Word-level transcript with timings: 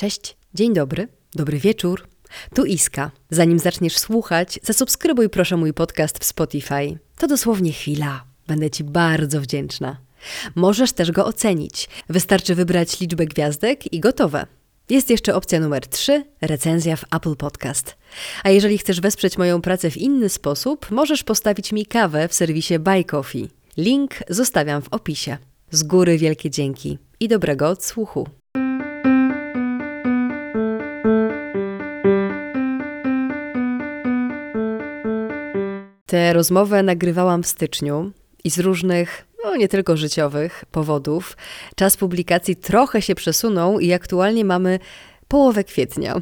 Cześć, 0.00 0.36
dzień 0.54 0.74
dobry, 0.74 1.08
dobry 1.34 1.58
wieczór. 1.58 2.08
Tu 2.54 2.64
Iska. 2.64 3.10
Zanim 3.30 3.58
zaczniesz 3.58 3.98
słuchać, 3.98 4.60
zasubskrybuj 4.62 5.28
proszę 5.28 5.56
mój 5.56 5.72
podcast 5.74 6.18
w 6.18 6.24
Spotify. 6.24 6.98
To 7.18 7.26
dosłownie 7.26 7.72
chwila. 7.72 8.24
Będę 8.46 8.70
Ci 8.70 8.84
bardzo 8.84 9.40
wdzięczna. 9.40 9.96
Możesz 10.54 10.92
też 10.92 11.12
go 11.12 11.26
ocenić. 11.26 11.88
Wystarczy 12.08 12.54
wybrać 12.54 13.00
liczbę 13.00 13.26
gwiazdek 13.26 13.92
i 13.92 14.00
gotowe. 14.00 14.46
Jest 14.90 15.10
jeszcze 15.10 15.34
opcja 15.34 15.60
numer 15.60 15.86
3, 15.86 16.24
recenzja 16.40 16.96
w 16.96 17.04
Apple 17.14 17.36
Podcast. 17.36 17.96
A 18.44 18.50
jeżeli 18.50 18.78
chcesz 18.78 19.00
wesprzeć 19.00 19.38
moją 19.38 19.62
pracę 19.62 19.90
w 19.90 19.96
inny 19.96 20.28
sposób, 20.28 20.90
możesz 20.90 21.22
postawić 21.22 21.72
mi 21.72 21.86
kawę 21.86 22.28
w 22.28 22.34
serwisie 22.34 22.78
Buy 22.78 23.04
Coffee. 23.04 23.48
Link 23.76 24.14
zostawiam 24.28 24.82
w 24.82 24.88
opisie. 24.88 25.38
Z 25.70 25.82
góry 25.82 26.18
wielkie 26.18 26.50
dzięki 26.50 26.98
i 27.20 27.28
dobrego 27.28 27.68
odsłuchu. 27.68 28.39
Tę 36.10 36.32
rozmowę 36.32 36.82
nagrywałam 36.82 37.42
w 37.42 37.46
styczniu 37.46 38.10
i 38.44 38.50
z 38.50 38.58
różnych, 38.58 39.26
no 39.44 39.56
nie 39.56 39.68
tylko 39.68 39.96
życiowych 39.96 40.64
powodów, 40.70 41.36
czas 41.76 41.96
publikacji 41.96 42.56
trochę 42.56 43.02
się 43.02 43.14
przesunął 43.14 43.80
i 43.80 43.92
aktualnie 43.92 44.44
mamy 44.44 44.78
połowę 45.28 45.64
kwietnia. 45.64 46.16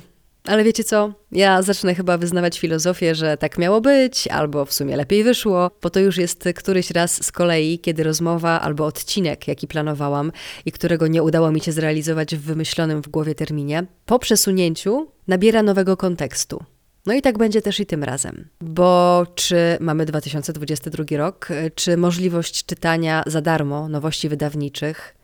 Ale 0.45 0.65
wiecie 0.65 0.85
co? 0.85 1.13
Ja 1.33 1.63
zacznę 1.63 1.95
chyba 1.95 2.19
wyznawać 2.19 2.59
filozofię, 2.59 3.15
że 3.15 3.37
tak 3.37 3.59
miało 3.59 3.81
być, 3.81 4.29
albo 4.29 4.65
w 4.65 4.73
sumie 4.73 4.97
lepiej 4.97 5.25
wyszło, 5.25 5.71
bo 5.83 5.91
to 5.91 6.01
już 6.01 6.17
jest 6.17 6.49
któryś 6.55 6.91
raz 6.91 7.25
z 7.25 7.33
kolei, 7.33 7.79
kiedy 7.79 8.03
rozmowa 8.03 8.61
albo 8.61 8.87
odcinek, 8.87 9.49
jaki 9.49 9.69
planowałam 9.69 10.33
i 10.67 10.73
którego 10.73 11.07
nie 11.07 11.23
udało 11.23 11.53
mi 11.53 11.61
się 11.61 11.73
zrealizować 11.73 12.37
w 12.37 12.41
wymyślonym 12.41 13.03
w 13.03 13.09
głowie 13.09 13.35
terminie, 13.35 13.87
po 14.07 14.19
przesunięciu 14.19 15.09
nabiera 15.29 15.63
nowego 15.63 15.97
kontekstu. 15.97 16.65
No 17.07 17.15
i 17.15 17.23
tak 17.23 17.39
będzie 17.39 17.63
też 17.63 17.81
i 17.81 17.87
tym 17.87 18.05
razem. 18.05 18.49
Bo 18.61 19.27
czy 19.35 19.57
mamy 19.81 20.07
2022 20.07 21.05
rok, 21.17 21.49
czy 21.75 21.97
możliwość 21.97 22.65
czytania 22.65 23.23
za 23.27 23.41
darmo 23.41 23.89
nowości 23.89 24.29
wydawniczych 24.29 25.19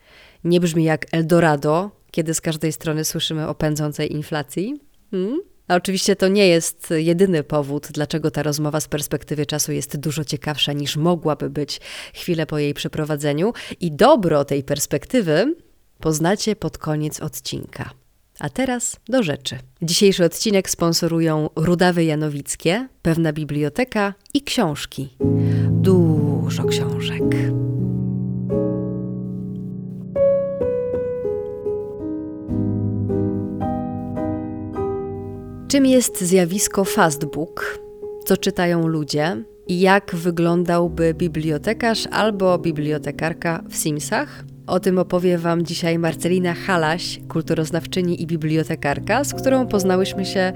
nie 0.44 0.60
brzmi 0.60 0.84
jak 0.84 1.06
Eldorado, 1.12 1.90
kiedy 2.10 2.34
z 2.34 2.40
każdej 2.40 2.72
strony 2.72 3.04
słyszymy 3.04 3.48
o 3.48 3.54
pędzącej 3.54 4.12
inflacji? 4.12 4.80
Hmm? 5.10 5.40
A 5.68 5.74
oczywiście 5.74 6.16
to 6.16 6.28
nie 6.28 6.48
jest 6.48 6.94
jedyny 6.96 7.44
powód, 7.44 7.88
dlaczego 7.90 8.30
ta 8.30 8.42
rozmowa 8.42 8.80
z 8.80 8.88
perspektywy 8.88 9.46
czasu 9.46 9.72
jest 9.72 9.96
dużo 9.96 10.24
ciekawsza 10.24 10.72
niż 10.72 10.96
mogłaby 10.96 11.50
być 11.50 11.80
chwilę 12.14 12.46
po 12.46 12.58
jej 12.58 12.74
przeprowadzeniu. 12.74 13.52
I 13.80 13.92
dobro 13.92 14.44
tej 14.44 14.64
perspektywy 14.64 15.54
poznacie 16.00 16.56
pod 16.56 16.78
koniec 16.78 17.20
odcinka. 17.20 17.90
A 18.38 18.48
teraz 18.48 18.96
do 19.08 19.22
rzeczy. 19.22 19.58
Dzisiejszy 19.82 20.24
odcinek 20.24 20.70
sponsorują 20.70 21.50
Rudawy 21.56 22.04
Janowickie, 22.04 22.88
pewna 23.02 23.32
biblioteka 23.32 24.14
i 24.34 24.42
książki. 24.42 25.16
Dużo 25.70 26.64
książek. 26.64 27.22
Czym 35.68 35.86
jest 35.86 36.20
zjawisko 36.20 36.84
fastbook? 36.84 37.78
Co 38.24 38.36
czytają 38.36 38.86
ludzie? 38.86 39.44
I 39.66 39.80
jak 39.80 40.14
wyglądałby 40.14 41.14
bibliotekarz 41.14 42.06
albo 42.10 42.58
bibliotekarka 42.58 43.64
w 43.68 43.76
Simsach? 43.76 44.44
O 44.66 44.80
tym 44.80 44.98
opowie 44.98 45.38
Wam 45.38 45.64
dzisiaj 45.64 45.98
Marcelina 45.98 46.54
Halaś, 46.54 47.20
kulturoznawczyni 47.28 48.22
i 48.22 48.26
bibliotekarka, 48.26 49.24
z 49.24 49.34
którą 49.34 49.66
poznałyśmy 49.66 50.26
się, 50.26 50.52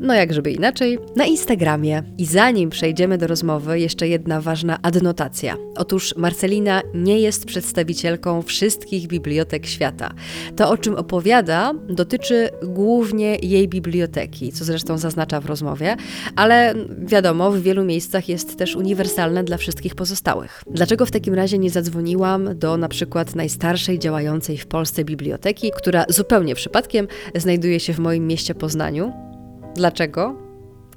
no 0.00 0.14
jak 0.14 0.32
żeby 0.32 0.52
inaczej, 0.52 0.98
na 1.16 1.24
Instagramie. 1.24 2.02
I 2.18 2.26
zanim 2.26 2.70
przejdziemy 2.70 3.18
do 3.18 3.26
rozmowy, 3.26 3.80
jeszcze 3.80 4.08
jedna 4.08 4.40
ważna 4.40 4.78
adnotacja. 4.82 5.56
Otóż 5.76 6.14
Marcelina 6.16 6.82
nie 6.94 7.20
jest 7.20 7.44
przedstawicielką 7.44 8.42
wszystkich 8.42 9.06
bibliotek 9.06 9.66
świata. 9.66 10.14
To, 10.56 10.70
o 10.70 10.78
czym 10.78 10.94
opowiada, 10.94 11.72
dotyczy 11.88 12.48
głównie 12.62 13.36
jej 13.42 13.68
biblioteki, 13.68 14.52
co 14.52 14.64
zresztą 14.64 14.98
zaznacza 14.98 15.40
w 15.40 15.46
rozmowie, 15.46 15.96
ale 16.36 16.74
wiadomo, 16.98 17.50
w 17.50 17.60
wielu 17.60 17.84
miejscach 17.84 18.28
jest 18.28 18.58
też 18.58 18.76
uniwersalne 18.76 19.44
dla 19.44 19.56
wszystkich 19.56 19.94
pozostałych. 19.94 20.62
Dlaczego 20.70 21.06
w 21.06 21.10
takim 21.10 21.34
razie 21.34 21.58
nie 21.58 21.70
zadzwoniłam 21.70 22.58
do 22.58 22.76
na 22.76 22.88
przykład 22.88 23.34
najstarszej 23.34 23.98
działającej 23.98 24.58
w 24.58 24.66
Polsce 24.66 25.04
biblioteki, 25.04 25.70
która 25.76 26.04
zupełnie 26.08 26.54
przypadkiem 26.54 27.08
znajduje 27.34 27.80
się 27.80 27.92
w 27.92 27.98
moim 27.98 28.26
mieście 28.26 28.54
Poznaniu? 28.54 29.33
Dlaczego? 29.74 30.34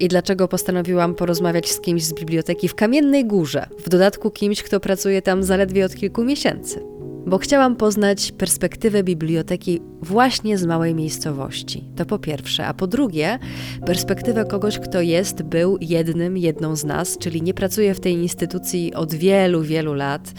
I 0.00 0.08
dlaczego 0.08 0.48
postanowiłam 0.48 1.14
porozmawiać 1.14 1.70
z 1.70 1.80
kimś 1.80 2.04
z 2.04 2.14
biblioteki 2.14 2.68
w 2.68 2.74
Kamiennej 2.74 3.26
Górze, 3.26 3.66
w 3.78 3.88
dodatku 3.88 4.30
kimś, 4.30 4.62
kto 4.62 4.80
pracuje 4.80 5.22
tam 5.22 5.42
zaledwie 5.42 5.84
od 5.84 5.94
kilku 5.94 6.24
miesięcy? 6.24 6.97
Bo 7.28 7.38
chciałam 7.38 7.76
poznać 7.76 8.32
perspektywę 8.32 9.02
biblioteki 9.02 9.80
właśnie 10.02 10.58
z 10.58 10.66
małej 10.66 10.94
miejscowości. 10.94 11.84
To 11.96 12.06
po 12.06 12.18
pierwsze, 12.18 12.66
a 12.66 12.74
po 12.74 12.86
drugie, 12.86 13.38
perspektywę 13.86 14.44
kogoś, 14.44 14.78
kto 14.78 15.00
jest, 15.00 15.42
był 15.42 15.78
jednym, 15.80 16.36
jedną 16.36 16.76
z 16.76 16.84
nas, 16.84 17.18
czyli 17.18 17.42
nie 17.42 17.54
pracuje 17.54 17.94
w 17.94 18.00
tej 18.00 18.12
instytucji 18.12 18.94
od 18.94 19.14
wielu, 19.14 19.62
wielu 19.62 19.94
lat, 19.94 20.32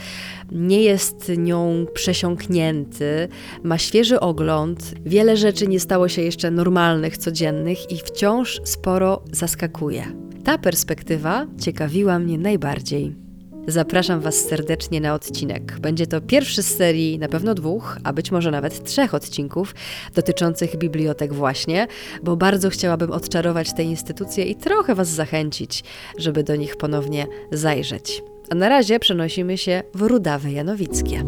nie 0.51 0.81
jest 0.81 1.31
nią 1.37 1.85
przesiąknięty, 1.93 3.27
ma 3.63 3.77
świeży 3.77 4.19
ogląd, 4.19 4.93
wiele 5.05 5.37
rzeczy 5.37 5.67
nie 5.67 5.79
stało 5.79 6.07
się 6.07 6.21
jeszcze 6.21 6.51
normalnych, 6.51 7.17
codziennych 7.17 7.91
i 7.91 7.97
wciąż 7.97 8.61
sporo 8.63 9.23
zaskakuje. 9.31 10.03
Ta 10.43 10.57
perspektywa 10.57 11.47
ciekawiła 11.59 12.19
mnie 12.19 12.37
najbardziej. 12.37 13.28
Zapraszam 13.69 14.19
Was 14.19 14.35
serdecznie 14.35 15.01
na 15.01 15.13
odcinek. 15.13 15.79
Będzie 15.79 16.07
to 16.07 16.21
pierwszy 16.21 16.63
z 16.63 16.77
serii, 16.77 17.19
na 17.19 17.27
pewno 17.27 17.55
dwóch, 17.55 17.97
a 18.03 18.13
być 18.13 18.31
może 18.31 18.51
nawet 18.51 18.83
trzech 18.83 19.13
odcinków 19.13 19.75
dotyczących 20.15 20.77
bibliotek, 20.77 21.33
właśnie, 21.33 21.87
bo 22.23 22.35
bardzo 22.35 22.69
chciałabym 22.69 23.11
odczarować 23.11 23.73
te 23.73 23.83
instytucje 23.83 24.45
i 24.45 24.55
trochę 24.55 24.95
Was 24.95 25.07
zachęcić, 25.07 25.83
żeby 26.17 26.43
do 26.43 26.55
nich 26.55 26.77
ponownie 26.77 27.27
zajrzeć. 27.51 28.23
A 28.49 28.55
na 28.55 28.69
razie 28.69 28.99
przenosimy 28.99 29.57
się 29.57 29.83
w 29.93 30.01
Rudawe 30.01 30.51
Janowickie. 30.51 31.23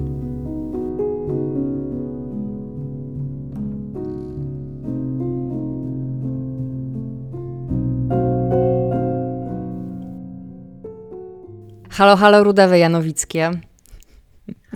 Halo, 11.91 12.15
halo, 12.15 12.43
Rudawe 12.43 12.79
Janowickie. 12.79 13.51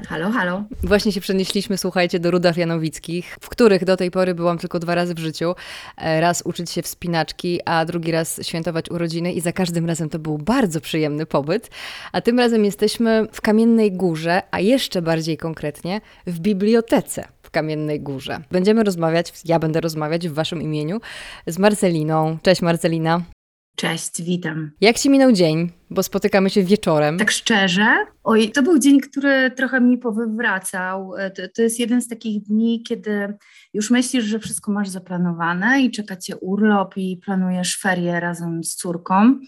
Halo, 0.08 0.32
halo. 0.32 0.64
Właśnie 0.84 1.12
się 1.12 1.22
przenieśliśmy, 1.22 1.78
słuchajcie, 1.78 2.20
do 2.20 2.32
Rudaw 2.32 2.58
Janowickich, 2.58 3.38
w 3.42 3.50
których 3.50 3.86
do 3.86 3.98
tej 3.98 4.12
pory 4.12 4.36
byłam 4.36 4.58
tylko 4.58 4.80
dwa 4.80 4.96
razy 4.96 5.14
w 5.14 5.20
życiu. 5.20 5.56
E, 5.98 6.22
raz 6.22 6.42
uczyć 6.42 6.72
się 6.72 6.82
wspinaczki, 6.82 7.60
a 7.66 7.86
drugi 7.86 8.12
raz 8.12 8.40
świętować 8.44 8.92
urodziny 8.92 9.34
i 9.34 9.42
za 9.42 9.54
każdym 9.54 9.86
razem 9.86 10.10
to 10.10 10.20
był 10.20 10.38
bardzo 10.38 10.82
przyjemny 10.82 11.26
pobyt. 11.26 11.70
A 12.12 12.22
tym 12.22 12.40
razem 12.40 12.66
jesteśmy 12.66 13.28
w 13.32 13.42
Kamiennej 13.42 13.92
Górze, 13.92 14.42
a 14.52 14.60
jeszcze 14.60 15.02
bardziej 15.02 15.38
konkretnie 15.38 16.02
w 16.28 16.40
bibliotece 16.40 17.28
w 17.42 17.50
Kamiennej 17.52 18.02
Górze. 18.02 18.42
Będziemy 18.52 18.84
rozmawiać, 18.84 19.34
ja 19.46 19.60
będę 19.60 19.82
rozmawiać 19.82 20.30
w 20.30 20.34
waszym 20.34 20.62
imieniu 20.62 21.02
z 21.48 21.60
Marceliną. 21.60 22.38
Cześć 22.42 22.62
Marcelina. 22.62 23.35
Cześć, 23.76 24.22
witam. 24.22 24.72
Jak 24.82 25.00
ci 25.00 25.10
minął 25.10 25.32
dzień? 25.32 25.72
Bo 25.90 26.04
spotykamy 26.04 26.50
się 26.50 26.64
wieczorem. 26.64 27.18
Tak 27.18 27.32
szczerze, 27.32 28.06
oj, 28.24 28.52
to 28.52 28.64
był 28.64 28.80
dzień, 28.80 29.00
który 29.00 29.52
trochę 29.52 29.82
mi 29.82 29.98
powywracał. 29.98 31.16
E, 31.16 31.32
to, 31.32 31.42
to 31.56 31.62
jest 31.62 31.80
jeden 31.80 32.02
z 32.02 32.08
takich 32.08 32.44
dni, 32.44 32.84
kiedy 32.84 33.34
już 33.74 33.92
myślisz, 33.92 34.26
że 34.26 34.40
wszystko 34.40 34.72
masz 34.72 34.90
zaplanowane 34.90 35.82
i 35.82 35.92
czeka 35.92 36.16
cię 36.16 36.38
urlop 36.38 36.98
i 36.98 37.18
planujesz 37.26 37.80
ferie 37.80 38.20
razem 38.20 38.64
z 38.64 38.76
córką 38.76 39.40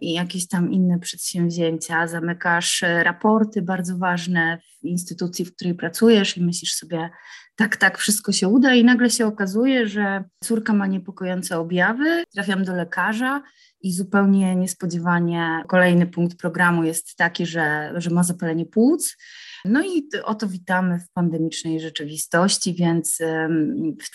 i 0.00 0.12
jakieś 0.12 0.48
tam 0.48 0.72
inne 0.72 0.98
przedsięwzięcia. 0.98 2.06
Zamykasz 2.06 2.82
e, 2.82 3.04
raporty 3.04 3.62
bardzo 3.62 3.98
ważne 3.98 4.58
w 4.82 4.84
instytucji, 4.84 5.44
w 5.44 5.54
której 5.54 5.74
pracujesz 5.74 6.36
i 6.36 6.44
myślisz 6.44 6.72
sobie, 6.72 7.10
tak, 7.58 7.76
tak, 7.76 7.98
wszystko 7.98 8.32
się 8.32 8.48
uda 8.48 8.74
i 8.74 8.84
nagle 8.84 9.10
się 9.10 9.26
okazuje, 9.26 9.88
że 9.88 10.24
córka 10.44 10.72
ma 10.72 10.86
niepokojące 10.86 11.58
objawy, 11.58 12.24
trafiam 12.34 12.64
do 12.64 12.74
lekarza 12.74 13.42
i 13.80 13.92
zupełnie 13.92 14.56
niespodziewanie 14.56 15.64
kolejny 15.68 16.06
punkt 16.06 16.38
programu 16.38 16.84
jest 16.84 17.16
taki, 17.16 17.46
że, 17.46 17.92
że 17.96 18.10
ma 18.10 18.22
zapalenie 18.22 18.66
płuc. 18.66 19.16
No 19.64 19.82
i 19.82 20.08
oto 20.24 20.48
witamy 20.48 20.98
w 20.98 21.12
pandemicznej 21.12 21.80
rzeczywistości, 21.80 22.74
więc 22.74 23.18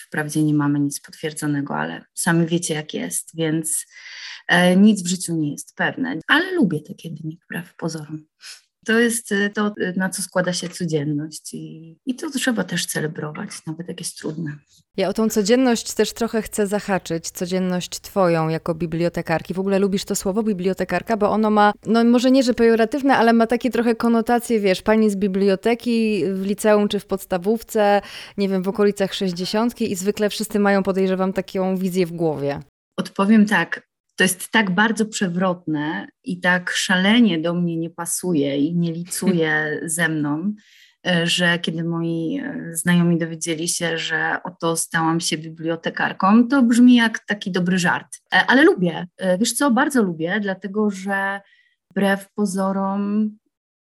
wprawdzie 0.06 0.42
nie 0.42 0.54
mamy 0.54 0.80
nic 0.80 1.00
potwierdzonego, 1.00 1.76
ale 1.76 2.04
sami 2.14 2.46
wiecie 2.46 2.74
jak 2.74 2.94
jest, 2.94 3.30
więc 3.36 3.86
e, 4.48 4.76
nic 4.76 5.02
w 5.02 5.08
życiu 5.08 5.36
nie 5.36 5.52
jest 5.52 5.76
pewne. 5.76 6.18
Ale 6.28 6.52
lubię 6.52 6.80
takie 6.88 7.10
dni, 7.10 7.38
wbrew 7.44 7.76
pozorom. 7.76 8.24
To 8.86 8.98
jest 9.00 9.32
y, 9.32 9.50
to, 9.54 9.74
y, 9.80 9.94
na 9.96 10.08
co 10.08 10.22
składa 10.22 10.52
się 10.52 10.68
codzienność 10.68 11.54
i, 11.54 11.96
i 12.06 12.14
to 12.14 12.30
trzeba 12.30 12.64
też 12.64 12.86
celebrować, 12.86 13.50
nawet 13.66 13.88
jak 13.88 14.00
jest 14.00 14.18
trudne. 14.18 14.56
Ja 14.96 15.08
o 15.08 15.12
tą 15.12 15.28
codzienność 15.28 15.92
też 15.92 16.12
trochę 16.12 16.42
chcę 16.42 16.66
zahaczyć, 16.66 17.30
codzienność 17.30 18.00
twoją 18.00 18.48
jako 18.48 18.74
bibliotekarki. 18.74 19.54
W 19.54 19.58
ogóle 19.58 19.78
lubisz 19.78 20.04
to 20.04 20.14
słowo 20.14 20.42
bibliotekarka, 20.42 21.16
bo 21.16 21.30
ono 21.30 21.50
ma, 21.50 21.72
no 21.86 22.04
może 22.04 22.30
nie, 22.30 22.42
że 22.42 22.54
pejoratywne, 22.54 23.16
ale 23.16 23.32
ma 23.32 23.46
takie 23.46 23.70
trochę 23.70 23.94
konotacje, 23.94 24.60
wiesz, 24.60 24.82
pani 24.82 25.10
z 25.10 25.16
biblioteki 25.16 26.24
w 26.32 26.46
liceum 26.46 26.88
czy 26.88 27.00
w 27.00 27.06
podstawówce, 27.06 28.00
nie 28.36 28.48
wiem, 28.48 28.62
w 28.62 28.68
okolicach 28.68 29.14
sześćdziesiątki 29.14 29.92
i 29.92 29.96
zwykle 29.96 30.30
wszyscy 30.30 30.58
mają, 30.58 30.82
podejrzewam, 30.82 31.32
taką 31.32 31.76
wizję 31.76 32.06
w 32.06 32.12
głowie. 32.12 32.60
Odpowiem 32.96 33.46
tak, 33.46 33.88
to 34.16 34.24
jest 34.24 34.50
tak 34.50 34.70
bardzo 34.70 35.06
przewrotne 35.06 36.08
i 36.24 36.40
tak 36.40 36.70
szalenie 36.70 37.38
do 37.38 37.54
mnie 37.54 37.76
nie 37.76 37.90
pasuje 37.90 38.58
i 38.58 38.76
nie 38.76 38.92
licuje 38.92 39.78
ze 39.84 40.08
mną, 40.08 40.54
e, 41.06 41.26
że 41.26 41.58
kiedy 41.58 41.84
moi 41.84 42.40
e, 42.44 42.70
znajomi 42.72 43.18
dowiedzieli 43.18 43.68
się, 43.68 43.98
że 43.98 44.36
oto 44.44 44.76
stałam 44.76 45.20
się 45.20 45.38
bibliotekarką, 45.38 46.48
to 46.48 46.62
brzmi 46.62 46.94
jak 46.94 47.18
taki 47.18 47.52
dobry 47.52 47.78
żart. 47.78 48.08
E, 48.34 48.46
ale 48.46 48.62
lubię, 48.62 49.06
wiesz 49.38 49.52
co, 49.52 49.70
bardzo 49.70 50.02
lubię, 50.02 50.38
dlatego 50.40 50.90
że 50.90 51.40
wbrew 51.90 52.32
pozorom 52.34 53.30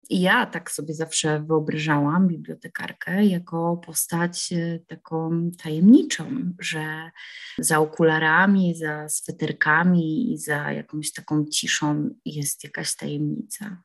i 0.10 0.22
ja 0.22 0.46
tak 0.46 0.72
sobie 0.72 0.94
zawsze 0.94 1.40
wyobrażałam 1.40 2.28
bibliotekarkę 2.28 3.26
jako 3.26 3.78
postać 3.78 4.54
e, 4.54 4.80
taką 4.88 5.52
tajemniczą, 5.64 6.54
że 6.60 7.12
za 7.58 7.80
okularami, 7.80 8.76
za 8.76 9.10
sweterkami 9.10 10.34
i 10.34 10.38
za 10.38 10.72
jakąś 10.72 11.12
taką 11.12 11.46
ciszą 11.46 12.10
jest 12.26 12.64
jakaś 12.64 12.96
tajemnica. 12.96 13.82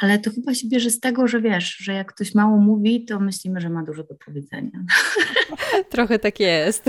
Ale 0.00 0.18
to 0.18 0.30
chyba 0.30 0.54
się 0.54 0.68
bierze 0.68 0.90
z 0.90 1.00
tego, 1.00 1.28
że 1.28 1.40
wiesz, 1.40 1.76
że 1.76 1.92
jak 1.92 2.12
ktoś 2.14 2.34
mało 2.34 2.56
mówi, 2.56 3.04
to 3.04 3.20
myślimy, 3.20 3.60
że 3.60 3.70
ma 3.70 3.82
dużo 3.82 4.04
do 4.04 4.14
powiedzenia. 4.14 4.84
Trochę 5.90 6.18
tak 6.18 6.40
jest. 6.40 6.84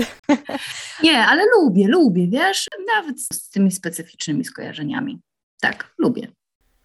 Nie, 1.02 1.18
ale 1.18 1.42
lubię, 1.56 1.88
lubię, 1.88 2.28
wiesz, 2.28 2.68
nawet 2.94 3.22
z 3.22 3.50
tymi 3.50 3.72
specyficznymi 3.72 4.44
skojarzeniami. 4.44 5.20
Tak, 5.60 5.94
lubię. 5.98 6.28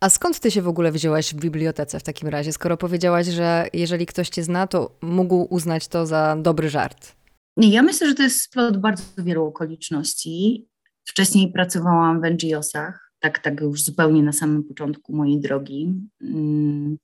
A 0.06 0.10
skąd 0.10 0.40
ty 0.40 0.52
się 0.52 0.62
w 0.62 0.68
ogóle 0.68 0.92
wzięłaś 0.92 1.34
w 1.34 1.40
bibliotece 1.40 2.00
w 2.00 2.04
takim 2.04 2.30
razie, 2.30 2.54
skoro 2.54 2.78
powiedziałaś, 2.78 3.28
że 3.28 3.68
jeżeli 3.74 4.06
ktoś 4.06 4.30
cię 4.30 4.44
zna, 4.44 4.68
to 4.68 4.98
mógł 5.02 5.48
uznać 5.50 5.88
to 5.88 6.06
za 6.06 6.36
dobry 6.42 6.70
żart? 6.70 7.16
Ja 7.58 7.82
myślę, 7.82 8.08
że 8.08 8.16
to 8.16 8.24
jest 8.24 8.42
splot 8.42 8.78
bardzo 8.78 9.04
wielu 9.18 9.46
okoliczności. 9.46 10.68
Wcześniej 11.06 11.52
pracowałam 11.52 12.22
w 12.22 12.24
NGO-sach, 12.24 13.12
tak, 13.20 13.40
tak 13.40 13.62
już 13.62 13.84
zupełnie 13.84 14.24
na 14.24 14.32
samym 14.32 14.64
początku 14.64 15.16
mojej 15.16 15.42
drogi. 15.42 15.94
Mm, 16.22 16.98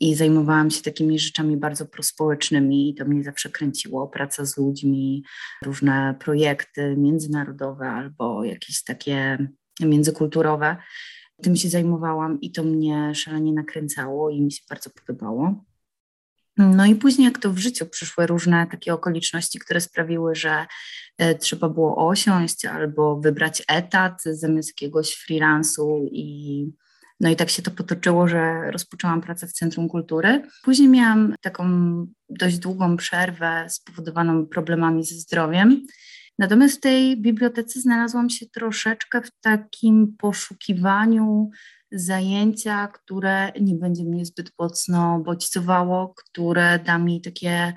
I 0.00 0.14
zajmowałam 0.14 0.70
się 0.70 0.82
takimi 0.82 1.18
rzeczami 1.18 1.56
bardzo 1.56 1.86
prospołecznymi 1.86 2.90
i 2.90 2.94
to 2.94 3.04
mnie 3.04 3.22
zawsze 3.22 3.50
kręciło. 3.50 4.08
Praca 4.08 4.44
z 4.44 4.56
ludźmi, 4.56 5.24
różne 5.64 6.14
projekty 6.20 6.96
międzynarodowe 6.96 7.88
albo 7.88 8.44
jakieś 8.44 8.84
takie 8.84 9.48
międzykulturowe. 9.80 10.76
Tym 11.42 11.56
się 11.56 11.68
zajmowałam 11.68 12.40
i 12.40 12.52
to 12.52 12.62
mnie 12.64 13.14
szalenie 13.14 13.52
nakręcało 13.52 14.30
i 14.30 14.42
mi 14.42 14.52
się 14.52 14.62
bardzo 14.70 14.90
podobało. 14.90 15.64
No 16.56 16.86
i 16.86 16.94
później, 16.94 17.24
jak 17.24 17.38
to 17.38 17.52
w 17.52 17.58
życiu 17.58 17.86
przyszły 17.86 18.26
różne 18.26 18.66
takie 18.70 18.94
okoliczności, 18.94 19.58
które 19.58 19.80
sprawiły, 19.80 20.34
że 20.34 20.66
e, 21.18 21.34
trzeba 21.34 21.68
było 21.68 22.08
osiąść 22.08 22.64
albo 22.64 23.20
wybrać 23.20 23.62
etat 23.68 24.22
zamiast 24.24 24.68
jakiegoś 24.68 25.14
freelansu 25.14 26.08
i 26.12 26.70
no 27.20 27.30
i 27.30 27.36
tak 27.36 27.50
się 27.50 27.62
to 27.62 27.70
potoczyło, 27.70 28.28
że 28.28 28.70
rozpoczęłam 28.70 29.20
pracę 29.20 29.46
w 29.46 29.52
Centrum 29.52 29.88
Kultury. 29.88 30.42
Później 30.64 30.88
miałam 30.88 31.34
taką 31.40 31.66
dość 32.28 32.58
długą 32.58 32.96
przerwę 32.96 33.66
spowodowaną 33.68 34.46
problemami 34.46 35.04
ze 35.04 35.14
zdrowiem 35.14 35.86
Natomiast 36.38 36.76
w 36.76 36.80
tej 36.80 37.16
bibliotece 37.16 37.80
znalazłam 37.80 38.30
się 38.30 38.46
troszeczkę 38.46 39.22
w 39.22 39.30
takim 39.40 40.16
poszukiwaniu 40.18 41.50
zajęcia, 41.92 42.88
które 42.88 43.52
nie 43.60 43.74
będzie 43.74 44.04
mnie 44.04 44.26
zbyt 44.26 44.52
mocno 44.58 45.20
bodźcowało, 45.20 46.14
które 46.16 46.78
da 46.78 46.98
mi 46.98 47.20
takie 47.20 47.72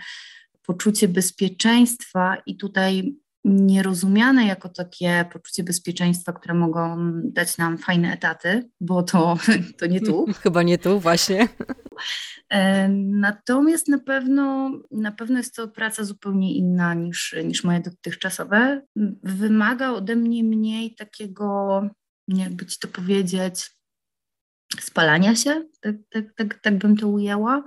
poczucie 0.61 1.07
bezpieczeństwa. 1.07 2.37
I 2.45 2.57
tutaj 2.57 3.15
nierozumiane 3.43 4.47
jako 4.47 4.69
takie 4.69 5.25
poczucie 5.33 5.63
bezpieczeństwa, 5.63 6.33
które 6.33 6.53
mogą 6.53 7.11
dać 7.23 7.57
nam 7.57 7.77
fajne 7.77 8.13
etaty, 8.13 8.69
bo 8.81 9.03
to, 9.03 9.37
to 9.79 9.85
nie 9.85 10.01
tu. 10.01 10.25
Chyba 10.43 10.63
nie 10.63 10.77
tu, 10.77 10.99
właśnie. 10.99 11.47
E, 12.49 12.89
natomiast 12.89 13.87
na 13.87 13.99
pewno, 13.99 14.71
na 14.91 15.11
pewno 15.11 15.37
jest 15.37 15.55
to 15.55 15.67
praca 15.67 16.03
zupełnie 16.03 16.55
inna 16.55 16.93
niż, 16.93 17.35
niż 17.45 17.63
moje 17.63 17.79
dotychczasowe. 17.79 18.81
Wymaga 19.23 19.91
ode 19.91 20.15
mnie 20.15 20.43
mniej 20.43 20.95
takiego, 20.95 21.81
jakby 22.27 22.65
ci 22.65 22.79
to 22.79 22.87
powiedzieć, 22.87 23.71
spalania 24.79 25.35
się, 25.35 25.65
tak, 25.81 25.95
tak, 26.09 26.25
tak, 26.35 26.61
tak 26.61 26.77
bym 26.77 26.97
to 26.97 27.07
ujęła. 27.07 27.63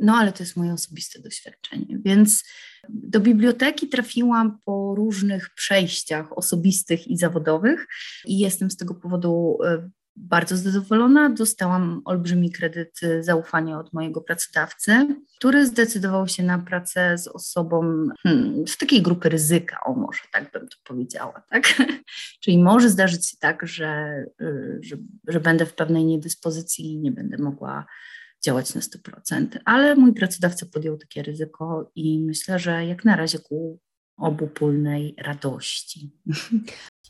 No 0.00 0.14
ale 0.16 0.32
to 0.32 0.42
jest 0.42 0.56
moje 0.56 0.72
osobiste 0.72 1.22
doświadczenie. 1.22 1.98
Więc 2.04 2.44
do 2.92 3.20
biblioteki 3.20 3.88
trafiłam 3.88 4.58
po 4.64 4.94
różnych 4.96 5.50
przejściach 5.54 6.38
osobistych 6.38 7.08
i 7.08 7.16
zawodowych 7.16 7.86
i 8.24 8.38
jestem 8.38 8.70
z 8.70 8.76
tego 8.76 8.94
powodu 8.94 9.58
e, 9.64 9.90
bardzo 10.16 10.56
zadowolona. 10.56 11.30
Dostałam 11.30 12.02
olbrzymi 12.04 12.52
kredyt 12.52 13.00
zaufania 13.20 13.78
od 13.78 13.92
mojego 13.92 14.20
pracodawcy, 14.20 15.16
który 15.38 15.66
zdecydował 15.66 16.28
się 16.28 16.42
na 16.42 16.58
pracę 16.58 17.18
z 17.18 17.28
osobą 17.28 18.08
hmm, 18.22 18.66
z 18.68 18.76
takiej 18.76 19.02
grupy 19.02 19.28
ryzyka, 19.28 19.80
o 19.84 19.94
może 19.94 20.20
tak 20.32 20.52
bym 20.52 20.68
to 20.68 20.76
powiedziała, 20.84 21.42
tak? 21.50 21.74
Czyli 22.40 22.58
może 22.58 22.90
zdarzyć 22.90 23.30
się 23.30 23.36
tak, 23.40 23.66
że, 23.66 24.24
y, 24.40 24.78
że, 24.82 24.96
że 25.28 25.40
będę 25.40 25.66
w 25.66 25.74
pewnej 25.74 26.04
niedyspozycji 26.04 26.92
i 26.92 26.98
nie 26.98 27.12
będę 27.12 27.38
mogła 27.38 27.86
działać 28.44 28.74
na 28.74 28.80
100%, 28.80 29.46
ale 29.64 29.96
mój 29.96 30.12
pracodawca 30.12 30.66
podjął 30.66 30.96
takie 30.98 31.22
ryzyko 31.22 31.90
i 31.94 32.20
myślę, 32.20 32.58
że 32.58 32.86
jak 32.86 33.04
na 33.04 33.16
razie 33.16 33.38
ku 33.38 33.80
obopólnej 34.16 35.14
radości. 35.18 36.10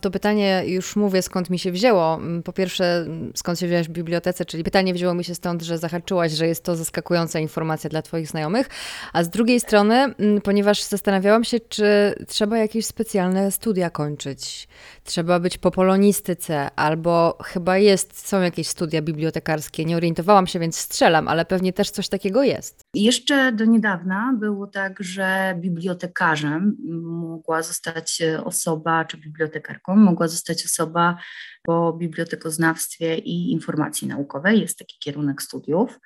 To 0.01 0.11
pytanie 0.11 0.63
już 0.67 0.97
mówię, 0.97 1.23
skąd 1.23 1.51
mi 1.51 1.59
się 1.59 1.73
wzięło. 1.73 2.15
Mm, 2.15 2.43
po 2.43 2.53
pierwsze, 2.53 2.97
mm, 2.97 3.33
skąd 3.35 3.59
się 3.59 3.67
wzięłaś 3.67 3.89
w 3.89 3.91
bibliotece, 3.91 4.45
czyli 4.45 4.65
pytanie 4.65 4.95
wzięło 4.95 5.15
mi 5.15 5.25
się 5.25 5.35
stąd, 5.35 5.63
że 5.63 5.79
zahaczyłaś, 5.79 6.33
że 6.33 6.47
jest 6.47 6.65
to 6.65 6.77
zaskakująca 6.77 7.39
informacja 7.39 7.91
dla 7.91 8.03
Twoich 8.03 8.29
znajomych. 8.29 8.69
A 9.13 9.25
z 9.25 9.29
drugiej 9.29 9.61
strony, 9.61 9.95
mm, 9.95 10.41
ponieważ 10.41 10.83
zastanawiałam 10.83 11.45
się, 11.45 11.61
czy 11.61 12.15
trzeba 12.29 12.59
jakieś 12.59 12.87
specjalne 12.87 13.51
studia 13.51 13.91
kończyć, 13.91 14.69
trzeba 15.05 15.41
być 15.41 15.59
po 15.59 15.71
polonistyce, 15.71 16.71
albo 16.77 17.39
chyba 17.45 17.79
jest, 17.79 18.29
są 18.29 18.41
jakieś 18.41 18.69
studia 18.69 19.03
bibliotekarskie. 19.03 19.85
Nie 19.85 19.97
orientowałam 19.97 20.47
się, 20.47 20.59
więc 20.59 20.79
strzelam, 20.79 21.29
ale 21.29 21.45
pewnie 21.45 21.73
też 21.73 21.91
coś 21.91 22.09
takiego 22.09 22.43
jest. 22.43 22.85
Jeszcze 22.95 23.53
do 23.53 23.65
niedawna 23.65 24.35
było 24.39 24.67
tak, 24.67 25.03
że 25.03 25.55
bibliotekarzem 25.59 26.77
mogła 27.03 27.63
zostać 27.63 28.23
osoba, 28.45 29.05
czy 29.05 29.17
bibliotekarką 29.17 29.97
mogła 29.97 30.29
zostać 30.29 30.65
osoba 30.65 31.17
po 31.63 31.93
bibliotekoznawstwie 31.93 33.19
i 33.19 33.53
informacji 33.53 34.09
naukowej. 34.09 34.61
Jest 34.61 34.79
taki 34.79 34.99
kierunek 34.99 35.43
studiów. 35.43 35.99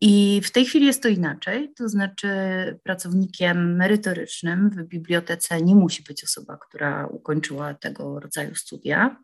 I 0.00 0.40
w 0.44 0.50
tej 0.50 0.64
chwili 0.64 0.86
jest 0.86 1.02
to 1.02 1.08
inaczej, 1.08 1.72
to 1.76 1.88
znaczy 1.88 2.28
pracownikiem 2.82 3.76
merytorycznym 3.76 4.70
w 4.70 4.82
bibliotece 4.82 5.62
nie 5.62 5.74
musi 5.74 6.02
być 6.02 6.24
osoba, 6.24 6.56
która 6.56 7.06
ukończyła 7.06 7.74
tego 7.74 8.20
rodzaju 8.20 8.54
studia. 8.54 9.16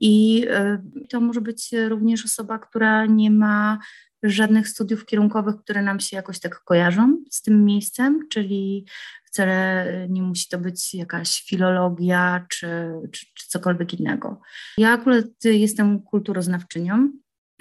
I 0.00 0.46
e, 0.50 0.82
to 1.10 1.20
może 1.20 1.40
być 1.40 1.70
również 1.88 2.24
osoba, 2.24 2.58
która 2.58 3.06
nie 3.06 3.30
ma 3.30 3.78
żadnych 4.22 4.68
studiów 4.68 5.06
kierunkowych, 5.06 5.56
które 5.56 5.82
nam 5.82 6.00
się 6.00 6.16
jakoś 6.16 6.40
tak 6.40 6.60
kojarzą 6.64 7.22
z 7.30 7.42
tym 7.42 7.64
miejscem, 7.64 8.28
czyli 8.30 8.86
wcale 9.24 9.86
nie 10.08 10.22
musi 10.22 10.48
to 10.48 10.58
być 10.58 10.94
jakaś 10.94 11.42
filologia 11.42 12.46
czy, 12.48 12.66
czy, 13.12 13.26
czy 13.34 13.48
cokolwiek 13.48 13.94
innego. 13.94 14.40
Ja 14.78 14.92
akurat 14.92 15.24
jestem 15.44 16.02
kulturoznawczynią, 16.02 17.12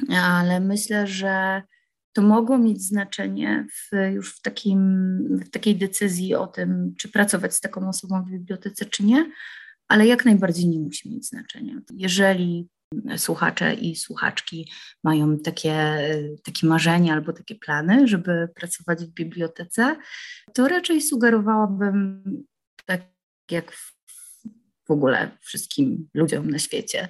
ale 0.10 0.60
myślę, 0.60 1.08
że 1.08 1.62
to 2.14 2.22
mogło 2.22 2.58
mieć 2.58 2.82
znaczenie 2.82 3.68
w, 3.72 4.12
już 4.14 4.36
w, 4.36 4.42
takim, 4.42 4.80
w 5.46 5.50
takiej 5.50 5.76
decyzji 5.76 6.36
o 6.36 6.48
tym, 6.48 6.94
czy 6.98 7.10
pracować 7.10 7.54
z 7.54 7.62
taką 7.62 7.90
osobą 7.90 8.24
w 8.24 8.32
bibliotece, 8.32 8.86
czy 8.86 9.04
nie, 9.04 9.32
ale 9.88 10.08
jak 10.08 10.26
najbardziej 10.26 10.68
nie 10.68 10.80
musi 10.80 11.10
mieć 11.10 11.28
znaczenia. 11.28 11.82
Jeżeli 11.94 12.70
słuchacze 13.18 13.74
i 13.74 13.96
słuchaczki 13.96 14.72
mają 15.04 15.40
takie, 15.40 16.00
takie 16.44 16.68
marzenia 16.68 17.14
albo 17.14 17.34
takie 17.34 17.56
plany, 17.56 18.08
żeby 18.08 18.48
pracować 18.56 19.06
w 19.06 19.14
bibliotece, 19.14 19.96
to 20.54 20.68
raczej 20.68 21.02
sugerowałabym, 21.02 22.24
tak 22.86 23.02
jak 23.52 23.72
w, 23.72 24.92
ogóle 24.92 25.38
wszystkim 25.42 26.10
ludziom 26.14 26.50
na 26.50 26.60
świecie. 26.60 27.08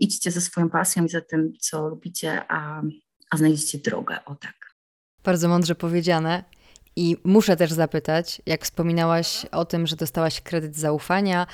Idźcie 0.00 0.30
ze 0.30 0.40
swoją 0.40 0.70
pasją 0.70 1.04
i 1.04 1.08
za 1.08 1.20
tym, 1.20 1.52
co 1.60 1.88
lubicie, 1.88 2.42
a, 2.48 2.82
a 3.30 3.36
znajdziecie 3.36 3.78
drogę. 3.78 4.24
O 4.24 4.34
tak. 4.34 4.74
Bardzo 5.24 5.48
mądrze 5.48 5.74
powiedziane. 5.74 6.44
I 6.96 7.16
muszę 7.24 7.56
też 7.56 7.72
zapytać, 7.72 8.42
jak 8.46 8.64
wspominałaś 8.64 9.46
o 9.52 9.64
tym, 9.64 9.86
że 9.86 9.96
dostałaś 9.96 10.40
kredyt 10.40 10.76
zaufania 10.76 11.46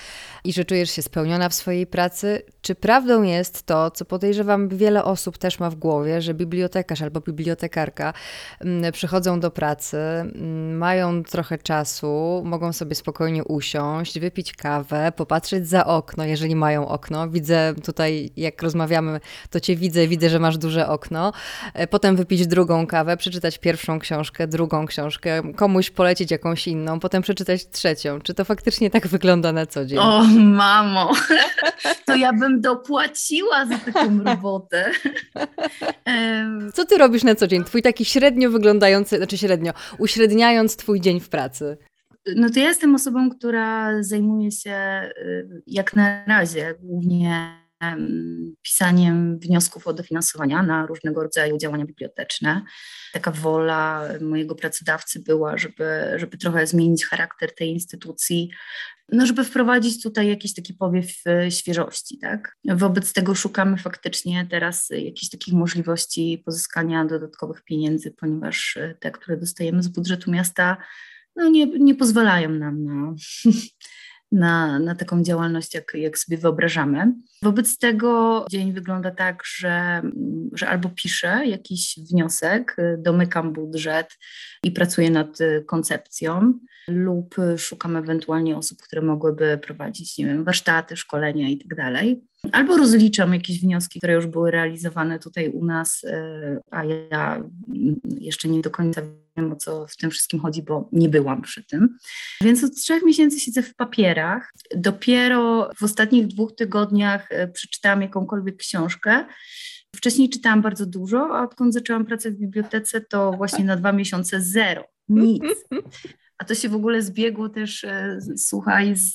i 0.45 0.53
że 0.53 0.65
czujesz 0.65 0.91
się 0.91 1.03
spełniona 1.03 1.49
w 1.49 1.55
swojej 1.55 1.87
pracy, 1.87 2.43
czy 2.63 2.75
prawdą 2.75 3.23
jest 3.23 3.63
to, 3.63 3.91
co 3.91 4.05
podejrzewam 4.05 4.69
wiele 4.69 5.05
osób 5.05 5.39
też 5.39 5.59
ma 5.59 5.71
w 5.71 5.75
głowie, 5.75 6.23
że 6.23 6.35
bibliotekarz 6.35 7.03
albo 7.03 7.21
bibliotekarka 7.21 8.13
mm, 8.61 8.93
przychodzą 8.93 9.41
do 9.41 9.51
pracy, 9.51 9.97
mm, 9.97 10.77
mają 10.79 11.23
trochę 11.23 11.59
czasu, 11.59 12.43
mogą 12.45 12.73
sobie 12.73 12.95
spokojnie 12.95 13.45
usiąść, 13.45 14.19
wypić 14.19 14.53
kawę, 14.53 15.13
popatrzeć 15.17 15.69
za 15.69 15.87
okno, 15.87 16.25
jeżeli 16.25 16.57
mają 16.57 16.89
okno. 16.89 17.29
Widzę 17.29 17.75
tutaj, 17.85 18.31
jak 18.37 18.63
rozmawiamy, 18.63 19.21
to 19.51 19.61
cię 19.61 19.77
widzę, 19.77 20.09
widzę, 20.09 20.31
że 20.31 20.39
masz 20.39 20.59
duże 20.59 20.89
okno. 20.89 21.33
E, 21.75 21.87
potem 21.87 22.17
wypić 22.17 22.47
drugą 22.47 22.87
kawę, 22.87 23.17
przeczytać 23.17 23.59
pierwszą 23.59 23.99
książkę, 23.99 24.47
drugą 24.49 24.87
książkę, 24.87 25.26
komuś 25.57 25.91
polecić 25.91 26.31
jakąś 26.31 26.69
inną, 26.69 27.01
potem 27.01 27.23
przeczytać 27.23 27.69
trzecią. 27.69 28.21
Czy 28.21 28.35
to 28.35 28.45
faktycznie 28.45 28.91
tak 28.91 29.07
wygląda 29.07 29.53
na 29.53 29.67
co 29.67 29.85
dzień? 29.85 29.99
O, 29.99 30.25
mamo, 30.35 31.13
to 32.07 32.17
ja 32.17 32.33
bym 32.33 32.61
dopłaciła 32.61 33.67
za 33.67 33.79
taką 33.79 34.23
robotę. 34.25 34.91
Co 36.75 36.85
ty 36.85 36.99
robisz 36.99 37.25
na 37.25 37.35
co 37.35 37.47
dzień? 37.47 37.65
Twój 37.65 37.83
taki 37.83 38.05
średnio 38.05 38.51
wyglądający, 38.51 39.17
znaczy 39.17 39.39
średnio, 39.39 39.73
uśredniając 39.99 40.77
twój 40.77 41.01
dzień 41.01 41.21
w 41.21 41.29
pracy. 41.29 41.77
No 42.37 42.51
to 42.51 42.61
ja 42.61 42.69
jestem 42.69 42.95
osobą, 42.95 43.31
która 43.31 44.03
zajmuje 44.03 44.51
się 44.51 45.11
y, 45.19 45.63
jak 45.67 45.97
na 45.97 46.25
razie 46.25 46.75
głównie 46.81 47.66
pisaniem 48.63 49.39
wniosków 49.39 49.87
o 49.87 49.93
dofinansowania 49.93 50.63
na 50.63 50.87
różnego 50.87 51.23
rodzaju 51.23 51.59
działania 51.59 51.85
biblioteczne. 51.85 52.63
Taka 53.13 53.31
wola 53.31 54.09
mojego 54.21 54.55
pracodawcy 54.55 55.23
była, 55.23 55.59
żeby, 55.59 56.15
żeby 56.17 56.39
trochę 56.39 56.67
zmienić 56.67 57.07
charakter 57.07 57.55
tej 57.55 57.71
instytucji, 57.71 58.51
no 59.13 59.27
żeby 59.27 59.45
wprowadzić 59.45 60.03
tutaj 60.03 60.29
jakiś 60.29 60.55
taki 60.55 60.75
powiew 60.75 61.07
e, 61.27 61.51
świeżości. 61.51 62.19
Tak? 62.19 62.57
Wobec 62.65 63.13
tego 63.13 63.35
szukamy 63.35 63.77
faktycznie 63.77 64.47
teraz 64.51 64.89
jakichś 64.91 65.31
takich 65.31 65.55
możliwości 65.55 66.43
pozyskania 66.45 67.05
dodatkowych 67.05 67.63
pieniędzy, 67.65 68.11
ponieważ 68.11 68.77
e, 68.77 68.95
te, 69.01 69.11
które 69.11 69.37
dostajemy 69.37 69.83
z 69.83 69.89
budżetu 69.89 70.31
miasta, 70.31 70.77
no 71.37 71.49
nie, 71.49 71.67
nie 71.67 71.95
pozwalają 71.95 72.51
nam 72.51 72.85
na 72.85 73.15
na, 74.33 74.79
na 74.79 74.95
taką 74.95 75.23
działalność, 75.23 75.75
jak, 75.75 75.93
jak 75.95 76.19
sobie 76.19 76.39
wyobrażamy. 76.39 77.13
Wobec 77.43 77.79
tego 77.79 78.45
dzień 78.51 78.73
wygląda 78.73 79.11
tak, 79.11 79.43
że, 79.45 80.03
że 80.53 80.69
albo 80.69 80.89
piszę 80.89 81.47
jakiś 81.47 81.99
wniosek, 82.11 82.77
domykam 82.99 83.53
budżet 83.53 84.19
i 84.65 84.71
pracuję 84.71 85.11
nad 85.11 85.39
koncepcją, 85.67 86.53
lub 86.89 87.35
szukam 87.57 87.97
ewentualnie 87.97 88.57
osób, 88.57 88.83
które 88.83 89.03
mogłyby 89.03 89.59
prowadzić, 89.63 90.19
nie 90.19 90.27
wiem, 90.27 90.45
warsztaty, 90.45 90.97
szkolenia 90.97 91.49
i 91.49 91.59
tak. 91.59 92.21
Albo 92.53 92.77
rozliczam 92.77 93.35
jakieś 93.35 93.61
wnioski, 93.61 93.99
które 93.99 94.15
już 94.15 94.27
były 94.27 94.51
realizowane 94.51 95.19
tutaj 95.19 95.49
u 95.49 95.65
nas, 95.65 96.05
e, 96.05 96.61
a 96.71 96.85
ja 96.85 97.43
jeszcze 98.21 98.49
nie 98.49 98.61
do 98.61 98.71
końca 98.71 99.03
wiem, 99.37 99.53
o 99.53 99.57
co 99.57 99.87
w 99.87 99.97
tym 99.97 100.11
wszystkim 100.11 100.41
chodzi, 100.41 100.63
bo 100.63 100.89
nie 100.93 101.09
byłam 101.09 101.43
przy 101.43 101.65
tym. 101.65 101.99
Więc 102.41 102.65
od 102.65 102.75
trzech 102.75 103.03
miesięcy 103.03 103.41
siedzę 103.41 103.63
w 103.63 103.75
papierach. 103.75 104.53
Dopiero 104.77 105.71
w 105.77 105.83
ostatnich 105.83 106.27
dwóch 106.27 106.55
tygodniach 106.55 107.33
e, 107.33 107.49
przeczytałam 107.49 108.03
jakąkolwiek 108.03 108.57
książkę. 108.57 109.25
Wcześniej 109.97 110.29
czytałam 110.29 110.63
bardzo 110.63 110.87
dużo, 110.87 111.39
a 111.39 111.43
odkąd 111.43 111.75
zaczęłam 111.75 112.05
pracę 112.05 112.31
w 112.31 112.37
bibliotece, 112.37 113.01
to 113.01 113.33
właśnie 113.33 113.65
na 113.65 113.77
dwa 113.77 113.93
miesiące 113.93 114.41
zero. 114.41 114.85
Nic. 115.09 115.43
A 116.39 116.45
to 116.45 116.55
się 116.55 116.69
w 116.69 116.75
ogóle 116.75 117.03
zbiegło 117.03 117.49
też, 117.49 117.85
e, 117.85 118.19
słuchaj, 118.37 118.97
z, 118.97 119.13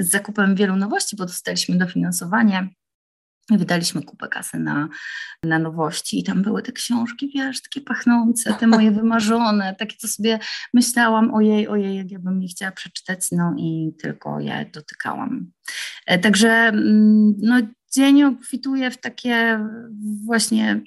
z 0.00 0.10
zakupem 0.10 0.54
wielu 0.54 0.76
nowości, 0.76 1.16
bo 1.16 1.26
dostaliśmy 1.26 1.78
dofinansowanie 1.78 2.68
Wydaliśmy 3.50 4.02
kupę 4.02 4.28
kasy 4.28 4.58
na, 4.58 4.88
na 5.42 5.58
nowości 5.58 6.20
i 6.20 6.24
tam 6.24 6.42
były 6.42 6.62
te 6.62 6.72
książki, 6.72 7.32
wiesz, 7.34 7.62
takie 7.62 7.80
pachnące, 7.80 8.54
te 8.54 8.66
moje 8.66 8.90
wymarzone, 8.90 9.74
takie 9.78 9.96
co 9.96 10.08
sobie 10.08 10.38
myślałam, 10.74 11.34
ojej, 11.34 11.68
ojej, 11.68 11.96
jak 11.96 12.10
ja 12.10 12.18
bym 12.18 12.42
je 12.42 12.48
chciała 12.48 12.72
przeczytać, 12.72 13.20
no 13.32 13.54
i 13.58 13.92
tylko 14.02 14.40
je 14.40 14.70
dotykałam. 14.72 15.50
E, 16.06 16.18
także 16.18 16.48
mm, 16.50 17.34
no, 17.38 17.56
dzień 17.92 18.22
obfituje 18.22 18.90
w 18.90 18.98
takie 18.98 19.66
właśnie 20.24 20.80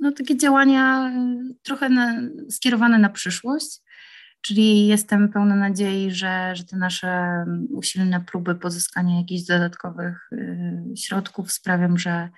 no, 0.00 0.12
takie 0.12 0.36
działania 0.36 1.12
trochę 1.62 1.88
na, 1.88 2.20
skierowane 2.50 2.98
na 2.98 3.08
przyszłość, 3.08 3.81
Czyli 4.42 4.86
jestem 4.86 5.28
pełna 5.28 5.56
nadziei, 5.56 6.10
że, 6.10 6.56
że 6.56 6.64
te 6.64 6.76
nasze 6.76 7.44
usilne 7.70 8.20
próby 8.20 8.54
pozyskania 8.54 9.18
jakichś 9.18 9.42
dodatkowych 9.42 10.28
y, 10.32 10.96
środków 10.96 11.52
sprawią, 11.52 11.96
że, 11.96 12.28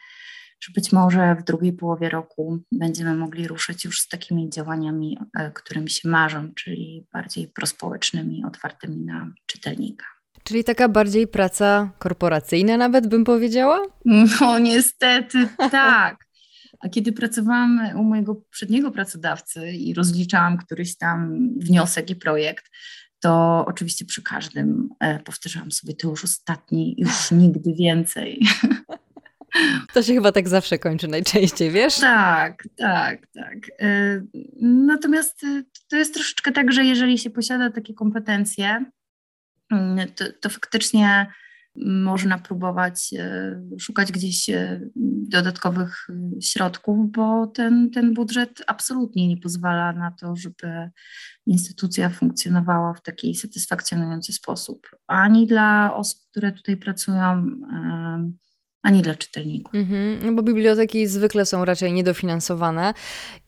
że 0.61 0.73
być 0.73 0.93
może 0.93 1.37
w 1.41 1.45
drugiej 1.45 1.73
połowie 1.73 2.09
roku 2.09 2.59
będziemy 2.73 3.15
mogli 3.15 3.49
ruszyć 3.49 3.85
już 3.85 4.01
z 4.01 4.09
takimi 4.09 4.51
działaniami, 4.51 5.19
e, 5.39 5.51
którymi 5.51 5.91
się 5.91 6.09
marzą, 6.09 6.53
czyli 6.55 7.07
bardziej 7.13 7.49
prospołecznymi, 7.49 8.45
otwartymi 8.45 9.05
na 9.05 9.33
czytelnika. 9.47 10.07
Czyli 10.43 10.65
taka 10.65 10.89
bardziej 10.89 11.27
praca 11.27 11.91
korporacyjna, 11.99 12.77
nawet 12.77 13.07
bym 13.07 13.25
powiedziała? 13.25 13.83
No, 14.05 14.59
niestety 14.59 15.49
tak. 15.71 16.25
A 16.81 16.89
kiedy 16.89 17.13
pracowałam 17.13 17.81
u 17.97 18.05
mojego 18.05 18.35
przedniego 18.51 18.91
pracodawcy 18.91 19.73
i 19.73 19.95
rozliczałam 19.95 20.59
któryś 20.59 20.97
tam 20.97 21.49
wniosek 21.59 22.11
i 22.11 22.17
projekt, 22.17 22.71
to 23.21 23.65
oczywiście 23.69 24.05
przy 24.05 24.23
każdym 24.23 24.89
e, 25.01 25.19
powtarzałam 25.19 25.73
sobie, 25.73 25.95
to 25.95 26.09
już 26.09 26.25
ostatni, 26.25 26.95
już 26.99 27.31
nigdy 27.43 27.75
więcej. 27.75 28.41
To 29.95 30.03
się 30.03 30.15
chyba 30.15 30.33
tak 30.33 30.49
zawsze 30.49 30.79
kończy 30.79 31.09
najczęściej, 31.09 31.71
wiesz? 31.71 32.01
Tak, 32.01 32.69
tak, 32.77 33.27
tak. 33.35 33.59
E, 33.81 34.21
natomiast 34.63 35.45
e, 35.45 35.63
to 35.89 35.97
jest 35.97 36.15
troszeczkę 36.15 36.53
tak, 36.53 36.73
że 36.73 36.85
jeżeli 36.85 37.19
się 37.19 37.31
posiada 37.31 37.71
takie 37.71 37.95
kompetencje, 37.95 38.85
mm, 39.71 40.09
to, 40.09 40.25
to 40.41 40.49
faktycznie 40.49 41.27
można 41.77 42.39
próbować 42.39 43.15
e, 43.19 43.61
szukać 43.79 44.13
gdzieś 44.13 44.51
e, 44.51 44.81
dodatkowych 45.31 46.07
e, 46.11 46.43
środków, 46.43 47.13
bo 47.13 47.47
ten, 47.47 47.91
ten 47.91 48.15
budżet 48.15 48.63
absolutnie 48.67 49.29
nie 49.29 49.37
pozwala 49.37 49.93
na 49.93 50.11
to, 50.11 50.37
żeby 50.37 50.91
instytucja 51.47 52.11
funkcjonowała 52.11 52.95
w 52.95 53.03
taki 53.03 53.35
satysfakcjonujący 53.35 54.33
sposób. 54.33 54.89
Ani 55.07 55.47
dla 55.47 55.95
osób, 55.97 56.21
które 56.31 56.53
tutaj 56.53 56.77
pracują, 56.77 57.47
ani 58.85 59.03
dla 59.03 59.15
czytelników. 59.15 59.75
Mhm, 59.75 60.19
no 60.27 60.33
bo 60.33 60.43
biblioteki 60.43 61.07
zwykle 61.07 61.47
są 61.47 61.65
raczej 61.65 61.93
niedofinansowane 61.93 62.95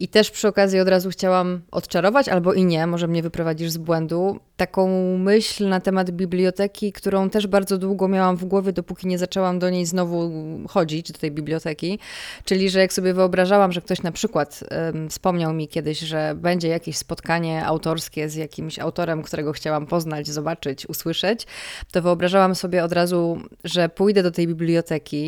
i 0.01 0.09
też 0.09 0.31
przy 0.31 0.49
okazji 0.49 0.81
od 0.81 0.89
razu 0.89 1.11
chciałam 1.11 1.61
odczarować, 1.71 2.29
albo 2.29 2.53
i 2.53 2.65
nie, 2.65 2.87
może 2.87 3.09
mnie 3.09 3.23
wyprowadzisz 3.23 3.71
z 3.71 3.77
błędu, 3.77 4.41
taką 4.57 4.89
myśl 5.19 5.69
na 5.69 5.81
temat 5.81 6.11
biblioteki, 6.11 6.93
którą 6.93 7.31
też 7.31 7.47
bardzo 7.47 7.79
długo 7.79 8.09
miałam 8.09 8.37
w 8.37 8.45
głowie, 8.45 8.73
dopóki 8.73 9.07
nie 9.07 9.19
zaczęłam 9.19 9.59
do 9.59 9.71
niej 9.71 9.87
znowu 9.87 10.33
chodzić, 10.69 11.13
do 11.13 11.19
tej 11.19 11.31
biblioteki, 11.31 11.99
czyli 12.45 12.71
że 12.71 12.81
jak 12.81 12.93
sobie 12.93 13.15
wyobrażałam, 13.15 13.73
że 13.73 13.81
ktoś 13.81 14.03
na 14.03 14.13
przykład 14.13 14.61
um, 14.71 15.09
wspomniał 15.09 15.53
mi 15.53 15.69
kiedyś, 15.69 15.99
że 15.99 16.35
będzie 16.37 16.69
jakieś 16.69 16.97
spotkanie 16.97 17.67
autorskie 17.67 18.29
z 18.29 18.35
jakimś 18.35 18.79
autorem, 18.79 19.23
którego 19.23 19.53
chciałam 19.53 19.87
poznać, 19.87 20.27
zobaczyć, 20.29 20.87
usłyszeć, 20.89 21.47
to 21.93 22.03
wyobrażałam 22.03 22.55
sobie 22.55 22.85
od 22.85 22.93
razu, 22.93 23.41
że 23.65 23.89
pójdę 23.89 24.23
do 24.23 24.31
tej 24.31 24.47
biblioteki, 24.47 25.26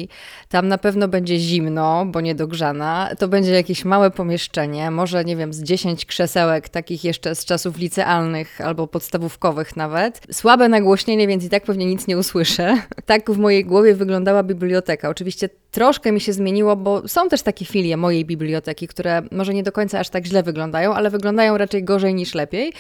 tam 0.49 0.69
na 0.69 0.79
pewno 0.79 1.09
będzie 1.09 1.39
zimno, 1.39 2.07
bo 2.07 2.21
niedogrzana. 2.21 3.11
To 3.19 3.29
będzie 3.29 3.53
jakieś 3.53 3.85
małe 3.85 4.11
pomieszczenie, 4.11 4.91
może 4.91 5.25
nie 5.25 5.37
wiem, 5.37 5.53
z 5.53 5.63
10 5.63 6.07
krzesełek, 6.07 6.69
takich 6.69 7.05
jeszcze 7.05 7.35
z 7.35 7.45
czasów 7.45 7.79
licealnych 7.79 8.61
albo 8.61 8.87
podstawówkowych 8.87 9.77
nawet. 9.77 10.21
Słabe 10.33 10.69
nagłośnienie, 10.69 11.27
więc 11.27 11.45
i 11.45 11.49
tak 11.49 11.65
pewnie 11.65 11.87
nic 11.87 12.07
nie 12.07 12.19
usłyszę. 12.19 12.77
Tak 13.07 13.31
w 13.31 13.39
mojej 13.39 13.65
głowie 13.65 13.95
wyglądała 13.95 14.43
biblioteka. 14.43 15.09
Oczywiście 15.09 15.49
troszkę 15.71 16.13
mi 16.13 16.21
się 16.21 16.33
zmieniło, 16.33 16.77
bo 16.77 17.09
są 17.09 17.29
też 17.29 17.43
takie 17.43 17.65
filie 17.65 17.97
mojej 17.97 18.25
biblioteki, 18.25 18.89
które 18.89 19.23
może 19.31 19.55
nie 19.55 19.63
do 19.63 19.73
końca 19.73 19.99
aż 19.99 20.09
tak 20.09 20.27
źle 20.27 20.43
wyglądają, 20.43 20.95
ale 20.95 21.11
wyglądają 21.11 21.59
raczej 21.59 21.85
gorzej 21.85 22.15
niż 22.15 22.35
lepiej. 22.35 22.73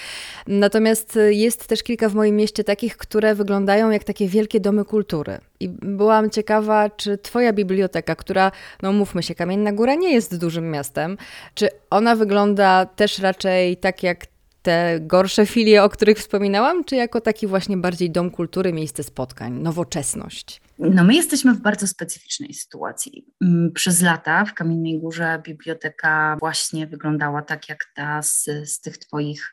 Natomiast 0.47 1.19
jest 1.29 1.67
też 1.67 1.83
kilka 1.83 2.09
w 2.09 2.15
moim 2.15 2.37
mieście 2.37 2.65
takich, 2.65 2.97
które 2.97 3.35
wyglądają 3.35 3.91
jak 3.91 4.05
takie 4.05 4.29
wielkie 4.29 4.61
domy 4.61 4.85
kultury. 4.85 5.39
I 5.61 5.69
byłam 5.69 6.31
ciekawa, 6.31 6.91
czy 6.91 7.19
Twoja 7.19 7.53
biblioteka, 7.53 8.17
która, 8.17 8.53
no 8.83 8.93
mówmy 8.93 9.23
się, 9.23 9.35
Kamienna 9.35 9.73
Góra 9.73 9.95
nie 9.95 10.13
jest 10.13 10.39
dużym 10.39 10.71
miastem, 10.71 11.17
czy 11.55 11.69
ona 11.91 12.17
wygląda 12.17 12.87
też 12.87 13.19
raczej 13.19 13.77
tak 13.77 14.03
jak 14.03 14.27
te 14.63 14.99
gorsze 15.01 15.47
filie, 15.47 15.83
o 15.83 15.89
których 15.89 16.19
wspominałam, 16.19 16.85
czy 16.85 16.97
jako 16.97 17.21
taki 17.21 17.47
właśnie 17.47 17.77
bardziej 17.77 18.11
dom 18.11 18.31
kultury, 18.31 18.73
miejsce 18.73 19.03
spotkań, 19.03 19.53
nowoczesność? 19.53 20.61
No 20.79 21.05
my 21.05 21.15
jesteśmy 21.15 21.55
w 21.55 21.61
bardzo 21.61 21.87
specyficznej 21.87 22.55
sytuacji. 22.55 23.27
Mm, 23.45 23.73
przez 23.73 24.03
lata 24.03 24.45
w 24.45 24.55
Kamiennej 24.55 25.01
Górze 25.01 25.43
biblioteka 25.45 26.37
właśnie 26.41 26.87
wyglądała 26.87 27.43
tak 27.43 27.69
jak 27.69 27.79
ta 27.95 28.23
z, 28.23 28.45
z 28.65 28.81
tych 28.81 28.99
twoich 28.99 29.53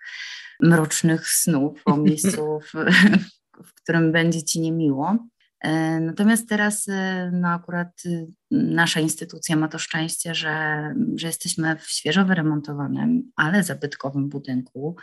mrocznych 0.59 1.29
snów 1.29 1.81
o 1.85 1.97
miejscu, 2.05 2.59
w, 2.59 2.73
w 3.65 3.73
którym 3.73 4.11
będzie 4.11 4.43
ci 4.43 4.61
niemiło. 4.61 5.17
E, 5.61 5.99
natomiast 5.99 6.49
teraz 6.49 6.87
e, 6.87 7.31
no 7.33 7.47
akurat 7.49 7.89
e, 8.05 8.25
nasza 8.51 8.99
instytucja 8.99 9.55
ma 9.55 9.67
to 9.67 9.79
szczęście, 9.79 10.35
że, 10.35 10.83
że 11.15 11.27
jesteśmy 11.27 11.75
w 11.75 11.89
świeżo 11.89 12.25
wyremontowanym, 12.25 13.31
ale 13.35 13.63
zabytkowym 13.63 14.29
budynku. 14.29 14.95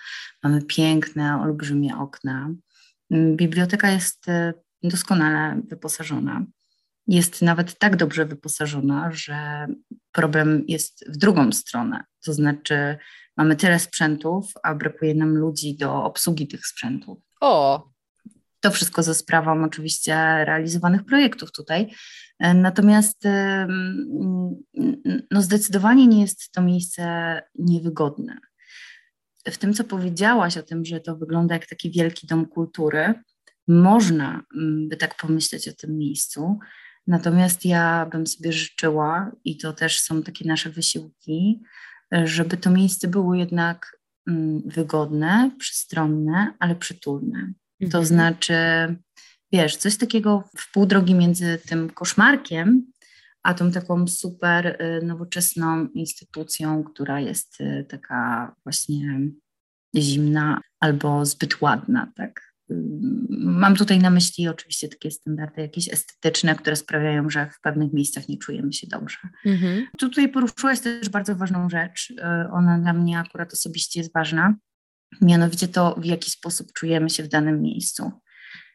Mamy 0.42 0.62
piękne, 0.62 1.40
olbrzymie 1.42 1.96
okna. 1.96 2.50
Mm, 3.10 3.36
biblioteka 3.36 3.90
jest 3.90 4.26
doskonale 4.82 5.60
wyposażona. 5.68 6.46
Jest 7.06 7.42
nawet 7.42 7.78
tak 7.78 7.96
dobrze 7.96 8.26
wyposażona, 8.26 9.10
że 9.12 9.66
problem 10.12 10.64
jest 10.68 11.04
w 11.08 11.16
drugą 11.16 11.52
stronę. 11.52 12.04
To 12.24 12.32
znaczy, 12.32 12.98
mamy 13.36 13.56
tyle 13.56 13.78
sprzętów, 13.78 14.52
a 14.62 14.74
brakuje 14.74 15.14
nam 15.14 15.36
ludzi 15.36 15.76
do 15.76 16.04
obsługi 16.04 16.48
tych 16.48 16.66
sprzętów. 16.66 17.18
O, 17.40 17.88
to 18.60 18.70
wszystko 18.70 19.02
ze 19.02 19.14
sprawą 19.14 19.64
oczywiście 19.64 20.14
realizowanych 20.44 21.04
projektów 21.04 21.52
tutaj. 21.52 21.94
E, 22.38 22.54
natomiast 22.54 23.24
no 25.30 25.42
zdecydowanie 25.42 26.06
nie 26.06 26.20
jest 26.20 26.52
to 26.52 26.62
miejsce 26.62 27.42
niewygodne. 27.58 28.36
W 29.46 29.58
tym, 29.58 29.74
co 29.74 29.84
powiedziałaś 29.84 30.56
o 30.56 30.62
tym, 30.62 30.84
że 30.84 31.00
to 31.00 31.16
wygląda 31.16 31.54
jak 31.54 31.66
taki 31.66 31.90
wielki 31.90 32.26
dom 32.26 32.46
kultury, 32.46 33.14
można 33.68 34.42
by 34.88 34.96
tak 34.96 35.16
pomyśleć 35.16 35.68
o 35.68 35.72
tym 35.72 35.98
miejscu. 35.98 36.58
Natomiast 37.06 37.64
ja 37.64 38.06
bym 38.12 38.26
sobie 38.26 38.52
życzyła, 38.52 39.32
i 39.44 39.56
to 39.56 39.72
też 39.72 40.00
są 40.00 40.22
takie 40.22 40.48
nasze 40.48 40.70
wysiłki, 40.70 41.62
żeby 42.24 42.56
to 42.56 42.70
miejsce 42.70 43.08
było 43.08 43.34
jednak 43.34 43.98
wygodne, 44.64 45.50
przystronne, 45.58 46.54
ale 46.58 46.76
przytulne. 46.76 47.52
To 47.80 47.84
mhm. 47.84 48.04
znaczy, 48.04 48.54
wiesz, 49.52 49.76
coś 49.76 49.96
takiego 49.96 50.44
w 50.58 50.72
pół 50.72 50.86
drogi 50.86 51.14
między 51.14 51.58
tym 51.66 51.90
koszmarkiem, 51.90 52.92
a 53.42 53.54
tą 53.54 53.72
taką 53.72 54.08
super 54.08 54.66
y, 54.66 55.06
nowoczesną 55.06 55.88
instytucją, 55.88 56.84
która 56.84 57.20
jest 57.20 57.60
y, 57.60 57.86
taka 57.88 58.54
właśnie 58.64 59.20
zimna 59.96 60.60
albo 60.80 61.26
zbyt 61.26 61.60
ładna, 61.60 62.12
tak? 62.16 62.51
Mam 63.38 63.76
tutaj 63.76 63.98
na 63.98 64.10
myśli 64.10 64.48
oczywiście 64.48 64.88
takie 64.88 65.10
standardy 65.10 65.62
jakieś 65.62 65.92
estetyczne, 65.92 66.54
które 66.54 66.76
sprawiają, 66.76 67.30
że 67.30 67.50
w 67.50 67.60
pewnych 67.60 67.92
miejscach 67.92 68.28
nie 68.28 68.38
czujemy 68.38 68.72
się 68.72 68.86
dobrze. 68.86 69.18
Mhm. 69.46 69.86
Tutaj 69.98 70.28
poruszyłaś 70.28 70.80
też 70.80 71.08
bardzo 71.08 71.36
ważną 71.36 71.70
rzecz. 71.70 72.12
Ona 72.52 72.78
dla 72.78 72.92
mnie 72.92 73.18
akurat 73.18 73.52
osobiście 73.52 74.00
jest 74.00 74.12
ważna 74.14 74.54
mianowicie 75.20 75.68
to, 75.68 75.94
w 76.00 76.04
jaki 76.04 76.30
sposób 76.30 76.72
czujemy 76.72 77.10
się 77.10 77.22
w 77.22 77.28
danym 77.28 77.62
miejscu. 77.62 78.12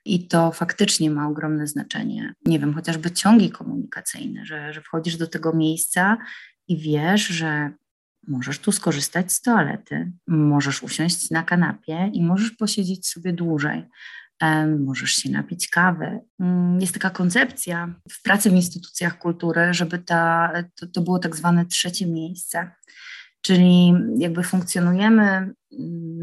I 0.05 0.27
to 0.27 0.51
faktycznie 0.51 1.11
ma 1.11 1.27
ogromne 1.27 1.67
znaczenie. 1.67 2.33
Nie 2.45 2.59
wiem, 2.59 2.73
chociażby 2.73 3.11
ciągi 3.11 3.51
komunikacyjne, 3.51 4.45
że, 4.45 4.73
że 4.73 4.81
wchodzisz 4.81 5.17
do 5.17 5.27
tego 5.27 5.53
miejsca 5.53 6.17
i 6.67 6.77
wiesz, 6.77 7.27
że 7.27 7.71
możesz 8.27 8.59
tu 8.59 8.71
skorzystać 8.71 9.33
z 9.33 9.41
toalety, 9.41 10.11
możesz 10.27 10.83
usiąść 10.83 11.31
na 11.31 11.43
kanapie 11.43 12.09
i 12.13 12.23
możesz 12.23 12.51
posiedzieć 12.51 13.07
sobie 13.07 13.33
dłużej. 13.33 13.83
Możesz 14.79 15.11
się 15.11 15.29
napić 15.29 15.67
kawy. 15.67 16.19
Mm, 16.39 16.81
jest 16.81 16.93
taka 16.93 17.09
koncepcja 17.09 17.93
w 18.11 18.21
pracy 18.21 18.49
w 18.49 18.53
instytucjach 18.53 19.17
kultury, 19.17 19.73
żeby 19.73 19.99
ta, 19.99 20.53
to, 20.75 20.87
to 20.87 21.01
było 21.01 21.19
tak 21.19 21.35
zwane 21.35 21.65
trzecie 21.65 22.07
miejsce. 22.07 22.71
Czyli 23.41 23.93
jakby 24.17 24.43
funkcjonujemy, 24.43 25.53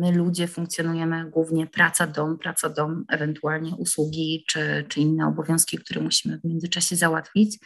my 0.00 0.12
ludzie 0.12 0.48
funkcjonujemy 0.48 1.30
głównie 1.30 1.66
praca, 1.66 2.06
dom, 2.06 2.38
praca, 2.38 2.68
dom, 2.68 3.04
ewentualnie 3.08 3.74
usługi 3.74 4.44
czy, 4.48 4.84
czy 4.88 5.00
inne 5.00 5.26
obowiązki, 5.26 5.78
które 5.78 6.00
musimy 6.00 6.38
w 6.38 6.44
międzyczasie 6.44 6.96
załatwić. 6.96 7.58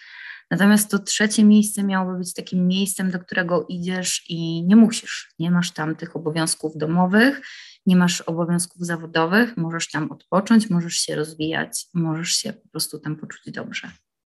Natomiast 0.51 0.91
to 0.91 0.99
trzecie 0.99 1.45
miejsce 1.45 1.85
miałoby 1.85 2.19
być 2.19 2.35
takim 2.35 2.67
miejscem, 2.67 3.11
do 3.11 3.19
którego 3.19 3.67
idziesz 3.69 4.25
i 4.29 4.65
nie 4.67 4.77
musisz. 4.77 5.35
Nie 5.39 5.51
masz 5.51 5.71
tam 5.71 5.97
tych 5.97 6.17
obowiązków 6.17 6.77
domowych, 6.77 7.41
nie 7.87 7.97
masz 7.97 8.21
obowiązków 8.21 8.87
zawodowych, 8.87 9.57
możesz 9.57 9.91
tam 9.91 10.11
odpocząć, 10.11 10.71
możesz 10.71 10.95
się 10.95 11.17
rozwijać, 11.17 11.87
możesz 11.95 12.31
się 12.31 12.53
po 12.53 12.69
prostu 12.69 12.99
tam 12.99 13.17
poczuć 13.17 13.51
dobrze. 13.51 13.91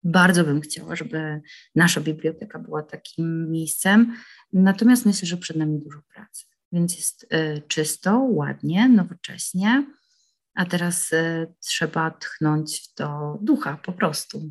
Bardzo 0.04 0.44
bym 0.44 0.60
chciała, 0.60 0.96
żeby 0.96 1.40
nasza 1.74 2.00
biblioteka 2.00 2.58
była 2.58 2.82
takim 2.82 3.50
miejscem, 3.50 4.16
natomiast 4.52 5.06
myślę, 5.06 5.28
że 5.28 5.36
przed 5.36 5.56
nami 5.56 5.78
dużo 5.78 6.00
pracy. 6.14 6.46
Więc 6.72 6.96
jest 6.96 7.22
y, 7.22 7.62
czysto, 7.68 8.18
ładnie, 8.18 8.88
nowocześnie, 8.88 9.86
a 10.54 10.64
teraz 10.66 11.12
y, 11.12 11.54
trzeba 11.60 12.10
tchnąć 12.10 12.80
w 12.80 12.94
to 12.94 13.38
ducha 13.42 13.78
po 13.84 13.92
prostu. 13.92 14.40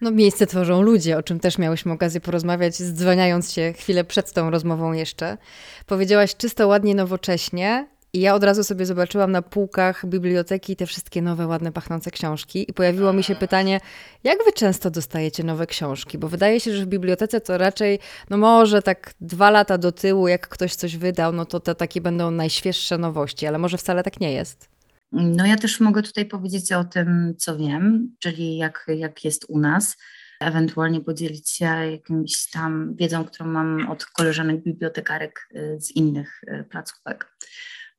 No, 0.00 0.10
miejsce 0.10 0.46
tworzą 0.46 0.82
ludzie, 0.82 1.18
o 1.18 1.22
czym 1.22 1.40
też 1.40 1.58
miałyśmy 1.58 1.92
okazję 1.92 2.20
porozmawiać, 2.20 2.74
zdzwaniając 2.74 3.52
się 3.52 3.72
chwilę 3.72 4.04
przed 4.04 4.32
tą 4.32 4.50
rozmową 4.50 4.92
jeszcze. 4.92 5.38
Powiedziałaś 5.86 6.36
czysto, 6.36 6.68
ładnie, 6.68 6.94
nowocześnie, 6.94 7.88
i 8.14 8.20
ja 8.20 8.34
od 8.34 8.44
razu 8.44 8.64
sobie 8.64 8.86
zobaczyłam 8.86 9.32
na 9.32 9.42
półkach 9.42 10.06
biblioteki 10.06 10.76
te 10.76 10.86
wszystkie 10.86 11.22
nowe, 11.22 11.46
ładne, 11.46 11.72
pachnące 11.72 12.10
książki 12.10 12.70
i 12.70 12.72
pojawiło 12.72 13.12
mi 13.12 13.22
się 13.22 13.34
pytanie, 13.34 13.80
jak 14.24 14.38
wy 14.44 14.52
często 14.52 14.90
dostajecie 14.90 15.44
nowe 15.44 15.66
książki? 15.66 16.18
Bo 16.18 16.28
wydaje 16.28 16.60
się, 16.60 16.76
że 16.76 16.84
w 16.84 16.88
bibliotece 16.88 17.40
to 17.40 17.58
raczej, 17.58 17.98
no 18.30 18.36
może 18.36 18.82
tak 18.82 19.14
dwa 19.20 19.50
lata 19.50 19.78
do 19.78 19.92
tyłu, 19.92 20.28
jak 20.28 20.48
ktoś 20.48 20.74
coś 20.74 20.96
wydał, 20.96 21.32
no 21.32 21.44
to 21.46 21.60
te 21.60 21.74
takie 21.74 22.00
będą 22.00 22.30
najświeższe 22.30 22.98
nowości, 22.98 23.46
ale 23.46 23.58
może 23.58 23.78
wcale 23.78 24.02
tak 24.02 24.20
nie 24.20 24.32
jest. 24.32 24.68
No 25.12 25.46
ja 25.46 25.56
też 25.56 25.80
mogę 25.80 26.02
tutaj 26.02 26.26
powiedzieć 26.26 26.72
o 26.72 26.84
tym, 26.84 27.34
co 27.38 27.56
wiem, 27.56 28.14
czyli 28.18 28.56
jak, 28.56 28.86
jak 28.96 29.24
jest 29.24 29.44
u 29.48 29.58
nas 29.58 29.96
ewentualnie 30.40 31.00
podzielić 31.00 31.50
się 31.50 31.64
jakimś 31.64 32.50
tam 32.50 32.94
wiedzą, 32.96 33.24
którą 33.24 33.50
mam 33.50 33.90
od 33.90 34.04
koleżanek 34.04 34.62
bibliotekarek 34.62 35.48
y, 35.56 35.80
z 35.80 35.96
innych 35.96 36.40
y, 36.48 36.64
placówek. 36.70 37.36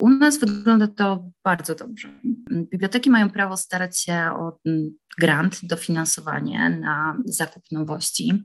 U 0.02 0.10
nas 0.10 0.40
wygląda 0.40 0.88
to 0.88 1.32
bardzo 1.44 1.76
dobrze. 1.76 2.10
Biblioteki 2.52 3.10
mają 3.10 3.30
prawo 3.30 3.58
starać 3.58 4.00
się 4.00 4.30
o 4.36 4.60
mm, 4.66 4.92
grant, 5.20 5.60
dofinansowanie 5.64 6.70
na 6.70 7.18
zakup 7.26 7.64
nowości. 7.72 8.44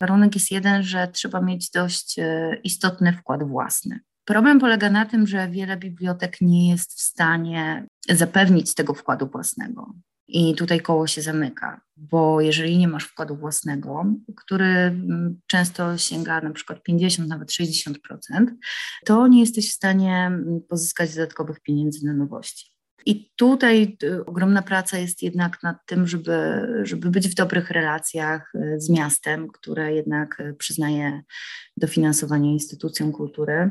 Warunek 0.00 0.34
jest 0.34 0.50
jeden, 0.50 0.82
że 0.82 1.08
trzeba 1.08 1.40
mieć 1.40 1.70
dość 1.70 2.18
e, 2.18 2.56
istotny 2.64 3.12
wkład 3.12 3.48
własny. 3.48 4.00
Problem 4.24 4.60
polega 4.60 4.90
na 4.90 5.06
tym, 5.06 5.26
że 5.26 5.48
wiele 5.48 5.76
bibliotek 5.76 6.36
nie 6.40 6.70
jest 6.70 6.92
w 6.92 7.00
stanie 7.00 7.86
zapewnić 8.08 8.74
tego 8.74 8.94
wkładu 8.94 9.26
własnego. 9.26 9.94
I 10.34 10.54
tutaj 10.54 10.80
koło 10.80 11.06
się 11.06 11.22
zamyka, 11.22 11.80
bo 11.96 12.40
jeżeli 12.40 12.78
nie 12.78 12.88
masz 12.88 13.04
wkładu 13.04 13.36
własnego, 13.36 14.04
który 14.36 14.66
mm, 14.66 15.40
często 15.46 15.98
sięga 15.98 16.40
na 16.40 16.50
przykład 16.50 16.82
50, 16.82 17.28
nawet 17.28 17.48
60%, 17.50 17.96
to 19.04 19.28
nie 19.28 19.40
jesteś 19.40 19.70
w 19.70 19.74
stanie 19.74 20.16
mm, 20.26 20.60
pozyskać 20.68 21.14
dodatkowych 21.14 21.60
pieniędzy 21.60 22.06
na 22.06 22.12
nowości. 22.12 22.72
I 23.06 23.30
tutaj 23.36 23.96
y, 24.02 24.24
ogromna 24.24 24.62
praca 24.62 24.98
jest 24.98 25.22
jednak 25.22 25.62
nad 25.62 25.76
tym, 25.86 26.06
żeby, 26.06 26.66
żeby 26.82 27.10
być 27.10 27.28
w 27.28 27.34
dobrych 27.34 27.70
relacjach 27.70 28.52
y, 28.54 28.80
z 28.80 28.90
miastem, 28.90 29.48
które 29.48 29.94
jednak 29.94 30.40
y, 30.40 30.54
przyznaje 30.54 31.22
dofinansowanie 31.76 32.52
instytucjom 32.52 33.12
kultury 33.12 33.70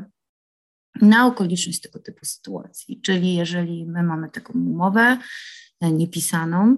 na 1.00 1.26
okoliczność 1.26 1.80
tego 1.80 1.98
typu 1.98 2.24
sytuacji. 2.24 3.00
Czyli 3.00 3.34
jeżeli 3.34 3.86
my 3.86 4.02
mamy 4.02 4.30
taką 4.30 4.52
umowę, 4.52 5.18
niepisaną, 5.90 6.76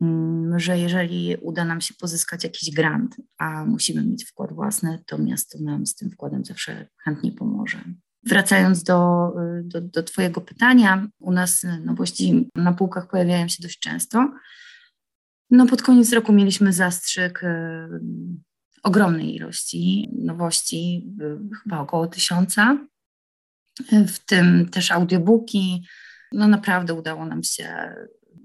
mm, 0.00 0.60
że 0.60 0.78
jeżeli 0.78 1.36
uda 1.42 1.64
nam 1.64 1.80
się 1.80 1.94
pozyskać 1.94 2.44
jakiś 2.44 2.74
grant, 2.74 3.16
a 3.38 3.64
musimy 3.64 4.04
mieć 4.04 4.24
wkład 4.24 4.52
własny, 4.52 5.02
to 5.06 5.18
miasto 5.18 5.58
nam 5.60 5.86
z 5.86 5.94
tym 5.94 6.10
wkładem 6.10 6.44
zawsze 6.44 6.88
chętnie 7.04 7.32
pomoże. 7.32 7.78
Wracając 8.26 8.82
do, 8.82 9.32
do, 9.62 9.80
do 9.80 10.02
Twojego 10.02 10.40
pytania, 10.40 11.08
u 11.20 11.32
nas 11.32 11.66
nowości 11.84 12.50
na 12.54 12.72
półkach 12.72 13.08
pojawiają 13.10 13.48
się 13.48 13.62
dość 13.62 13.78
często. 13.78 14.32
No 15.50 15.66
pod 15.66 15.82
koniec 15.82 16.12
roku 16.12 16.32
mieliśmy 16.32 16.72
zastrzyk 16.72 17.42
y, 17.42 17.48
ogromnej 18.82 19.34
ilości 19.34 20.10
nowości, 20.18 21.10
y, 21.22 21.56
chyba 21.62 21.80
około 21.80 22.06
tysiąca, 22.06 22.78
w 24.08 24.18
tym 24.18 24.68
też 24.68 24.90
audiobooki. 24.90 25.86
No 26.32 26.48
naprawdę 26.48 26.94
udało 26.94 27.26
nam 27.26 27.42
się 27.42 27.94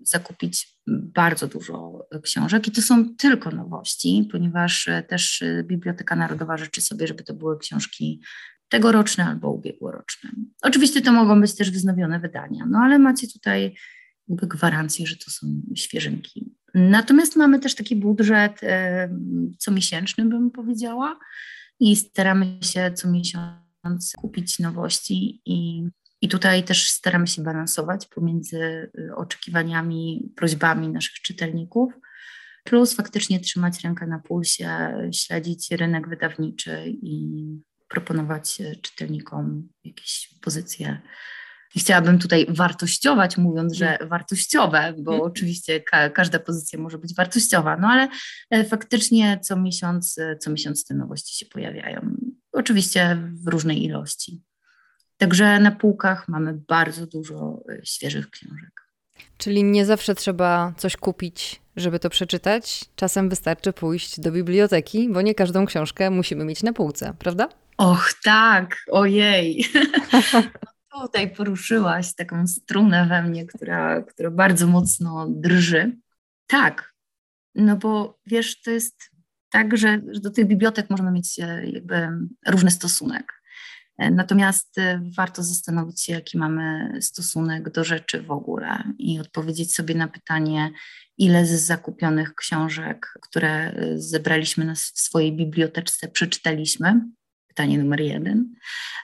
zakupić 0.03 0.67
bardzo 0.87 1.47
dużo 1.47 2.07
książek 2.23 2.67
i 2.67 2.71
to 2.71 2.81
są 2.81 3.15
tylko 3.15 3.51
nowości, 3.51 4.27
ponieważ 4.31 4.87
e, 4.87 5.03
też 5.03 5.41
e, 5.41 5.63
Biblioteka 5.63 6.15
Narodowa 6.15 6.57
życzy 6.57 6.81
sobie, 6.81 7.07
żeby 7.07 7.23
to 7.23 7.33
były 7.33 7.59
książki 7.59 8.21
tegoroczne 8.69 9.25
albo 9.25 9.51
ubiegłoroczne. 9.51 10.29
Oczywiście 10.61 11.01
to 11.01 11.11
mogą 11.11 11.41
być 11.41 11.55
też 11.55 11.71
wznowione 11.71 12.19
wydania, 12.19 12.65
no 12.69 12.79
ale 12.79 12.99
macie 12.99 13.27
tutaj 13.27 13.75
jakby 14.27 14.47
gwarancję, 14.47 15.07
że 15.07 15.15
to 15.15 15.31
są 15.31 15.47
świeżynki. 15.75 16.51
Natomiast 16.73 17.35
mamy 17.35 17.59
też 17.59 17.75
taki 17.75 17.95
budżet 17.95 18.61
comiesięczny, 19.57 20.25
bym 20.25 20.51
powiedziała, 20.51 21.19
i 21.79 21.95
staramy 21.95 22.57
się 22.61 22.91
co 22.95 23.11
miesiąc 23.11 24.13
kupić 24.17 24.59
nowości 24.59 25.41
i, 25.45 25.87
i 26.23 26.27
tutaj 26.27 26.63
też 26.63 26.89
staramy 26.89 27.27
się 27.27 27.43
balansować 27.43 28.07
pomiędzy 28.07 28.91
y, 28.99 29.15
oczekiwaniami, 29.15 30.31
prośbami 30.35 30.89
naszych 30.89 31.13
czytelników, 31.13 31.93
plus 32.63 32.95
faktycznie 32.95 33.39
trzymać 33.39 33.83
rękę 33.83 34.07
na 34.07 34.19
pulsie, 34.19 34.69
śledzić 35.13 35.71
rynek 35.71 36.09
wydawniczy 36.09 36.83
i 36.87 37.43
proponować 37.89 38.61
y, 38.61 38.75
czytelnikom 38.81 39.69
jakieś 39.83 40.29
pozycje 40.41 41.01
i 41.75 41.79
chciałabym 41.79 42.19
tutaj 42.19 42.45
wartościować, 42.49 43.37
mówiąc, 43.37 43.73
że 43.73 43.97
mm. 43.97 44.09
wartościowe, 44.09 44.93
bo 44.97 45.13
mm. 45.13 45.25
oczywiście 45.25 45.81
ka 45.81 46.09
każda 46.09 46.39
pozycja 46.39 46.79
może 46.79 46.97
być 46.97 47.15
wartościowa, 47.15 47.77
no 47.77 47.87
ale 47.87 48.07
e, 48.49 48.63
faktycznie 48.63 49.39
co 49.43 49.55
miesiąc, 49.55 50.17
e, 50.17 50.37
co 50.37 50.51
miesiąc 50.51 50.85
te 50.85 50.93
nowości 50.93 51.37
się 51.37 51.45
pojawiają. 51.45 52.15
Oczywiście 52.51 53.17
w 53.33 53.47
różnej 53.47 53.83
ilości. 53.83 54.41
Także 55.23 55.59
na 55.59 55.71
półkach 55.71 56.27
mamy 56.27 56.53
bardzo 56.53 57.07
dużo 57.07 57.63
e, 57.69 57.85
świeżych 57.85 58.29
książek. 58.29 58.87
Czyli 59.37 59.63
nie 59.63 59.85
zawsze 59.85 60.15
trzeba 60.15 60.73
coś 60.77 60.97
kupić, 60.97 61.61
żeby 61.75 61.99
to 61.99 62.09
przeczytać. 62.09 62.85
Czasem 62.95 63.29
wystarczy 63.29 63.73
pójść 63.73 64.19
do 64.19 64.31
biblioteki, 64.31 65.09
bo 65.09 65.21
nie 65.21 65.35
każdą 65.35 65.65
książkę 65.65 66.09
musimy 66.09 66.45
mieć 66.45 66.63
na 66.63 66.73
półce, 66.73 67.13
prawda? 67.19 67.49
Och, 67.77 68.13
tak, 68.23 68.75
ojej. 68.91 69.65
tutaj 71.01 71.35
poruszyłaś 71.35 72.15
taką 72.15 72.47
strunę 72.47 73.07
we 73.09 73.23
mnie, 73.23 73.45
która, 73.45 74.01
która 74.01 74.31
bardzo 74.31 74.67
mocno 74.67 75.27
drży. 75.29 75.97
Tak, 76.47 76.93
no 77.55 77.77
bo 77.77 78.19
wiesz, 78.25 78.61
to 78.61 78.71
jest 78.71 79.09
tak, 79.49 79.77
że, 79.77 80.01
że 80.11 80.19
do 80.19 80.31
tych 80.31 80.47
bibliotek 80.47 80.89
możemy 80.89 81.11
mieć 81.11 81.39
e, 81.39 81.65
jakby 81.65 82.09
różny 82.47 82.71
stosunek. 82.71 83.42
Natomiast 83.97 84.77
e, 84.77 85.01
warto 85.17 85.43
zastanowić 85.43 86.03
się, 86.03 86.13
jaki 86.13 86.37
mamy 86.37 86.97
stosunek 87.01 87.71
do 87.71 87.83
rzeczy 87.83 88.21
w 88.21 88.31
ogóle 88.31 88.83
i 88.97 89.19
odpowiedzieć 89.19 89.75
sobie 89.75 89.95
na 89.95 90.07
pytanie, 90.07 90.71
ile 91.17 91.45
z 91.45 91.65
zakupionych 91.65 92.35
książek, 92.35 93.13
które 93.21 93.75
zebraliśmy 93.95 94.65
nas 94.65 94.81
w 94.95 94.99
swojej 94.99 95.35
biblioteczce, 95.35 96.07
przeczytaliśmy, 96.07 97.01
Pytanie 97.53 97.77
numer 97.77 98.01
jeden. 98.01 98.53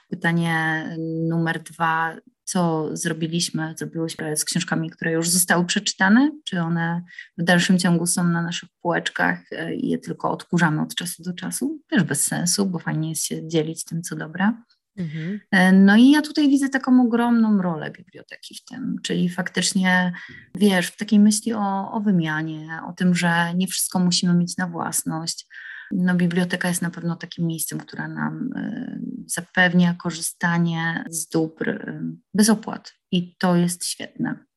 Pytanie 0.08 0.86
numer 1.28 1.62
dwa, 1.62 2.16
co 2.44 2.88
zrobiliśmy, 2.96 3.74
zrobiłyśmy 3.78 4.36
z 4.36 4.44
książkami, 4.44 4.90
które 4.90 5.12
już 5.12 5.28
zostały 5.28 5.66
przeczytane? 5.66 6.30
Czy 6.44 6.60
one 6.60 7.02
w 7.38 7.44
dalszym 7.44 7.78
ciągu 7.78 8.06
są 8.06 8.24
na 8.24 8.42
naszych 8.42 8.68
półeczkach 8.82 9.40
i 9.76 9.88
je 9.88 9.98
tylko 9.98 10.30
odkurzamy 10.30 10.82
od 10.82 10.94
czasu 10.94 11.22
do 11.22 11.32
czasu? 11.32 11.80
Też 11.88 12.02
bez 12.02 12.22
sensu, 12.22 12.66
bo 12.66 12.78
fajnie 12.78 13.08
jest 13.08 13.24
się 13.24 13.48
dzielić 13.48 13.84
tym, 13.84 14.02
co 14.02 14.16
dobre. 14.16 14.52
Mhm. 14.96 15.40
E, 15.50 15.72
no 15.72 15.96
i 15.96 16.10
ja 16.10 16.22
tutaj 16.22 16.48
widzę 16.48 16.68
taką 16.68 17.02
ogromną 17.02 17.62
rolę 17.62 17.90
biblioteki 17.90 18.54
w 18.54 18.64
tym, 18.64 18.96
czyli 19.02 19.28
faktycznie, 19.28 20.12
wiesz, 20.54 20.86
w 20.86 20.96
takiej 20.96 21.20
myśli 21.20 21.52
o, 21.52 21.92
o 21.92 22.00
wymianie, 22.00 22.80
o 22.88 22.92
tym, 22.92 23.14
że 23.14 23.54
nie 23.54 23.66
wszystko 23.66 23.98
musimy 23.98 24.34
mieć 24.34 24.56
na 24.56 24.66
własność, 24.66 25.46
no, 25.92 26.14
biblioteka 26.14 26.68
jest 26.68 26.82
na 26.82 26.90
pewno 26.90 27.16
takim 27.16 27.46
miejscem, 27.46 27.78
które 27.78 28.08
nam 28.08 28.52
y, 28.56 29.00
zapewnia 29.26 29.94
korzystanie 29.94 31.04
z 31.10 31.28
dóbr 31.28 31.68
y, 31.68 32.02
bez 32.34 32.48
opłat 32.48 32.94
i 33.12 33.36
to 33.36 33.56
jest 33.56 33.86
świetne. 33.86 34.49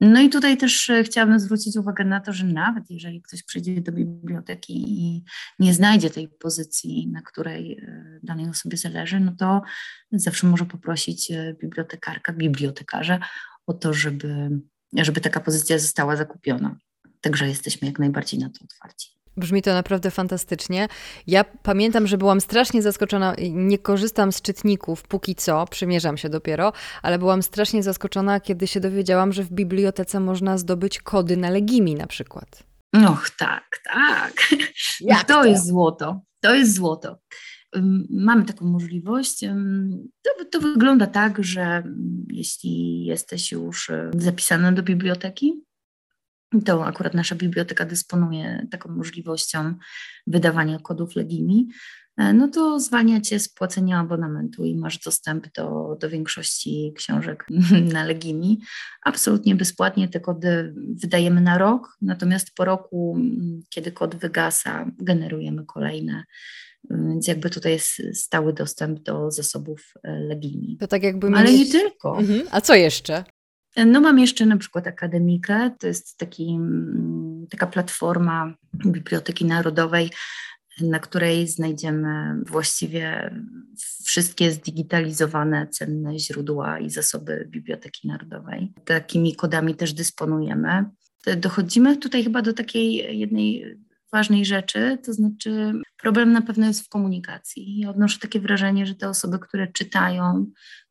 No 0.00 0.20
i 0.20 0.28
tutaj 0.28 0.56
też 0.56 0.88
y, 0.88 1.04
chciałabym 1.04 1.40
zwrócić 1.40 1.76
uwagę 1.76 2.04
na 2.04 2.20
to, 2.20 2.32
że 2.32 2.46
nawet 2.46 2.90
jeżeli 2.90 3.22
ktoś 3.22 3.42
przyjdzie 3.42 3.80
do 3.80 3.92
biblioteki 3.92 4.74
i 4.88 5.24
nie 5.58 5.74
znajdzie 5.74 6.10
tej 6.10 6.28
pozycji, 6.28 7.08
na 7.12 7.22
której 7.22 7.86
danej 8.22 8.48
osobie 8.48 8.76
zależy, 8.76 9.20
no 9.20 9.32
to 9.38 9.62
zawsze 10.12 10.46
może 10.46 10.64
poprosić 10.64 11.32
bibliotekarka, 11.60 12.32
bibliotekarza 12.32 13.18
o 13.66 13.74
to, 13.74 13.92
żeby, 13.92 14.50
żeby 14.92 15.20
taka 15.20 15.40
pozycja 15.40 15.78
została 15.78 16.16
zakupiona. 16.16 16.76
Także 17.20 17.48
jesteśmy 17.48 17.88
jak 17.88 17.98
najbardziej 17.98 18.40
na 18.40 18.50
to 18.50 18.64
otwarci. 18.64 19.17
Brzmi 19.38 19.62
to 19.62 19.72
naprawdę 19.72 20.10
fantastycznie. 20.10 20.88
Ja 21.26 21.44
pamiętam, 21.44 22.06
że 22.06 22.18
byłam 22.18 22.40
strasznie 22.40 22.82
zaskoczona. 22.82 23.34
Nie 23.50 23.78
korzystam 23.78 24.32
z 24.32 24.42
czytników 24.42 25.02
póki 25.02 25.34
co, 25.34 25.66
przymierzam 25.66 26.16
się 26.16 26.28
dopiero, 26.28 26.72
ale 27.02 27.18
byłam 27.18 27.42
strasznie 27.42 27.82
zaskoczona, 27.82 28.40
kiedy 28.40 28.66
się 28.66 28.80
dowiedziałam, 28.80 29.32
że 29.32 29.42
w 29.42 29.52
bibliotece 29.52 30.20
można 30.20 30.58
zdobyć 30.58 30.98
kody 30.98 31.36
na 31.36 31.50
Legimi 31.50 31.94
na 31.94 32.06
przykład. 32.06 32.62
Och, 32.92 33.30
tak, 33.30 33.80
tak. 33.84 34.32
Jak 35.00 35.24
to, 35.24 35.34
to 35.34 35.44
jest 35.44 35.66
złoto. 35.66 36.20
To 36.40 36.54
jest 36.54 36.74
złoto. 36.74 37.18
Mamy 38.10 38.44
taką 38.44 38.66
możliwość. 38.66 39.40
To, 40.22 40.44
to 40.52 40.60
wygląda 40.60 41.06
tak, 41.06 41.44
że 41.44 41.82
jeśli 42.32 43.04
jesteś 43.04 43.52
już 43.52 43.90
zapisana 44.16 44.72
do 44.72 44.82
biblioteki, 44.82 45.62
to 46.64 46.86
akurat 46.86 47.14
nasza 47.14 47.34
biblioteka 47.34 47.84
dysponuje 47.84 48.66
taką 48.70 48.92
możliwością 48.92 49.74
wydawania 50.26 50.78
kodów 50.78 51.16
Legimi, 51.16 51.68
e, 52.16 52.32
no 52.32 52.48
to 52.48 52.80
zwalnia 52.80 53.20
Cię 53.20 53.38
z 53.38 53.48
płacenia 53.48 53.98
abonamentu 53.98 54.64
i 54.64 54.76
masz 54.76 54.98
dostęp 54.98 55.52
do, 55.52 55.96
do 56.00 56.10
większości 56.10 56.92
książek 56.96 57.46
na 57.94 58.04
Legimi. 58.04 58.60
Absolutnie 59.04 59.54
bezpłatnie 59.54 60.08
te 60.08 60.20
kody 60.20 60.74
wydajemy 61.02 61.40
na 61.40 61.58
rok, 61.58 61.96
natomiast 62.02 62.54
po 62.54 62.64
roku, 62.64 63.18
kiedy 63.70 63.92
kod 63.92 64.16
wygasa, 64.16 64.90
generujemy 64.98 65.64
kolejne. 65.66 66.24
Więc 66.90 67.28
jakby 67.28 67.50
tutaj 67.50 67.72
jest 67.72 68.02
stały 68.14 68.52
dostęp 68.52 69.00
do 69.00 69.30
zasobów 69.30 69.92
e, 70.04 70.20
Legimi. 70.20 70.76
To 70.80 70.86
tak 70.86 71.02
jakby 71.02 71.26
Ale 71.26 71.52
nie 71.52 71.66
tylko. 71.66 72.18
Mhm. 72.18 72.42
A 72.50 72.60
co 72.60 72.74
jeszcze? 72.74 73.24
No 73.86 74.00
mam 74.00 74.18
jeszcze 74.18 74.46
na 74.46 74.56
przykład 74.56 74.86
Akademikę, 74.86 75.70
to 75.80 75.86
jest 75.86 76.18
taki, 76.18 76.48
mm, 76.48 77.46
taka 77.50 77.66
platforma 77.66 78.54
Biblioteki 78.86 79.44
Narodowej, 79.44 80.10
na 80.80 80.98
której 80.98 81.48
znajdziemy 81.48 82.34
właściwie 82.46 83.34
wszystkie 84.04 84.50
zdigitalizowane 84.50 85.66
cenne 85.66 86.18
źródła 86.18 86.78
i 86.78 86.90
zasoby 86.90 87.48
Biblioteki 87.50 88.08
Narodowej. 88.08 88.72
Takimi 88.84 89.36
kodami 89.36 89.74
też 89.74 89.92
dysponujemy. 89.92 90.84
Dochodzimy 91.36 91.96
tutaj 91.96 92.24
chyba 92.24 92.42
do 92.42 92.52
takiej 92.52 93.18
jednej 93.18 93.78
ważnej 94.12 94.44
rzeczy, 94.44 94.98
to 95.04 95.12
znaczy 95.12 95.72
problem 96.02 96.32
na 96.32 96.42
pewno 96.42 96.66
jest 96.66 96.86
w 96.86 96.88
komunikacji. 96.88 97.78
Ja 97.78 97.90
odnoszę 97.90 98.18
takie 98.18 98.40
wrażenie, 98.40 98.86
że 98.86 98.94
te 98.94 99.08
osoby, 99.08 99.38
które 99.38 99.72
czytają, 99.72 100.46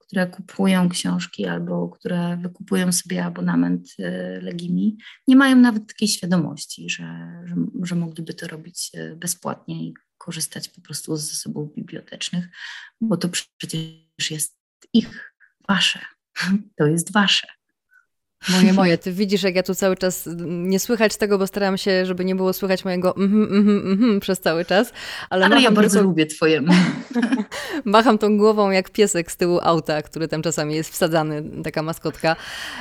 które 0.08 0.28
kupują 0.28 0.89
książki 0.89 1.46
albo 1.46 1.89
które 1.89 2.38
wykupują 2.41 2.91
sobie 2.91 3.26
abonament 3.26 3.88
y, 4.00 4.04
Legimi, 4.41 4.98
nie 5.28 5.36
mają 5.36 5.56
nawet 5.56 5.88
takiej 5.88 6.08
świadomości, 6.08 6.89
że, 6.89 7.04
że, 7.46 7.56
że 7.84 7.96
mogliby 7.96 8.34
to 8.34 8.48
robić 8.48 8.91
y, 8.96 9.15
bezpłatnie 9.15 9.84
i 9.84 9.93
korzystać 10.17 10.70
po 10.70 10.82
prostu 10.82 11.17
z 11.17 11.30
zasobów 11.30 11.76
bibliotecznych, 11.76 12.50
bo 13.02 13.17
to 13.17 13.30
przecież 13.58 14.32
jest 14.32 14.58
ich, 14.93 15.34
wasze. 15.70 16.00
To 16.78 16.86
jest 16.86 17.13
wasze. 17.13 17.57
Moje, 18.50 18.73
moje. 18.73 18.97
Ty 18.97 19.12
widzisz, 19.12 19.43
jak 19.43 19.56
ja 19.56 19.63
tu 19.63 19.76
cały 19.76 19.95
czas 19.95 20.30
nie 20.45 20.80
słychać 20.80 21.17
tego, 21.17 21.38
bo 21.38 21.47
staram 21.47 21.78
się, 21.78 22.06
żeby 22.06 22.26
nie 22.26 22.36
było 22.36 22.54
słychać 22.54 22.86
mojego 22.86 23.15
mhm, 23.15 23.43
mhm, 23.43 23.91
mhm 23.91 24.19
przez 24.19 24.39
cały 24.39 24.65
czas. 24.65 24.93
Ale, 25.30 25.45
ale 25.45 25.62
ja 25.62 25.71
bardzo 25.71 26.04
lubię 26.04 26.26
twoje. 26.26 26.62
Macham 27.86 28.17
tą 28.17 28.38
głową 28.38 28.71
jak 28.71 28.89
piesek 28.89 29.32
z 29.32 29.38
tyłu 29.38 29.60
auta, 29.63 30.02
który 30.02 30.28
tam 30.28 30.41
czasami 30.41 30.76
jest 30.76 30.89
wsadzany, 30.89 31.43
taka 31.63 31.84
maskotka. 31.84 32.36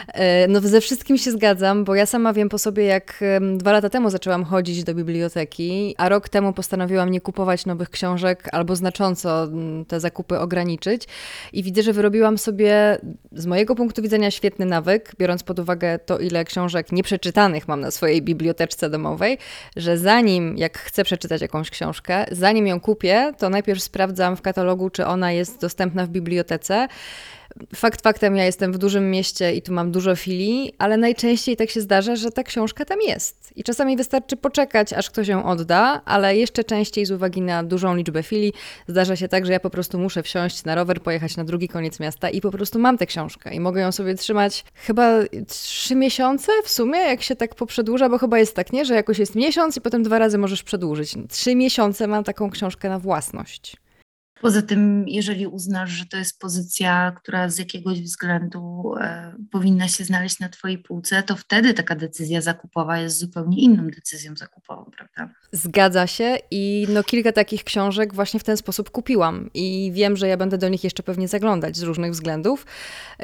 E, 0.06 0.48
no 0.48 0.60
ze 0.60 0.80
wszystkim 0.80 1.18
się 1.18 1.30
zgadzam, 1.30 1.84
bo 1.84 1.94
ja 1.94 2.06
sama 2.06 2.32
wiem 2.32 2.48
po 2.48 2.58
sobie, 2.58 2.84
jak 2.84 3.24
dwa 3.56 3.72
lata 3.72 3.90
temu 3.90 4.10
zaczęłam 4.10 4.44
chodzić 4.44 4.84
do 4.84 4.94
biblioteki, 4.94 5.94
a 5.98 6.08
rok 6.08 6.28
temu 6.28 6.52
postanowiłam 6.52 7.10
nie 7.10 7.20
kupować 7.20 7.66
nowych 7.66 7.90
książek 7.90 8.48
albo 8.52 8.76
znacząco 8.76 9.48
te 9.88 10.00
zakupy 10.00 10.38
ograniczyć 10.38 11.08
i 11.52 11.62
widzę, 11.62 11.82
że 11.82 11.92
wyrobiłam 11.92 12.38
sobie 12.38 12.98
z 13.32 13.46
mojego 13.46 13.74
punktu 13.74 14.02
widzenia 14.02 14.30
świetny 14.30 14.66
nawyk, 14.66 15.12
biorąc 15.18 15.42
pod 15.46 15.58
uwagę 15.58 15.98
to, 15.98 16.18
ile 16.18 16.44
książek 16.44 16.92
nieprzeczytanych 16.92 17.68
mam 17.68 17.80
na 17.80 17.90
swojej 17.90 18.22
biblioteczce 18.22 18.90
domowej, 18.90 19.38
że 19.76 19.98
zanim, 19.98 20.56
jak 20.56 20.78
chcę 20.78 21.04
przeczytać 21.04 21.42
jakąś 21.42 21.70
książkę, 21.70 22.26
zanim 22.32 22.66
ją 22.66 22.80
kupię, 22.80 23.32
to 23.38 23.50
najpierw 23.50 23.82
sprawdzam 23.82 24.36
w 24.36 24.42
katalogu, 24.42 24.90
czy 24.90 25.06
ona 25.06 25.32
jest 25.32 25.60
dostępna 25.60 26.06
w 26.06 26.08
bibliotece 26.08 26.88
Fakt 27.74 28.02
faktem, 28.02 28.36
ja 28.36 28.44
jestem 28.44 28.72
w 28.72 28.78
dużym 28.78 29.10
mieście 29.10 29.54
i 29.54 29.62
tu 29.62 29.72
mam 29.72 29.92
dużo 29.92 30.16
filii, 30.16 30.72
ale 30.78 30.96
najczęściej 30.96 31.56
tak 31.56 31.70
się 31.70 31.80
zdarza, 31.80 32.16
że 32.16 32.30
ta 32.30 32.42
książka 32.42 32.84
tam 32.84 33.00
jest. 33.00 33.52
I 33.56 33.64
czasami 33.64 33.96
wystarczy 33.96 34.36
poczekać, 34.36 34.92
aż 34.92 35.10
ktoś 35.10 35.28
ją 35.28 35.44
odda, 35.44 36.02
ale 36.04 36.36
jeszcze 36.36 36.64
częściej 36.64 37.06
z 37.06 37.10
uwagi 37.10 37.40
na 37.40 37.64
dużą 37.64 37.96
liczbę 37.96 38.22
filii 38.22 38.52
zdarza 38.88 39.16
się 39.16 39.28
tak, 39.28 39.46
że 39.46 39.52
ja 39.52 39.60
po 39.60 39.70
prostu 39.70 39.98
muszę 39.98 40.22
wsiąść 40.22 40.64
na 40.64 40.74
rower, 40.74 41.02
pojechać 41.02 41.36
na 41.36 41.44
drugi 41.44 41.68
koniec 41.68 42.00
miasta 42.00 42.30
i 42.30 42.40
po 42.40 42.50
prostu 42.50 42.78
mam 42.78 42.98
tę 42.98 43.06
książkę 43.06 43.54
i 43.54 43.60
mogę 43.60 43.80
ją 43.80 43.92
sobie 43.92 44.14
trzymać 44.14 44.64
chyba 44.74 45.12
trzy 45.48 45.94
miesiące 45.94 46.52
w 46.64 46.70
sumie, 46.70 46.98
jak 46.98 47.22
się 47.22 47.36
tak 47.36 47.54
poprzedłuża, 47.54 48.08
bo 48.08 48.18
chyba 48.18 48.38
jest 48.38 48.56
tak, 48.56 48.72
nie, 48.72 48.84
że 48.84 48.94
jakoś 48.94 49.18
jest 49.18 49.34
miesiąc 49.34 49.76
i 49.76 49.80
potem 49.80 50.02
dwa 50.02 50.18
razy 50.18 50.38
możesz 50.38 50.62
przedłużyć. 50.62 51.14
Trzy 51.28 51.54
miesiące 51.54 52.06
mam 52.06 52.24
taką 52.24 52.50
książkę 52.50 52.88
na 52.88 52.98
własność. 52.98 53.76
Poza 54.40 54.62
tym, 54.62 55.04
jeżeli 55.08 55.46
uznasz, 55.46 55.90
że 55.90 56.06
to 56.06 56.16
jest 56.16 56.40
pozycja, 56.40 57.12
która 57.16 57.48
z 57.48 57.58
jakiegoś 57.58 58.02
względu 58.02 58.94
e, 59.00 59.34
powinna 59.50 59.88
się 59.88 60.04
znaleźć 60.04 60.40
na 60.40 60.48
Twojej 60.48 60.78
półce, 60.78 61.22
to 61.22 61.36
wtedy 61.36 61.74
taka 61.74 61.94
decyzja 61.94 62.40
zakupowa 62.40 62.98
jest 62.98 63.18
zupełnie 63.18 63.58
inną 63.58 63.86
decyzją 63.90 64.36
zakupową, 64.36 64.90
prawda? 64.96 65.34
Zgadza 65.52 66.06
się 66.06 66.36
i 66.50 66.86
no 66.88 67.02
kilka 67.02 67.32
takich 67.32 67.64
książek 67.64 68.14
właśnie 68.14 68.40
w 68.40 68.44
ten 68.44 68.56
sposób 68.56 68.90
kupiłam 68.90 69.50
i 69.54 69.90
wiem, 69.94 70.16
że 70.16 70.28
ja 70.28 70.36
będę 70.36 70.58
do 70.58 70.68
nich 70.68 70.84
jeszcze 70.84 71.02
pewnie 71.02 71.28
zaglądać 71.28 71.76
z 71.76 71.82
różnych 71.82 72.12
względów. 72.12 72.66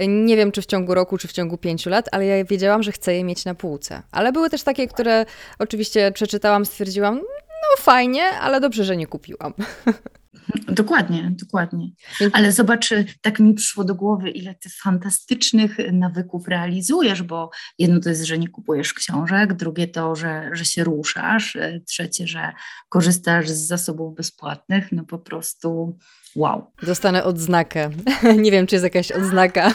Nie 0.09 0.37
wiem, 0.37 0.53
czy 0.53 0.62
w 0.62 0.66
ciągu 0.66 0.94
roku, 0.94 1.18
czy 1.18 1.29
w 1.29 1.33
ciągu 1.33 1.59
pięciu 1.59 1.90
lat, 1.90 2.09
ale 2.12 2.27
ja 2.27 2.44
wiedziałam, 2.44 2.83
że 2.83 2.92
chcę 2.92 3.14
je 3.14 3.25
mieć 3.25 3.44
na 3.44 3.55
półce. 3.55 4.03
Ale 4.11 4.33
były 4.33 4.51
też 4.51 4.62
takie, 4.62 4.88
które 4.88 5.27
oczywiście 5.59 6.12
przeczytałam, 6.12 6.66
stwierdziłam, 6.66 7.14
no 7.16 7.77
fajnie, 7.79 8.22
ale 8.22 8.61
dobrze, 8.61 8.85
że 8.85 8.96
nie 8.96 9.07
kupiłam. 9.07 9.53
Dokładnie, 10.68 11.33
dokładnie. 11.40 11.88
Ale 12.33 12.52
zobacz, 12.52 12.90
tak 13.20 13.40
mi 13.40 13.55
przyszło 13.55 13.85
do 13.85 13.94
głowy, 13.94 14.31
ile 14.31 14.55
ty 14.55 14.70
fantastycznych 14.83 15.76
nawyków 15.92 16.48
realizujesz, 16.48 17.22
bo 17.22 17.50
jedno 17.78 18.00
to 18.00 18.09
jest, 18.09 18.24
że 18.24 18.38
nie 18.38 18.48
kupujesz 18.48 18.94
książek, 18.94 19.55
drugie 19.55 19.88
to, 19.88 20.16
że, 20.16 20.50
że 20.52 20.64
się 20.64 20.85
ruszasz, 20.85 21.59
trzecie, 21.87 22.26
że 22.26 22.52
korzystasz 22.88 23.48
z 23.48 23.66
zasobów 23.66 24.14
bezpłatnych, 24.16 24.92
no 24.92 25.05
po 25.05 25.18
prostu 25.18 25.98
wow. 26.37 26.72
Dostanę 26.83 27.24
odznakę. 27.24 27.90
nie 28.44 28.50
wiem, 28.50 28.66
czy 28.66 28.74
jest 28.74 28.85
jakaś 28.85 29.12
odznaka. 29.12 29.74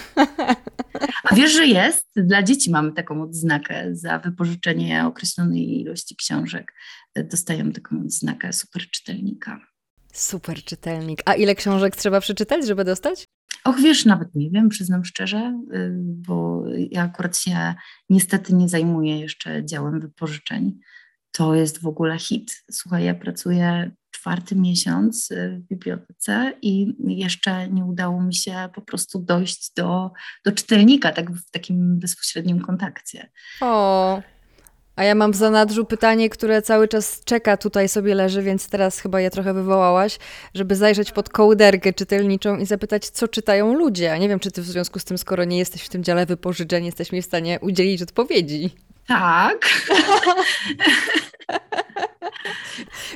A 1.23 1.35
wiesz, 1.35 1.53
że 1.53 1.67
jest? 1.67 2.05
Dla 2.15 2.43
dzieci 2.43 2.71
mamy 2.71 2.91
taką 2.91 3.21
odznakę 3.21 3.95
za 3.95 4.19
wypożyczenie 4.19 5.05
określonej 5.05 5.81
ilości 5.81 6.15
książek. 6.15 6.73
Dostają 7.15 7.71
taką 7.71 8.01
odznakę 8.01 8.53
super 8.53 8.81
czytelnika. 8.89 9.59
Super 10.17 10.63
czytelnik. 10.63 11.21
A 11.25 11.33
ile 11.33 11.55
książek 11.55 11.95
trzeba 11.95 12.19
przeczytać, 12.19 12.67
żeby 12.67 12.83
dostać? 12.83 13.27
Och, 13.63 13.79
wiesz, 13.81 14.05
nawet 14.05 14.35
nie 14.35 14.49
wiem, 14.49 14.69
przyznam 14.69 15.05
szczerze, 15.05 15.59
y, 15.73 15.91
bo 15.97 16.63
ja 16.91 17.03
akurat 17.03 17.37
się 17.37 17.75
niestety 18.09 18.53
nie 18.53 18.69
zajmuję 18.69 19.19
jeszcze 19.19 19.65
działem 19.65 19.99
wypożyczeń. 19.99 20.79
To 21.31 21.55
jest 21.55 21.81
w 21.81 21.87
ogóle 21.87 22.19
hit. 22.19 22.63
Słuchaj, 22.71 23.03
ja 23.05 23.15
pracuję 23.15 23.91
czwarty 24.11 24.55
miesiąc 24.55 25.31
y, 25.31 25.61
w 25.63 25.67
bibliotece 25.67 26.53
i 26.61 26.95
jeszcze 27.07 27.67
nie 27.69 27.85
udało 27.85 28.21
mi 28.21 28.35
się 28.35 28.69
po 28.75 28.81
prostu 28.81 29.19
dojść 29.19 29.73
do, 29.75 30.11
do 30.45 30.51
czytelnika, 30.51 31.11
tak 31.11 31.31
w 31.31 31.51
takim 31.51 31.99
bezpośrednim 31.99 32.61
kontakcie. 32.61 33.29
O, 33.61 34.21
a 34.97 35.03
ja 35.03 35.15
mam 35.15 35.31
w 35.31 35.35
zanadrzu 35.35 35.85
pytanie, 35.85 36.29
które 36.29 36.61
cały 36.61 36.87
czas 36.87 37.23
czeka, 37.23 37.57
tutaj 37.57 37.89
sobie 37.89 38.15
leży, 38.15 38.41
więc 38.41 38.69
teraz 38.69 38.99
chyba 38.99 39.21
je 39.21 39.29
trochę 39.29 39.53
wywołałaś, 39.53 40.19
żeby 40.53 40.75
zajrzeć 40.75 41.11
pod 41.11 41.29
kołderkę 41.29 41.93
czytelniczą 41.93 42.57
i 42.57 42.65
zapytać, 42.65 43.09
co 43.09 43.27
czytają 43.27 43.73
ludzie. 43.73 44.19
Nie 44.19 44.29
wiem, 44.29 44.39
czy 44.39 44.51
ty 44.51 44.61
w 44.61 44.65
związku 44.65 44.99
z 44.99 45.05
tym, 45.05 45.17
skoro 45.17 45.43
nie 45.43 45.57
jesteś 45.57 45.81
w 45.81 45.89
tym 45.89 46.03
dziale 46.03 46.25
wypożyczeń, 46.25 46.85
jesteś 46.85 47.11
mi 47.11 47.21
w 47.21 47.25
stanie 47.25 47.59
udzielić 47.61 48.01
odpowiedzi. 48.01 48.69
Tak. 49.07 49.59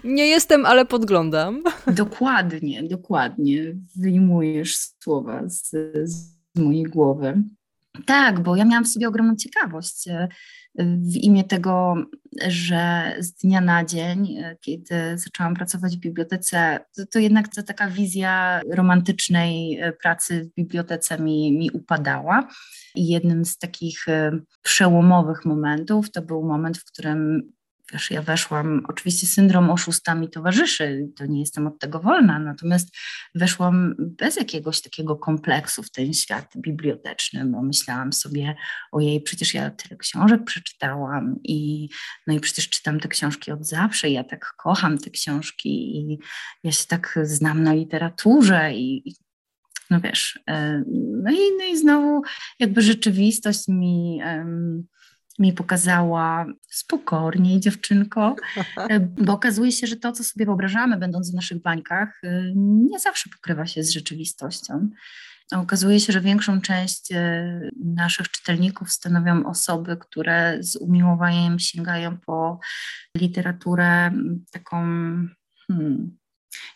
nie 0.03 0.27
jestem, 0.27 0.65
ale 0.65 0.85
podglądam. 0.85 1.63
Dokładnie, 1.87 2.83
dokładnie. 2.83 3.75
Wyjmujesz 3.95 4.77
słowa 5.03 5.41
z, 5.45 5.71
z 6.03 6.37
mojej 6.55 6.83
głowy. 6.83 7.43
Tak, 8.05 8.39
bo 8.39 8.55
ja 8.55 8.65
miałam 8.65 8.85
w 8.85 8.87
sobie 8.87 9.07
ogromną 9.07 9.35
ciekawość 9.35 10.07
w 10.75 11.15
imię 11.15 11.43
tego, 11.43 11.95
że 12.47 13.15
z 13.19 13.33
dnia 13.33 13.61
na 13.61 13.85
dzień, 13.85 14.37
e, 14.37 14.57
kiedy 14.61 15.17
zaczęłam 15.17 15.53
pracować 15.53 15.97
w 15.97 15.99
bibliotece, 15.99 16.79
to, 16.95 17.05
to 17.05 17.19
jednak 17.19 17.47
ta 17.47 17.63
taka 17.63 17.89
wizja 17.89 18.61
romantycznej 18.69 19.79
e, 19.79 19.93
pracy 19.93 20.43
w 20.43 20.55
bibliotece 20.55 21.19
mi, 21.19 21.51
mi 21.57 21.71
upadała. 21.71 22.47
I 22.95 23.07
jednym 23.07 23.45
z 23.45 23.57
takich 23.57 24.07
e, 24.07 24.31
przełomowych 24.61 25.45
momentów 25.45 26.11
to 26.11 26.21
był 26.21 26.43
moment, 26.43 26.77
w 26.77 26.85
którym 26.85 27.51
wiesz, 27.93 28.11
ja 28.11 28.21
weszłam, 28.21 28.81
oczywiście 28.87 29.27
syndrom 29.27 29.69
oszusta 29.69 30.15
mi 30.15 30.29
towarzyszy, 30.29 31.09
to 31.15 31.25
nie 31.25 31.39
jestem 31.39 31.67
od 31.67 31.79
tego 31.79 31.99
wolna, 31.99 32.39
natomiast 32.39 32.95
weszłam 33.35 33.95
bez 33.99 34.35
jakiegoś 34.35 34.81
takiego 34.81 35.15
kompleksu 35.15 35.83
w 35.83 35.91
ten 35.91 36.13
świat 36.13 36.53
biblioteczny, 36.57 37.45
bo 37.45 37.61
myślałam 37.61 38.13
sobie, 38.13 38.55
ojej, 38.91 39.21
przecież 39.21 39.53
ja 39.53 39.69
tyle 39.69 39.97
książek 39.97 40.43
przeczytałam 40.43 41.35
i 41.43 41.89
no 42.27 42.33
i 42.33 42.39
przecież 42.39 42.69
czytam 42.69 42.99
te 42.99 43.07
książki 43.07 43.51
od 43.51 43.67
zawsze, 43.67 44.09
ja 44.09 44.23
tak 44.23 44.53
kocham 44.57 44.97
te 44.97 45.09
książki 45.09 45.97
i 45.97 46.19
ja 46.63 46.71
się 46.71 46.85
tak 46.87 47.19
znam 47.23 47.63
na 47.63 47.73
literaturze 47.73 48.73
i, 48.73 49.15
no 49.89 50.01
wiesz, 50.01 50.39
e, 50.47 50.83
no 51.23 51.31
i, 51.31 51.39
no 51.57 51.65
i 51.65 51.77
znowu 51.77 52.21
jakby 52.59 52.81
rzeczywistość 52.81 53.67
mi 53.67 54.21
um, 54.25 54.87
mi 55.41 55.53
pokazała 55.53 56.45
spokorniej 56.69 57.59
dziewczynko, 57.59 58.35
e, 58.77 58.99
bo 58.99 59.33
okazuje 59.33 59.71
się, 59.71 59.87
że 59.87 59.95
to, 59.95 60.11
co 60.11 60.23
sobie 60.23 60.45
wyobrażamy, 60.45 60.97
będąc 60.97 61.31
w 61.31 61.35
naszych 61.35 61.61
bańkach, 61.61 62.19
e, 62.23 62.51
nie 62.55 62.99
zawsze 62.99 63.29
pokrywa 63.29 63.65
się 63.65 63.83
z 63.83 63.89
rzeczywistością. 63.89 64.89
Okazuje 65.51 65.99
się, 65.99 66.13
że 66.13 66.21
większą 66.21 66.61
część 66.61 67.11
e, 67.11 67.69
naszych 67.85 68.31
czytelników 68.31 68.91
stanowią 68.91 69.45
osoby, 69.45 69.97
które 69.97 70.57
z 70.59 70.75
umiłowaniem 70.75 71.59
sięgają 71.59 72.17
po 72.17 72.59
literaturę 73.17 74.11
taką 74.51 74.77
hmm, 75.67 76.17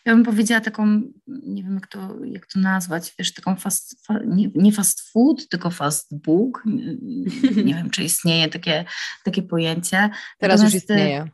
ja 0.05 0.13
bym 0.15 0.23
powiedziała 0.23 0.61
taką, 0.61 1.01
nie 1.27 1.63
wiem 1.63 1.75
jak 1.75 1.87
to, 1.87 2.25
jak 2.25 2.45
to 2.45 2.59
nazwać, 2.59 3.15
wiesz, 3.19 3.33
taką 3.33 3.55
fast, 3.55 4.05
fa, 4.05 4.19
nie, 4.25 4.49
nie, 4.55 4.71
fast 4.71 5.11
food, 5.11 5.49
tylko 5.49 5.69
fast 5.71 6.17
book. 6.17 6.63
Nie 7.65 7.73
wiem, 7.73 7.89
czy 7.89 8.03
istnieje 8.03 8.47
takie, 8.47 8.85
takie 9.23 9.43
pojęcie. 9.43 10.09
Teraz 10.39 10.61
Natomiast, 10.61 10.73
już 10.73 10.83
istnieje. 10.83 11.29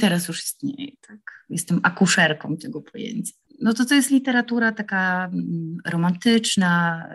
Teraz 0.00 0.28
już 0.28 0.44
istnieje, 0.44 0.92
tak. 1.08 1.46
Jestem 1.50 1.80
akuszerką 1.82 2.56
tego 2.56 2.82
pojęcia. 2.82 3.32
No 3.60 3.74
to 3.74 3.84
to 3.84 3.94
jest 3.94 4.10
literatura 4.10 4.72
taka 4.72 5.24
mm, 5.24 5.78
romantyczna, 5.86 7.06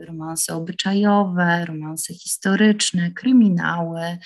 y, 0.00 0.06
romanse 0.06 0.54
obyczajowe, 0.54 1.64
romanse 1.66 2.14
historyczne, 2.14 3.10
kryminały, 3.10 4.18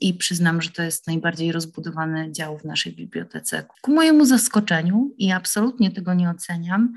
i 0.00 0.14
przyznam, 0.14 0.62
że 0.62 0.70
to 0.70 0.82
jest 0.82 1.06
najbardziej 1.06 1.52
rozbudowany 1.52 2.32
dział 2.32 2.58
w 2.58 2.64
naszej 2.64 2.92
bibliotece. 2.92 3.64
Ku 3.82 3.94
mojemu 3.94 4.24
zaskoczeniu 4.24 5.14
i 5.18 5.32
absolutnie 5.32 5.90
tego 5.90 6.14
nie 6.14 6.30
oceniam. 6.30 6.94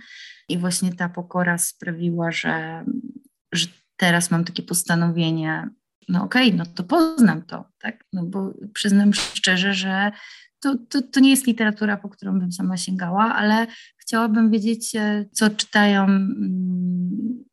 I 0.50 0.58
właśnie 0.58 0.94
ta 0.94 1.10
pokora 1.10 1.58
sprawiła, 1.58 2.32
że, 2.32 2.86
że 3.52 3.68
teraz 3.98 4.32
mam 4.32 4.46
takie 4.46 4.64
postanowienie, 4.64 5.70
no 6.10 6.24
okej, 6.24 6.48
okay, 6.48 6.58
no 6.58 6.66
to 6.66 6.84
poznam 6.84 7.42
to, 7.42 7.66
tak? 7.80 8.06
No 8.14 8.26
bo 8.26 8.54
przyznam 8.74 9.14
szczerze, 9.14 9.74
że 9.74 10.12
to, 10.60 10.76
to, 10.90 11.02
to 11.02 11.20
nie 11.20 11.30
jest 11.30 11.48
literatura, 11.48 11.98
po 11.98 12.10
którą 12.10 12.40
bym 12.40 12.52
sama 12.52 12.78
sięgała, 12.78 13.36
ale 13.36 13.68
chciałabym 13.98 14.52
wiedzieć, 14.52 14.96
e, 14.96 15.26
co 15.32 15.50
czytają 15.50 16.02
um, 16.02 17.44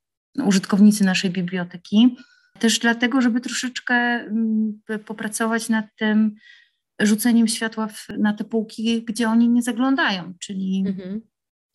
użytkownicy 0.45 1.05
naszej 1.05 1.31
biblioteki 1.31 2.17
też 2.59 2.79
dlatego, 2.79 3.21
żeby 3.21 3.41
troszeczkę 3.41 3.95
mm, 3.95 4.81
popracować 5.05 5.69
nad 5.69 5.87
tym 5.97 6.35
rzuceniem 7.01 7.49
światła 7.49 7.89
w, 7.89 8.09
na 8.19 8.33
te 8.33 8.45
półki, 8.45 9.05
gdzie 9.05 9.29
oni 9.29 9.49
nie 9.49 9.63
zaglądają, 9.63 10.35
czyli 10.41 10.85
mhm. 10.87 11.21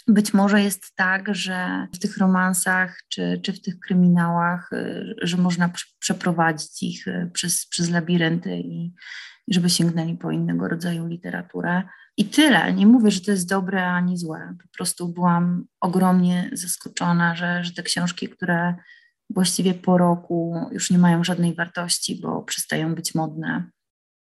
być 0.08 0.34
może 0.34 0.62
jest 0.62 0.96
tak, 0.96 1.36
że 1.36 1.88
w 1.94 2.00
tych 2.00 2.18
romansach 2.18 2.98
czy, 3.10 3.40
czy 3.44 3.54
w 3.54 3.62
tych 3.62 3.80
kryminałach, 3.80 4.74
y, 4.74 5.16
że 5.22 5.38
można 5.38 5.72
przeprowadzić 6.00 6.84
ich 6.84 7.08
y, 7.08 7.32
przez, 7.34 7.66
przez 7.66 7.90
labirynty 7.90 8.58
i 8.58 8.94
żeby 9.50 9.70
sięgnęli 9.70 10.18
po 10.18 10.32
innego 10.32 10.68
rodzaju 10.68 11.06
literaturę. 11.06 11.84
I 12.18 12.26
tyle. 12.26 12.74
Nie 12.74 12.88
mówię, 12.88 13.12
że 13.12 13.22
to 13.22 13.32
jest 13.32 13.50
dobre 13.50 13.88
ani 13.88 14.18
złe. 14.18 14.56
Po 14.64 14.78
prostu 14.78 15.08
byłam 15.08 15.66
ogromnie 15.82 16.50
zaskoczona, 16.54 17.36
że, 17.36 17.64
że 17.64 17.74
te 17.74 17.84
książki, 17.84 18.30
które 18.30 18.76
właściwie 19.30 19.74
po 19.74 19.98
roku 19.98 20.56
już 20.72 20.92
nie 20.92 20.98
mają 20.98 21.24
żadnej 21.24 21.56
wartości, 21.56 22.22
bo 22.22 22.44
przestają 22.44 22.96
być 22.96 23.16
modne, 23.16 23.70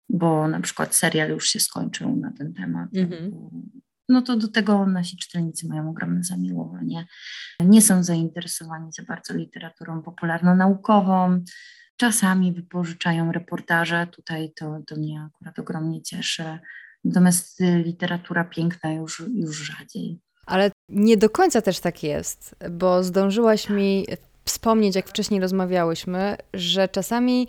bo 0.09 0.47
na 0.47 0.59
przykład 0.59 0.95
serial 0.95 1.29
już 1.29 1.47
się 1.47 1.59
skończył 1.59 2.15
na 2.15 2.31
ten 2.31 2.53
temat. 2.53 2.89
Mhm. 2.95 3.31
no 4.09 4.21
to 4.21 4.37
do 4.37 4.47
tego 4.47 4.85
nasi 4.85 5.17
czytelnicy 5.17 5.67
mają 5.67 5.89
ogromne 5.89 6.23
zamiłowanie. 6.23 7.05
Nie 7.59 7.81
są 7.81 8.03
zainteresowani 8.03 8.91
za 8.91 9.03
bardzo 9.03 9.33
literaturą 9.33 10.01
popularno-naukową. 10.01 11.43
Czasami 11.97 12.53
wypożyczają 12.53 13.31
reportaże, 13.31 14.07
tutaj 14.11 14.51
to, 14.55 14.79
to 14.87 14.95
mnie 14.95 15.29
akurat 15.33 15.59
ogromnie 15.59 16.01
cieszy. 16.01 16.59
Natomiast 17.03 17.59
literatura 17.59 18.43
piękna 18.43 18.93
już, 18.93 19.23
już 19.35 19.57
rzadziej. 19.57 20.19
Ale 20.45 20.71
nie 20.89 21.17
do 21.17 21.29
końca 21.29 21.61
też 21.61 21.79
tak 21.79 22.03
jest, 22.03 22.55
bo 22.71 23.03
zdążyłaś 23.03 23.69
mi 23.69 24.05
wspomnieć, 24.45 24.95
jak 24.95 25.07
wcześniej 25.07 25.41
rozmawiałyśmy, 25.41 26.37
że 26.53 26.87
czasami 26.87 27.47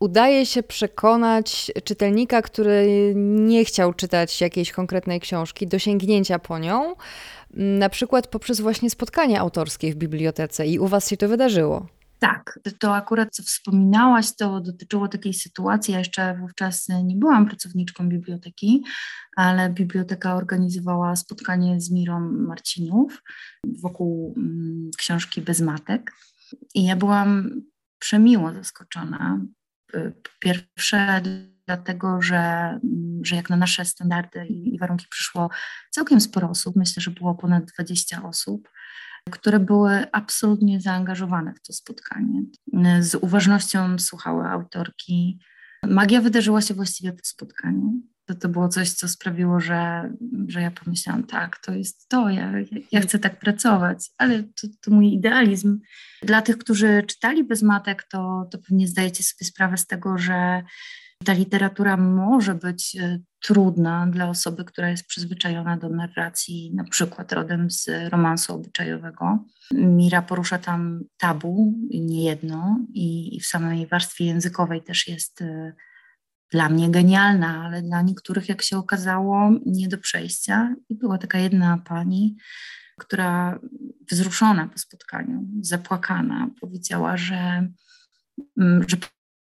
udaje 0.00 0.46
się 0.46 0.62
przekonać 0.62 1.72
czytelnika, 1.84 2.42
który 2.42 3.12
nie 3.16 3.64
chciał 3.64 3.94
czytać 3.94 4.40
jakiejś 4.40 4.72
konkretnej 4.72 5.20
książki, 5.20 5.66
do 5.66 5.78
sięgnięcia 5.78 6.38
po 6.38 6.58
nią, 6.58 6.94
na 7.54 7.88
przykład 7.88 8.26
poprzez 8.26 8.60
właśnie 8.60 8.90
spotkania 8.90 9.40
autorskie 9.40 9.92
w 9.92 9.96
bibliotece. 9.96 10.66
I 10.66 10.78
u 10.78 10.86
Was 10.86 11.08
się 11.08 11.16
to 11.16 11.28
wydarzyło. 11.28 11.86
Tak, 12.24 12.58
to 12.78 12.94
akurat 12.94 13.34
co 13.34 13.42
wspominałaś, 13.42 14.36
to 14.36 14.60
dotyczyło 14.60 15.08
takiej 15.08 15.34
sytuacji. 15.34 15.92
Ja 15.92 15.98
jeszcze 15.98 16.36
wówczas 16.40 16.88
nie 17.04 17.16
byłam 17.16 17.46
pracowniczką 17.46 18.08
biblioteki, 18.08 18.84
ale 19.36 19.70
biblioteka 19.70 20.34
organizowała 20.34 21.16
spotkanie 21.16 21.80
z 21.80 21.90
Mirą 21.90 22.20
Marcinów 22.20 23.22
wokół 23.82 24.34
mm, 24.36 24.90
książki 24.98 25.42
Bez 25.42 25.60
Matek. 25.60 26.12
I 26.74 26.84
ja 26.84 26.96
byłam 26.96 27.50
przemiło 27.98 28.52
zaskoczona. 28.52 29.40
Pierwsze, 30.38 31.22
dlatego, 31.66 32.22
że, 32.22 32.36
mm, 32.38 33.24
że 33.24 33.36
jak 33.36 33.50
na 33.50 33.56
nasze 33.56 33.84
standardy 33.84 34.46
i 34.46 34.78
warunki 34.78 35.06
przyszło 35.10 35.50
całkiem 35.90 36.20
sporo 36.20 36.50
osób, 36.50 36.76
myślę, 36.76 37.02
że 37.02 37.10
było 37.10 37.34
ponad 37.34 37.64
20 37.64 38.22
osób 38.22 38.68
które 39.30 39.60
były 39.60 40.10
absolutnie 40.12 40.80
zaangażowane 40.80 41.54
w 41.54 41.66
to 41.66 41.72
spotkanie. 41.72 42.42
Z 43.00 43.14
uważnością 43.14 43.98
słuchały 43.98 44.46
autorki. 44.46 45.38
Magia 45.82 46.20
wydarzyła 46.20 46.60
się 46.60 46.74
właściwie 46.74 47.12
po 47.12 47.24
spotkaniu. 47.24 47.92
To, 48.26 48.34
to 48.34 48.48
było 48.48 48.68
coś, 48.68 48.90
co 48.90 49.08
sprawiło, 49.08 49.60
że, 49.60 50.10
że 50.48 50.60
ja 50.60 50.70
pomyślałam, 50.70 51.24
tak, 51.24 51.58
to 51.58 51.74
jest 51.74 52.08
to, 52.08 52.30
ja, 52.30 52.52
ja 52.92 53.00
chcę 53.00 53.18
tak 53.18 53.38
pracować, 53.38 54.10
ale 54.18 54.42
to, 54.42 54.68
to 54.80 54.90
mój 54.90 55.12
idealizm. 55.12 55.80
Dla 56.22 56.42
tych, 56.42 56.58
którzy 56.58 57.02
czytali 57.06 57.44
bez 57.44 57.62
matek, 57.62 58.02
to, 58.02 58.48
to 58.50 58.58
pewnie 58.58 58.88
zdajecie 58.88 59.24
sobie 59.24 59.46
sprawę 59.46 59.76
z 59.76 59.86
tego, 59.86 60.18
że 60.18 60.62
ta 61.24 61.32
literatura 61.32 61.96
może 61.96 62.54
być 62.54 62.96
e, 62.96 63.18
trudna 63.40 64.06
dla 64.06 64.28
osoby, 64.28 64.64
która 64.64 64.90
jest 64.90 65.06
przyzwyczajona 65.06 65.76
do 65.76 65.88
narracji, 65.88 66.74
na 66.74 66.84
przykład 66.84 67.32
rodem 67.32 67.70
z 67.70 67.88
romansu 68.08 68.54
obyczajowego. 68.54 69.44
Mira 69.72 70.22
porusza 70.22 70.58
tam 70.58 71.00
tabu, 71.18 71.74
niejedno, 71.90 72.78
i, 72.94 73.40
w 73.42 73.46
samej 73.46 73.86
warstwie 73.86 74.24
językowej 74.24 74.82
też 74.82 75.08
jest 75.08 75.42
e, 75.42 75.72
dla 76.50 76.68
mnie 76.68 76.90
genialna, 76.90 77.64
ale 77.64 77.82
dla 77.82 78.02
niektórych, 78.02 78.48
jak 78.48 78.62
się 78.62 78.78
okazało, 78.78 79.50
nie 79.66 79.88
do 79.88 79.98
przejścia. 79.98 80.74
I 80.88 80.94
była 80.94 81.18
taka 81.18 81.38
jedna 81.38 81.78
pani, 81.78 82.36
która 82.98 83.58
wzruszona 84.10 84.68
po 84.68 84.78
spotkaniu, 84.78 85.46
zapłakana, 85.60 86.50
powiedziała, 86.60 87.16
że, 87.16 87.68
mm, 88.58 88.84
że 88.88 88.96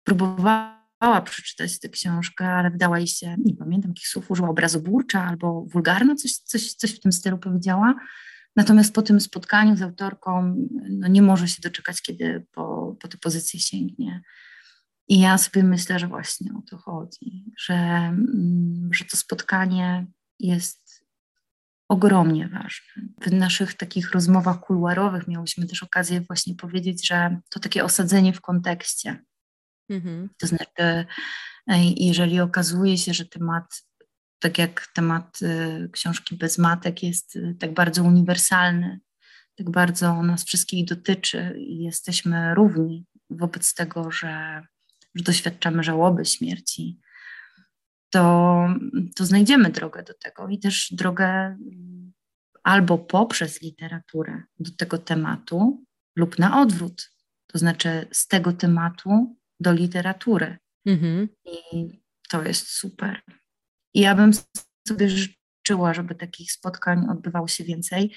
próbowała 0.05 0.82
próbowała 1.03 1.23
przeczytać 1.23 1.79
tę 1.79 1.89
książkę, 1.89 2.49
ale 2.49 2.71
wydała 2.71 2.99
jej 2.99 3.09
się, 3.09 3.37
nie 3.45 3.57
pamiętam 3.57 3.91
jakich 3.91 4.09
słów 4.09 4.31
użyła, 4.31 4.49
obrazoburcza 4.49 5.25
albo 5.25 5.65
wulgarna, 5.67 6.15
coś, 6.15 6.33
coś, 6.33 6.75
coś 6.75 6.97
w 6.97 7.01
tym 7.01 7.13
stylu 7.13 7.39
powiedziała. 7.39 7.95
Natomiast 8.57 8.95
po 8.95 9.03
tym 9.03 9.21
spotkaniu 9.21 9.77
z 9.77 9.83
autorką 9.83 10.57
no 10.91 11.09
nie 11.09 11.23
może 11.23 11.49
się 11.49 11.63
doczekać, 11.63 12.03
kiedy 12.03 12.47
po, 12.53 12.97
po 13.01 13.09
tę 13.09 13.19
pozycję 13.19 13.61
sięgnie. 13.61 14.23
I 15.09 15.21
ja 15.21 15.39
sobie 15.39 15.63
myślę, 15.63 15.99
że 15.99 16.09
właśnie 16.09 16.51
o 16.59 16.63
to 16.71 16.79
chodzi, 16.79 17.45
że, 17.59 17.75
mm, 17.75 18.89
że 18.93 19.05
to 19.05 19.17
spotkanie 19.17 20.07
jest 20.41 21.05
ogromnie 21.89 22.49
ważne. 22.49 23.03
W 23.23 23.33
naszych 23.33 23.75
takich 23.75 24.11
rozmowach 24.11 24.61
kuluarowych 24.61 25.29
miałyśmy 25.29 25.67
też 25.67 25.83
okazję 25.83 26.21
właśnie 26.21 26.55
powiedzieć, 26.55 27.07
że 27.07 27.41
to 27.49 27.61
takie 27.61 27.85
osadzenie 27.85 28.33
w 28.33 28.41
kontekście, 28.41 29.25
Mhm. 29.93 30.29
To 30.39 30.47
znaczy, 30.47 31.07
jeżeli 31.97 32.41
okazuje 32.41 32.99
się, 32.99 33.15
że 33.15 33.25
temat, 33.25 33.85
tak 34.39 34.59
jak 34.59 34.87
temat 34.95 35.39
y, 35.43 35.89
książki 35.93 36.37
bez 36.37 36.59
matek, 36.59 37.03
jest 37.03 37.37
y, 37.37 37.57
tak 37.61 37.75
bardzo 37.75 38.03
uniwersalny, 38.03 39.01
tak 39.57 39.71
bardzo 39.71 40.23
nas 40.23 40.45
wszystkich 40.45 40.85
dotyczy 40.87 41.55
i 41.59 41.79
jesteśmy 41.79 42.55
równi 42.55 43.07
wobec 43.31 43.75
tego, 43.75 44.11
że, 44.11 44.63
że 45.15 45.25
doświadczamy 45.25 45.83
żałoby 45.83 46.25
śmierci, 46.25 47.01
to, 48.11 48.67
to 49.17 49.27
znajdziemy 49.27 49.71
drogę 49.71 50.03
do 50.03 50.15
tego 50.15 50.49
i 50.49 50.59
też 50.59 50.89
drogę 50.93 51.27
mm, 51.27 52.13
albo 52.63 52.99
poprzez 52.99 53.63
literaturę 53.63 54.43
do 54.61 54.71
tego 54.71 54.99
tematu, 54.99 55.85
lub 56.17 56.39
na 56.39 56.61
odwrót. 56.61 57.11
To 57.47 57.59
znaczy 57.59 58.09
z 58.13 58.29
tego 58.29 58.53
tematu 58.53 59.37
do 59.63 59.73
literatury. 59.73 60.59
Mhm. 60.87 61.29
I 61.73 62.03
to 62.29 62.43
jest 62.43 62.69
super. 62.69 63.23
I 63.95 64.01
ja 64.01 64.15
bym 64.15 64.33
sobie 64.89 65.09
życzyła, 65.09 65.95
żeby 65.95 66.15
takich 66.15 66.53
spotkań 66.53 67.07
odbywało 67.11 67.49
się 67.49 67.65
więcej, 67.65 68.15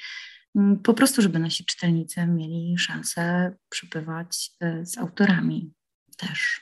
mm, 0.56 0.80
po 0.80 0.94
prostu, 0.94 1.22
żeby 1.22 1.40
nasi 1.40 1.66
czytelnicy 1.66 2.28
mieli 2.28 2.78
szansę 2.78 3.56
przybywać 3.70 4.52
e, 4.62 4.86
z 4.86 4.98
autorami 4.98 5.74
też. 6.18 6.62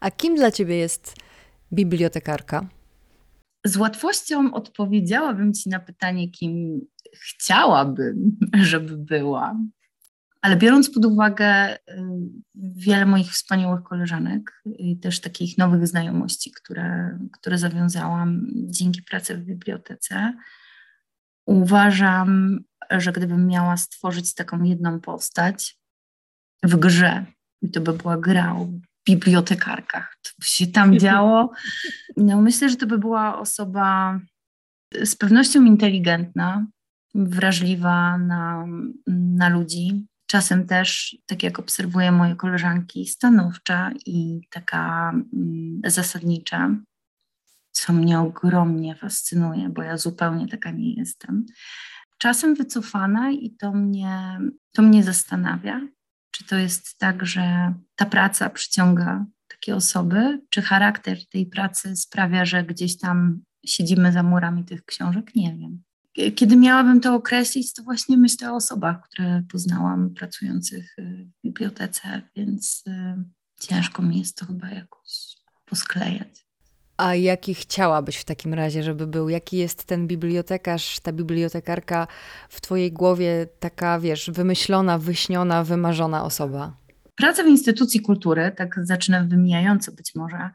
A 0.00 0.10
kim 0.10 0.34
dla 0.34 0.50
Ciebie 0.50 0.76
jest 0.76 1.16
bibliotekarka? 1.72 2.68
Z 3.64 3.76
łatwością 3.76 4.54
odpowiedziałabym 4.54 5.54
Ci 5.54 5.68
na 5.68 5.80
pytanie, 5.80 6.30
kim 6.30 6.80
chciałabym, 7.14 8.36
żeby 8.72 8.96
była. 8.96 9.56
Ale 10.42 10.56
biorąc 10.56 10.90
pod 10.90 11.04
uwagę 11.04 11.74
y, 11.74 11.78
wiele 12.54 13.06
moich 13.06 13.30
wspaniałych 13.30 13.82
koleżanek 13.82 14.62
i 14.64 14.98
też 14.98 15.20
takich 15.20 15.58
nowych 15.58 15.86
znajomości, 15.86 16.52
które, 16.52 17.18
które 17.32 17.58
zawiązałam 17.58 18.46
dzięki 18.54 19.02
pracy 19.02 19.36
w 19.36 19.44
bibliotece, 19.44 20.32
uważam, 21.46 22.60
że 22.90 23.12
gdybym 23.12 23.46
miała 23.46 23.76
stworzyć 23.76 24.34
taką 24.34 24.62
jedną 24.62 25.00
postać 25.00 25.78
w 26.62 26.76
grze, 26.76 27.26
i 27.62 27.70
to 27.70 27.80
by 27.80 27.92
była 27.92 28.16
gra 28.16 28.56
o 28.56 28.68
bibliotekarkach, 29.08 30.16
to 30.22 30.30
by 30.38 30.46
się 30.46 30.66
tam 30.66 30.98
działo, 30.98 31.52
no 32.16 32.42
myślę, 32.42 32.68
że 32.68 32.76
to 32.76 32.86
by 32.86 32.98
była 32.98 33.38
osoba 33.38 34.20
z 35.04 35.16
pewnością 35.16 35.64
inteligentna, 35.64 36.66
wrażliwa 37.14 38.18
na, 38.18 38.66
na 39.06 39.48
ludzi, 39.48 40.06
Czasem 40.32 40.66
też, 40.66 41.16
tak 41.26 41.42
jak 41.42 41.58
obserwuję 41.58 42.12
moje 42.12 42.36
koleżanki, 42.36 43.06
stanowcza 43.06 43.90
i 44.06 44.40
taka 44.50 45.10
mm, 45.10 45.80
zasadnicza, 45.84 46.70
co 47.70 47.92
mnie 47.92 48.20
ogromnie 48.20 48.96
fascynuje, 48.96 49.68
bo 49.68 49.82
ja 49.82 49.96
zupełnie 49.96 50.48
taka 50.48 50.70
nie 50.70 50.94
jestem. 50.94 51.46
Czasem 52.18 52.54
wycofana 52.54 53.30
i 53.30 53.50
to 53.50 53.72
mnie, 53.72 54.38
to 54.72 54.82
mnie 54.82 55.02
zastanawia, 55.02 55.80
czy 56.30 56.44
to 56.44 56.56
jest 56.56 56.98
tak, 56.98 57.26
że 57.26 57.74
ta 57.96 58.06
praca 58.06 58.50
przyciąga 58.50 59.26
takie 59.48 59.76
osoby, 59.76 60.40
czy 60.50 60.62
charakter 60.62 61.28
tej 61.28 61.46
pracy 61.46 61.96
sprawia, 61.96 62.44
że 62.44 62.64
gdzieś 62.64 62.98
tam 62.98 63.42
siedzimy 63.66 64.12
za 64.12 64.22
murami 64.22 64.64
tych 64.64 64.84
książek? 64.84 65.34
Nie 65.34 65.56
wiem 65.56 65.82
kiedy 66.12 66.56
miałabym 66.56 67.00
to 67.00 67.14
określić, 67.14 67.72
to 67.72 67.82
właśnie 67.82 68.16
myślę 68.16 68.52
o 68.52 68.56
osobach, 68.56 68.96
które 69.08 69.42
poznałam 69.52 70.14
pracujących 70.14 70.98
y, 70.98 71.26
w 71.38 71.42
bibliotece, 71.44 72.22
więc 72.36 72.84
y, 72.86 72.92
ciężko 73.60 74.02
mi 74.02 74.18
jest 74.18 74.36
to 74.36 74.46
chyba 74.46 74.68
jakoś 74.70 75.36
posklejać. 75.64 76.46
A 76.96 77.14
jaki 77.14 77.54
chciałabyś 77.54 78.16
w 78.16 78.24
takim 78.24 78.54
razie, 78.54 78.82
żeby 78.82 79.06
był? 79.06 79.28
Jaki 79.28 79.56
jest 79.56 79.84
ten 79.84 80.06
bibliotekarz, 80.06 81.00
ta 81.00 81.12
bibliotekarka 81.12 82.06
w 82.48 82.60
Twojej 82.60 82.92
głowie, 82.92 83.46
taka, 83.60 84.00
wiesz, 84.00 84.30
wymyślona, 84.30 84.98
wyśniona, 84.98 85.64
wymarzona 85.64 86.24
osoba? 86.24 86.76
Praca 87.14 87.44
w 87.44 87.46
instytucji 87.46 88.00
kultury, 88.00 88.52
tak 88.56 88.80
zacznę 88.82 89.24
wymijająco 89.28 89.92
być 89.92 90.14
może, 90.14 90.50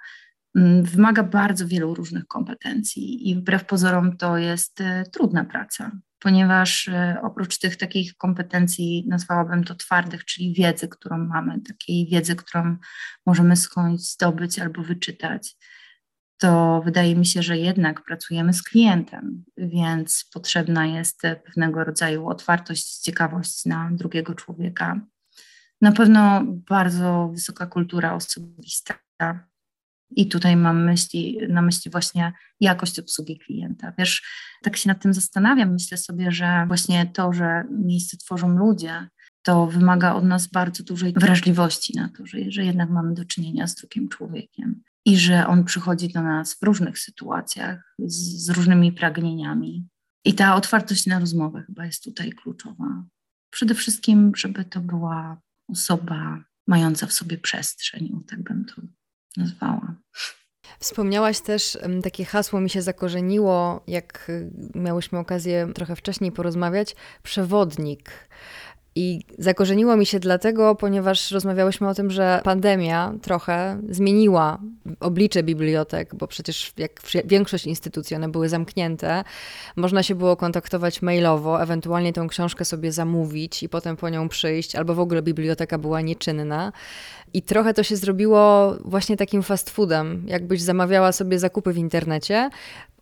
wymaga 0.82 1.24
bardzo 1.24 1.68
wielu 1.68 1.94
różnych 1.94 2.28
kompetencji 2.28 3.30
i 3.30 3.36
wbrew 3.36 3.66
pozorom 3.66 4.18
to 4.18 4.38
jest 4.38 4.82
e, 4.82 5.04
trudna 5.12 5.44
praca, 5.44 5.92
ponieważ 6.20 6.88
e, 6.88 7.18
oprócz 7.24 7.58
tych 7.60 7.76
takich 7.76 8.16
kompetencji, 8.16 9.06
nazwałabym 9.08 9.64
to 9.64 9.76
twardych, 9.76 10.26
czyli 10.26 10.54
wiedzy, 10.54 10.88
którą 10.88 11.18
mamy, 11.18 11.62
takiej 11.62 12.08
wiedzy, 12.08 12.36
którą 12.36 12.78
możemy 13.26 13.56
skądś 13.56 14.04
zdobyć 14.04 14.60
albo 14.60 14.84
wyczytać, 14.84 15.56
to 16.38 16.82
wydaje 16.86 17.16
mi 17.16 17.26
się, 17.26 17.44
że 17.44 17.58
jednak 17.58 18.04
pracujemy 18.04 18.54
z 18.54 18.64
klientem, 18.64 19.44
więc 19.58 20.30
potrzebna 20.34 20.86
jest 20.86 21.22
pewnego 21.22 21.84
rodzaju 21.84 22.28
otwartość, 22.28 23.00
ciekawość 23.00 23.66
na 23.66 23.90
drugiego 23.92 24.36
człowieka. 24.36 25.02
Na 25.82 25.92
pewno 25.92 26.44
bardzo 26.46 27.30
wysoka 27.34 27.66
kultura 27.66 28.14
osobista. 28.14 28.96
I 30.10 30.28
tutaj 30.28 30.56
mam 30.56 30.84
myśli, 30.84 31.40
na 31.50 31.62
myśli 31.62 31.92
właśnie 31.92 32.34
jakość 32.60 33.00
obsługi 33.00 33.40
klienta. 33.40 33.94
Wiesz, 33.98 34.24
tak 34.64 34.78
się 34.78 34.90
nad 34.90 35.02
tym 35.02 35.14
zastanawiam. 35.14 35.74
Myślę 35.74 35.98
sobie, 35.98 36.32
że 36.32 36.66
właśnie 36.68 37.06
to, 37.06 37.34
że 37.34 37.64
miejsce 37.72 38.18
tworzą 38.18 38.58
ludzie, 38.58 39.08
to 39.42 39.68
wymaga 39.68 40.14
od 40.14 40.24
nas 40.24 40.48
bardzo 40.48 40.84
dużej 40.84 41.14
wrażliwości 41.14 41.94
na 41.96 42.10
to, 42.10 42.26
że, 42.26 42.38
że 42.52 42.66
jednak 42.66 42.90
mamy 42.90 43.14
do 43.14 43.26
czynienia 43.26 43.68
z 43.68 43.76
drugim 43.76 44.10
człowiekiem 44.10 44.84
i 45.06 45.18
że 45.18 45.48
on 45.48 45.64
przychodzi 45.64 46.10
do 46.10 46.22
nas 46.22 46.54
w 46.54 46.64
różnych 46.64 47.00
sytuacjach, 47.00 47.96
z, 48.00 48.46
z 48.46 48.50
różnymi 48.50 48.92
pragnieniami. 48.92 49.88
I 50.26 50.34
ta 50.34 50.56
otwartość 50.56 51.06
na 51.06 51.20
rozmowę 51.20 51.64
chyba 51.68 51.86
jest 51.86 52.04
tutaj 52.04 52.32
kluczowa. 52.32 53.04
Przede 53.50 53.76
wszystkim, 53.76 54.32
żeby 54.36 54.66
to 54.66 54.82
była 54.82 55.42
osoba 55.68 56.44
mająca 56.68 57.08
w 57.08 57.14
sobie 57.14 57.38
przestrzeń, 57.38 58.24
tak 58.28 58.44
bym 58.44 58.66
to 58.66 58.82
nazwała. 59.38 59.96
Wspomniałaś 60.80 61.40
też, 61.40 61.78
takie 62.04 62.26
hasło 62.26 62.62
mi 62.62 62.70
się 62.70 62.82
zakorzeniło, 62.82 63.84
jak 63.88 64.30
y, 64.30 64.52
miałyśmy 64.76 65.20
okazję 65.20 65.68
trochę 65.76 65.96
wcześniej 65.96 66.32
porozmawiać, 66.32 66.96
przewodnik. 67.24 68.30
I 68.98 69.22
zakorzeniło 69.38 69.98
mi 69.98 70.06
się 70.06 70.20
dlatego, 70.20 70.76
ponieważ 70.76 71.32
rozmawiałyśmy 71.32 71.90
o 71.90 71.94
tym, 71.94 72.12
że 72.12 72.42
pandemia 72.44 73.14
trochę 73.22 73.82
zmieniła 73.90 74.60
oblicze 75.00 75.44
bibliotek, 75.44 76.16
bo 76.16 76.28
przecież 76.28 76.74
jak 76.78 77.02
większość 77.26 77.66
instytucji 77.66 78.16
one 78.16 78.30
były 78.30 78.50
zamknięte, 78.50 79.24
można 79.76 80.04
się 80.04 80.16
było 80.16 80.36
kontaktować 80.36 81.02
mailowo, 81.02 81.62
ewentualnie 81.62 82.14
tę 82.14 82.26
książkę 82.30 82.66
sobie 82.66 82.92
zamówić 82.92 83.64
i 83.64 83.70
potem 83.70 83.98
po 83.98 84.10
nią 84.10 84.30
przyjść, 84.30 84.76
albo 84.76 84.96
w 84.96 85.00
ogóle 85.00 85.22
biblioteka 85.22 85.78
była 85.78 86.02
nieczynna. 86.02 86.72
I 87.34 87.42
trochę 87.42 87.74
to 87.74 87.84
się 87.84 87.96
zrobiło 87.96 88.74
właśnie 88.86 89.18
takim 89.18 89.44
fast 89.44 89.70
foodem, 89.70 90.24
jakbyś 90.28 90.62
zamawiała 90.62 91.12
sobie 91.12 91.40
zakupy 91.40 91.74
w 91.74 91.78
internecie, 91.78 92.50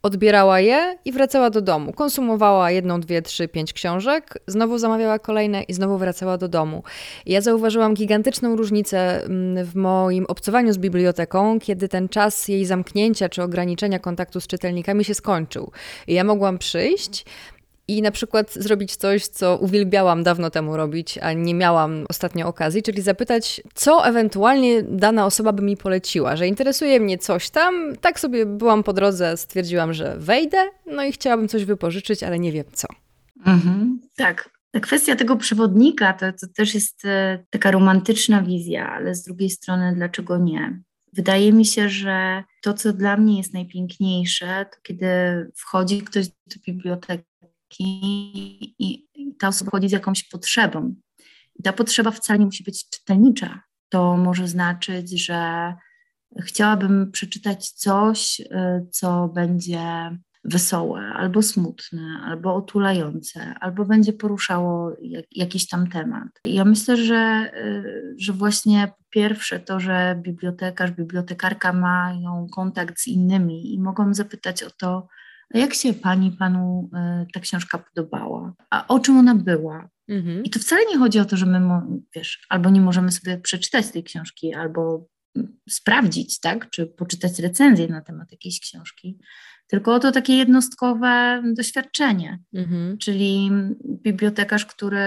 odbierała 0.06 0.60
je 0.60 0.98
i 1.06 1.12
wracała 1.12 1.50
do 1.50 1.62
domu. 1.62 1.94
Konsumowała 1.94 2.72
jedną, 2.72 3.02
dwie, 3.02 3.22
trzy, 3.22 3.48
pięć 3.48 3.74
książek, 3.74 4.38
znowu 4.48 4.78
zamawiała 4.78 5.20
kolejne 5.20 5.64
i 5.64 5.74
znowu 5.74 5.98
wracała 5.98 6.38
do 6.38 6.48
domu. 6.48 6.84
I 7.26 7.32
ja 7.32 7.42
zauważyłam 7.42 7.94
gigantyczną 7.94 8.56
różnicę 8.56 9.24
mm, 9.24 9.66
w 9.66 9.76
moim 9.76 10.26
obcowaniu 10.26 10.74
z 10.74 10.78
biblioteką, 10.78 11.60
kiedy 11.60 11.88
ten 11.88 12.10
czas 12.10 12.48
jej 12.48 12.66
zamknięcia 12.66 13.30
czy 13.30 13.44
ograniczenia 13.44 14.00
kontaktu 14.00 14.42
z 14.42 14.48
czytelnikami 14.48 15.06
się 15.06 15.14
skończył. 15.14 15.72
I 16.08 16.14
ja 16.14 16.24
mogłam 16.24 16.58
przyjść, 16.58 17.26
i 17.88 18.02
na 18.02 18.12
przykład 18.12 18.54
zrobić 18.54 18.96
coś, 18.96 19.28
co 19.28 19.58
uwielbiałam 19.58 20.24
dawno 20.24 20.50
temu 20.50 20.78
robić, 20.78 21.18
a 21.18 21.34
nie 21.34 21.54
miałam 21.54 22.06
ostatnio 22.10 22.48
okazji, 22.48 22.84
czyli 22.84 23.02
zapytać, 23.02 23.62
co 23.74 24.08
ewentualnie 24.08 24.84
dana 24.84 25.26
osoba 25.26 25.54
by 25.54 25.64
mi 25.64 25.78
poleciła, 25.78 26.36
że 26.36 26.48
interesuje 26.48 27.00
mnie 27.00 27.18
coś 27.18 27.50
tam. 27.50 27.96
Tak 28.02 28.20
sobie 28.20 28.46
byłam 28.46 28.84
po 28.84 28.94
drodze, 28.94 29.38
stwierdziłam, 29.38 29.94
że 29.94 30.16
wejdę, 30.18 30.58
no 30.86 31.04
i 31.04 31.12
chciałabym 31.12 31.48
coś 31.48 31.66
wypożyczyć, 31.66 32.24
ale 32.24 32.40
nie 32.40 32.52
wiem 32.52 32.66
co. 32.74 32.88
Mhm, 33.46 34.00
tak. 34.18 34.50
Ta 34.72 34.80
kwestia 34.80 35.16
tego 35.16 35.38
przewodnika 35.38 36.14
to, 36.14 36.26
to 36.32 36.48
też 36.56 36.74
jest 36.74 37.06
e, 37.06 37.46
taka 37.50 37.72
romantyczna 37.72 38.42
wizja, 38.42 38.90
ale 38.90 39.16
z 39.16 39.24
drugiej 39.24 39.50
strony, 39.50 39.94
dlaczego 39.96 40.38
nie? 40.38 40.82
Wydaje 41.14 41.54
mi 41.54 41.66
się, 41.66 41.90
że 41.90 42.44
to, 42.62 42.74
co 42.74 42.94
dla 42.94 43.18
mnie 43.18 43.38
jest 43.38 43.54
najpiękniejsze, 43.54 44.66
to 44.72 44.78
kiedy 44.84 45.08
wchodzi 45.56 46.02
ktoś 46.02 46.28
do 46.28 46.56
biblioteki 46.68 47.24
i, 47.80 49.08
ta 49.40 49.48
osoba 49.48 49.72
chodzi 49.72 49.90
z 49.90 49.92
jakąś 49.92 50.24
potrzebą. 50.24 50.96
I 51.56 51.64
ta 51.64 51.74
potrzeba 51.74 52.12
wcale 52.12 52.40
nie 52.40 52.46
musi 52.46 52.64
być 52.64 52.90
czytelnicza. 52.90 53.62
To 53.90 54.18
może 54.18 54.48
znaczyć, 54.48 55.26
że 55.26 55.74
chciałabym 56.42 57.12
przeczytać 57.12 57.70
coś, 57.70 58.40
y, 58.40 58.46
co 58.92 59.28
będzie 59.28 60.12
wesołe, 60.44 61.02
albo 61.02 61.42
smutne, 61.42 62.22
albo 62.26 62.56
otulające, 62.56 63.54
albo 63.60 63.86
będzie 63.86 64.14
poruszało 64.14 64.96
jak, 65.02 65.26
jakiś 65.32 65.68
tam 65.68 65.88
temat. 65.88 66.28
Ja 66.46 66.66
myślę, 66.66 66.98
że, 66.98 67.52
y, 67.56 68.16
że 68.18 68.34
właśnie 68.34 68.88
po 68.88 69.04
pierwsze 69.10 69.60
to, 69.60 69.80
że 69.80 70.20
bibliotekarz, 70.22 70.92
bibliotekarka 70.92 71.74
mają 71.74 72.48
kontakt 72.56 73.00
z 73.00 73.08
innymi 73.08 73.74
i 73.74 73.80
mogą 73.80 74.14
zapytać 74.14 74.64
o 74.64 74.70
to, 74.70 75.08
jak 75.54 75.74
się 75.74 75.94
pani, 75.94 76.32
panu 76.32 76.90
e, 76.94 77.26
ta 77.34 77.40
książka 77.40 77.78
podobała? 77.78 78.54
A 78.70 78.88
o 78.88 79.00
czym 79.00 79.18
ona 79.18 79.36
była? 79.36 79.90
Mhm. 80.08 80.44
I 80.44 80.50
to 80.50 80.60
wcale 80.60 80.82
nie 80.90 80.98
chodzi 80.98 81.20
o 81.20 81.26
to, 81.26 81.38
że 81.38 81.46
my, 81.46 81.82
wiesz, 82.16 82.46
albo 82.50 82.70
nie 82.70 82.82
możemy 82.82 83.12
sobie 83.12 83.38
przeczytać 83.38 83.92
tej 83.92 84.04
książki, 84.04 84.54
albo 84.54 85.08
sprawdzić, 85.70 86.40
tak, 86.40 86.70
czy 86.70 86.88
poczytać 86.88 87.40
recenzję 87.40 87.88
na 87.88 88.02
temat 88.02 88.32
jakiejś 88.32 88.60
książki, 88.60 89.20
tylko 89.68 89.96
o 89.96 90.00
to 90.00 90.12
takie 90.12 90.38
jednostkowe 90.38 91.44
doświadczenie. 91.58 92.40
Mhm. 92.54 92.98
Czyli 92.98 93.52
bibliotekarz, 93.86 94.66
który, 94.66 94.98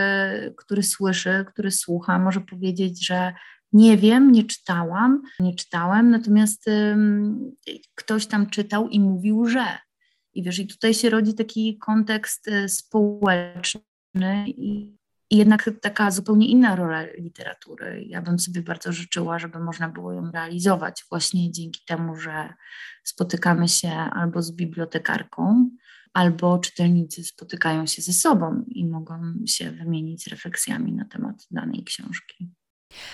który 0.56 0.82
słyszy, 0.82 1.44
który 1.48 1.70
słucha, 1.70 2.18
może 2.18 2.40
powiedzieć, 2.40 3.06
że 3.06 3.32
nie 3.72 3.96
wiem, 3.96 4.32
nie 4.32 4.44
czytałam, 4.44 5.22
nie 5.40 5.54
czytałem, 5.54 6.10
natomiast 6.10 6.64
ktoś 7.94 8.26
tam 8.26 8.50
czytał 8.50 8.88
i 8.88 9.00
mówił, 9.00 9.46
że. 9.46 9.78
I 10.38 10.42
wiesz, 10.42 10.58
i 10.58 10.66
tutaj 10.66 10.94
się 10.94 11.10
rodzi 11.10 11.34
taki 11.34 11.78
kontekst 11.78 12.48
e, 12.48 12.68
społeczny 12.68 14.44
i, 14.46 14.96
i 15.30 15.36
jednak 15.36 15.70
taka 15.82 16.10
zupełnie 16.10 16.48
inna 16.48 16.76
rola 16.76 17.02
literatury. 17.02 18.04
Ja 18.06 18.22
bym 18.22 18.38
sobie 18.38 18.62
bardzo 18.62 18.92
życzyła, 18.92 19.38
żeby 19.38 19.58
można 19.58 19.88
było 19.88 20.12
ją 20.12 20.30
realizować 20.30 21.04
właśnie 21.10 21.52
dzięki 21.52 21.80
temu, 21.86 22.16
że 22.16 22.54
spotykamy 23.04 23.68
się 23.68 23.90
albo 23.90 24.42
z 24.42 24.52
bibliotekarką, 24.52 25.70
albo 26.12 26.58
czytelnicy 26.58 27.24
spotykają 27.24 27.86
się 27.86 28.02
ze 28.02 28.12
sobą 28.12 28.64
i 28.68 28.86
mogą 28.86 29.34
się 29.46 29.70
wymienić 29.70 30.26
refleksjami 30.26 30.92
na 30.92 31.04
temat 31.04 31.46
danej 31.50 31.84
książki. 31.84 32.50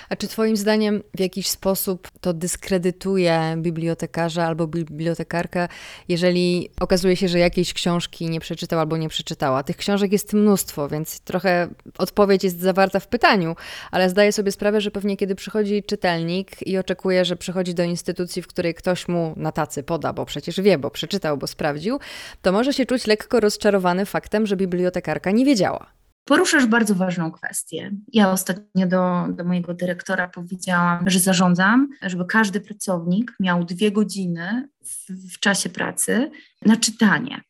A 0.09 0.17
czy 0.17 0.29
Twoim 0.29 0.57
zdaniem 0.57 1.03
w 1.15 1.21
jakiś 1.21 1.49
sposób 1.49 2.09
to 2.21 2.33
dyskredytuje 2.33 3.55
bibliotekarza 3.57 4.45
albo 4.47 4.67
bibliotekarkę, 4.67 5.69
jeżeli 6.09 6.69
okazuje 6.81 7.17
się, 7.17 7.29
że 7.29 7.39
jakiejś 7.39 7.73
książki 7.73 8.31
nie 8.31 8.41
przeczytał 8.41 8.81
albo 8.81 8.97
nie 8.97 9.09
przeczytała? 9.09 9.63
Tych 9.63 9.77
książek 9.77 10.13
jest 10.13 10.33
mnóstwo, 10.33 10.89
więc 10.89 11.21
trochę 11.21 11.69
odpowiedź 11.99 12.45
jest 12.45 12.61
zawarta 12.61 13.01
w 13.01 13.09
pytaniu, 13.09 13.57
ale 13.91 14.11
zdaję 14.11 14.33
sobie 14.33 14.53
sprawę, 14.53 14.81
że 14.81 14.91
pewnie 14.91 15.17
kiedy 15.17 15.35
przychodzi 15.35 15.83
czytelnik 15.83 16.67
i 16.67 16.79
oczekuje, 16.79 17.25
że 17.25 17.37
przychodzi 17.37 17.75
do 17.75 17.83
instytucji, 17.83 18.43
w 18.43 18.47
której 18.47 18.75
ktoś 18.75 19.09
mu 19.09 19.35
na 19.37 19.53
tacy 19.53 19.83
poda, 19.83 20.13
bo 20.13 20.27
przecież 20.27 20.61
wie, 20.61 20.79
bo 20.79 20.91
przeczytał, 20.91 21.37
bo 21.37 21.47
sprawdził, 21.47 21.99
to 22.43 22.53
może 22.53 22.73
się 22.73 22.87
czuć 22.87 23.07
lekko 23.07 23.41
rozczarowany 23.41 24.07
faktem, 24.07 24.47
że 24.47 24.57
bibliotekarka 24.57 25.31
nie 25.31 25.45
wiedziała. 25.45 26.04
Poruszasz 26.25 26.67
bardzo 26.67 26.95
ważną 26.95 27.33
kwestię. 27.33 27.91
Ja 28.13 28.31
ostatnio 28.31 28.87
do, 28.87 29.27
do 29.37 29.45
mojego 29.45 29.75
dyrektora 29.75 30.29
powiedziałam, 30.29 31.11
że 31.11 31.19
zarządzam, 31.19 31.89
żeby 32.03 32.25
każdy 32.25 32.61
pracownik 32.61 33.37
miał 33.41 33.65
dwie 33.65 33.93
godziny 33.93 34.69
w, 34.85 35.33
w 35.35 35.39
czasie 35.39 35.69
pracy 35.69 36.31
na 36.63 36.77
czytanie. 36.77 37.41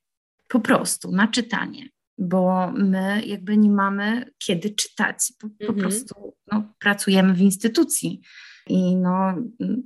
Po 0.48 0.60
prostu 0.60 1.12
na 1.12 1.28
czytanie 1.28 1.88
bo 2.18 2.72
my 2.72 3.22
jakby 3.26 3.56
nie 3.56 3.70
mamy 3.70 4.30
kiedy 4.38 4.70
czytać. 4.70 5.16
Po, 5.40 5.48
po 5.48 5.72
mhm. 5.72 5.78
prostu 5.78 6.36
no, 6.52 6.74
pracujemy 6.78 7.34
w 7.34 7.40
instytucji 7.40 8.20
i 8.66 8.96
no, 8.96 9.34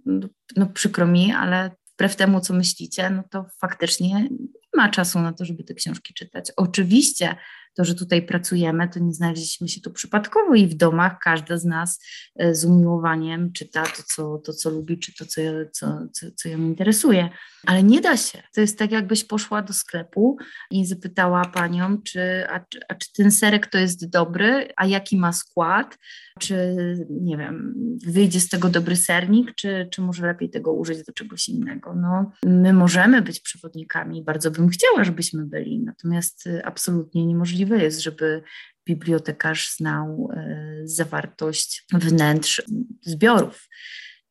no, 0.06 0.28
no, 0.56 0.66
przykro 0.66 1.06
mi, 1.06 1.32
ale 1.32 1.70
wbrew 1.94 2.16
temu, 2.16 2.40
co 2.40 2.54
myślicie, 2.54 3.10
no 3.10 3.22
to 3.30 3.46
faktycznie 3.60 4.14
nie 4.22 4.67
ma 4.78 4.88
czasu 4.88 5.20
na 5.20 5.32
to, 5.32 5.44
żeby 5.44 5.64
te 5.64 5.74
książki 5.74 6.14
czytać. 6.14 6.52
Oczywiście 6.56 7.36
to, 7.78 7.84
że 7.84 7.94
tutaj 7.94 8.22
pracujemy, 8.22 8.88
to 8.88 9.00
nie 9.00 9.12
znaleźliśmy 9.12 9.68
się 9.68 9.80
tu 9.80 9.90
przypadkowo 9.90 10.54
i 10.54 10.66
w 10.66 10.74
domach 10.74 11.18
każda 11.24 11.56
z 11.56 11.64
nas 11.64 12.04
e, 12.36 12.54
z 12.54 12.64
umiłowaniem 12.64 13.52
czyta 13.52 13.82
to, 13.82 14.02
co, 14.06 14.38
to, 14.38 14.52
co 14.52 14.70
lubi, 14.70 14.98
czy 14.98 15.14
to, 15.14 15.26
co, 15.26 15.40
co, 15.72 15.98
co, 16.12 16.26
co 16.36 16.48
ją 16.48 16.58
interesuje. 16.58 17.28
Ale 17.66 17.82
nie 17.82 18.00
da 18.00 18.16
się. 18.16 18.42
To 18.54 18.60
jest 18.60 18.78
tak, 18.78 18.90
jakbyś 18.90 19.24
poszła 19.24 19.62
do 19.62 19.72
sklepu 19.72 20.36
i 20.70 20.86
zapytała 20.86 21.44
panią, 21.44 22.02
czy, 22.02 22.46
a, 22.50 22.60
a 22.88 22.94
czy 22.94 23.12
ten 23.12 23.30
serek 23.30 23.66
to 23.66 23.78
jest 23.78 24.10
dobry, 24.10 24.68
a 24.76 24.86
jaki 24.86 25.16
ma 25.16 25.32
skład, 25.32 25.98
czy 26.38 26.76
nie 27.10 27.36
wiem, 27.36 27.74
wyjdzie 28.06 28.40
z 28.40 28.48
tego 28.48 28.68
dobry 28.68 28.96
sernik, 28.96 29.54
czy, 29.54 29.88
czy 29.90 30.00
może 30.00 30.26
lepiej 30.26 30.50
tego 30.50 30.72
użyć 30.72 31.04
do 31.04 31.12
czegoś 31.12 31.48
innego. 31.48 31.94
No, 31.94 32.32
my 32.44 32.72
możemy 32.72 33.22
być 33.22 33.40
przewodnikami, 33.40 34.24
bardzo 34.24 34.50
bym 34.50 34.67
chciała, 34.68 35.04
żebyśmy 35.04 35.46
byli, 35.46 35.80
natomiast 35.80 36.46
y, 36.46 36.64
absolutnie 36.64 37.26
niemożliwe 37.26 37.82
jest, 37.82 38.00
żeby 38.00 38.42
bibliotekarz 38.86 39.74
znał 39.76 40.30
y, 40.32 40.88
zawartość 40.88 41.86
wnętrz 41.92 42.62
zbiorów. 43.02 43.68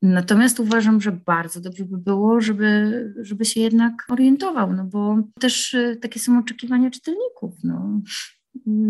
Natomiast 0.01 0.59
uważam, 0.59 1.01
że 1.01 1.11
bardzo 1.11 1.61
dobrze 1.61 1.85
by 1.85 1.97
było, 1.97 2.41
żeby, 2.41 3.13
żeby 3.21 3.45
się 3.45 3.61
jednak 3.61 3.93
orientował, 4.09 4.73
no 4.73 4.83
bo 4.83 5.17
też 5.39 5.73
y, 5.73 5.97
takie 6.01 6.19
są 6.19 6.39
oczekiwania 6.39 6.91
czytelników. 6.91 7.55
No. 7.63 8.01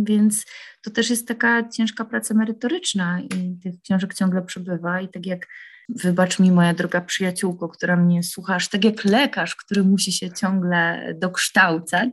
Więc 0.04 0.46
to 0.82 0.92
też 0.92 1.10
jest 1.10 1.28
taka 1.28 1.70
ciężka 1.70 2.06
praca 2.06 2.34
merytoryczna 2.34 3.22
i 3.22 3.58
tych 3.64 3.82
książek 3.82 4.14
ciągle 4.14 4.42
przybywa. 4.42 5.02
I 5.02 5.10
tak 5.10 5.26
jak 5.26 5.48
Wybacz 5.90 6.40
mi, 6.40 6.52
moja 6.52 6.74
droga 6.74 7.02
przyjaciółko, 7.02 7.70
która 7.70 7.96
mnie 7.96 8.24
słuchasz, 8.24 8.68
tak 8.68 8.84
jak 8.84 9.06
lekarz, 9.06 9.56
który 9.56 9.84
musi 9.84 10.12
się 10.12 10.32
ciągle 10.32 11.14
dokształcać, 11.22 12.10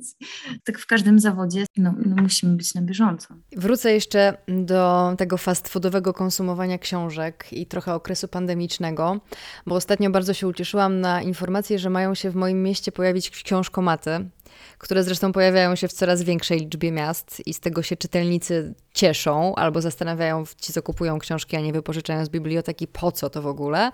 tak 0.65 0.79
w 0.79 0.87
każdym 0.87 1.19
zawodzie 1.19 1.65
no, 1.77 1.95
no 2.07 2.23
musimy 2.23 2.57
być 2.57 2.75
na 2.75 2.83
bieżąco. 2.83 3.35
Wrócę 3.57 3.93
jeszcze 3.93 4.37
do 4.49 5.15
tego 5.19 5.39
fast 5.39 5.69
foodowego 5.69 6.13
konsumowania 6.13 6.79
książek 6.79 7.47
i 7.53 7.67
trochę 7.67 7.95
okresu 7.95 8.29
pandemicznego, 8.29 9.21
bo 9.67 9.75
ostatnio 9.75 10.11
bardzo 10.11 10.35
się 10.35 10.49
ucieszyłam 10.49 11.01
na 11.01 11.23
informację, 11.23 11.79
że 11.79 11.91
mają 11.91 12.15
się 12.15 12.31
w 12.31 12.35
moim 12.35 12.63
mieście 12.63 12.93
pojawić 12.93 13.31
książkomaty 13.31 14.31
które 14.79 15.05
zresztą 15.05 15.33
pojawiają 15.33 15.77
się 15.77 15.89
w 15.89 15.93
coraz 15.93 16.23
większej 16.23 16.59
liczbie 16.59 16.93
miast 16.93 17.47
i 17.47 17.55
z 17.55 17.61
tego 17.61 17.83
się 17.83 17.97
czytelnicy 17.97 18.75
cieszą 18.95 19.55
albo 19.55 19.81
zastanawiają, 19.81 20.45
ci 20.61 20.73
co 20.73 20.83
kupują 20.83 21.19
książki, 21.19 21.57
a 21.57 21.61
nie 21.61 21.73
wypożyczają 21.73 22.25
z 22.25 22.29
biblioteki, 22.29 22.87
po 22.87 23.13
co 23.13 23.31
to 23.31 23.43
w 23.43 23.47
ogóle. 23.47 23.91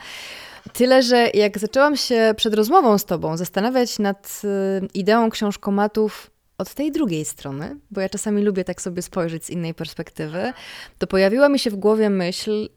Tyle, 0.72 1.02
że 1.02 1.30
jak 1.34 1.58
zaczęłam 1.58 1.96
się 1.96 2.34
przed 2.36 2.54
rozmową 2.54 2.98
z 2.98 3.04
Tobą 3.04 3.36
zastanawiać 3.36 3.98
nad 3.98 4.42
y, 4.44 4.88
ideą 4.94 5.30
książkomatów 5.30 6.30
od 6.58 6.74
tej 6.74 6.92
drugiej 6.92 7.24
strony, 7.24 7.76
bo 7.90 8.00
ja 8.00 8.08
czasami 8.08 8.42
lubię 8.42 8.64
tak 8.64 8.82
sobie 8.82 9.02
spojrzeć 9.02 9.44
z 9.44 9.50
innej 9.50 9.74
perspektywy, 9.74 10.52
to 10.98 11.06
pojawiła 11.06 11.48
mi 11.48 11.58
się 11.58 11.70
w 11.70 11.76
głowie 11.76 12.10
myśl, 12.10 12.68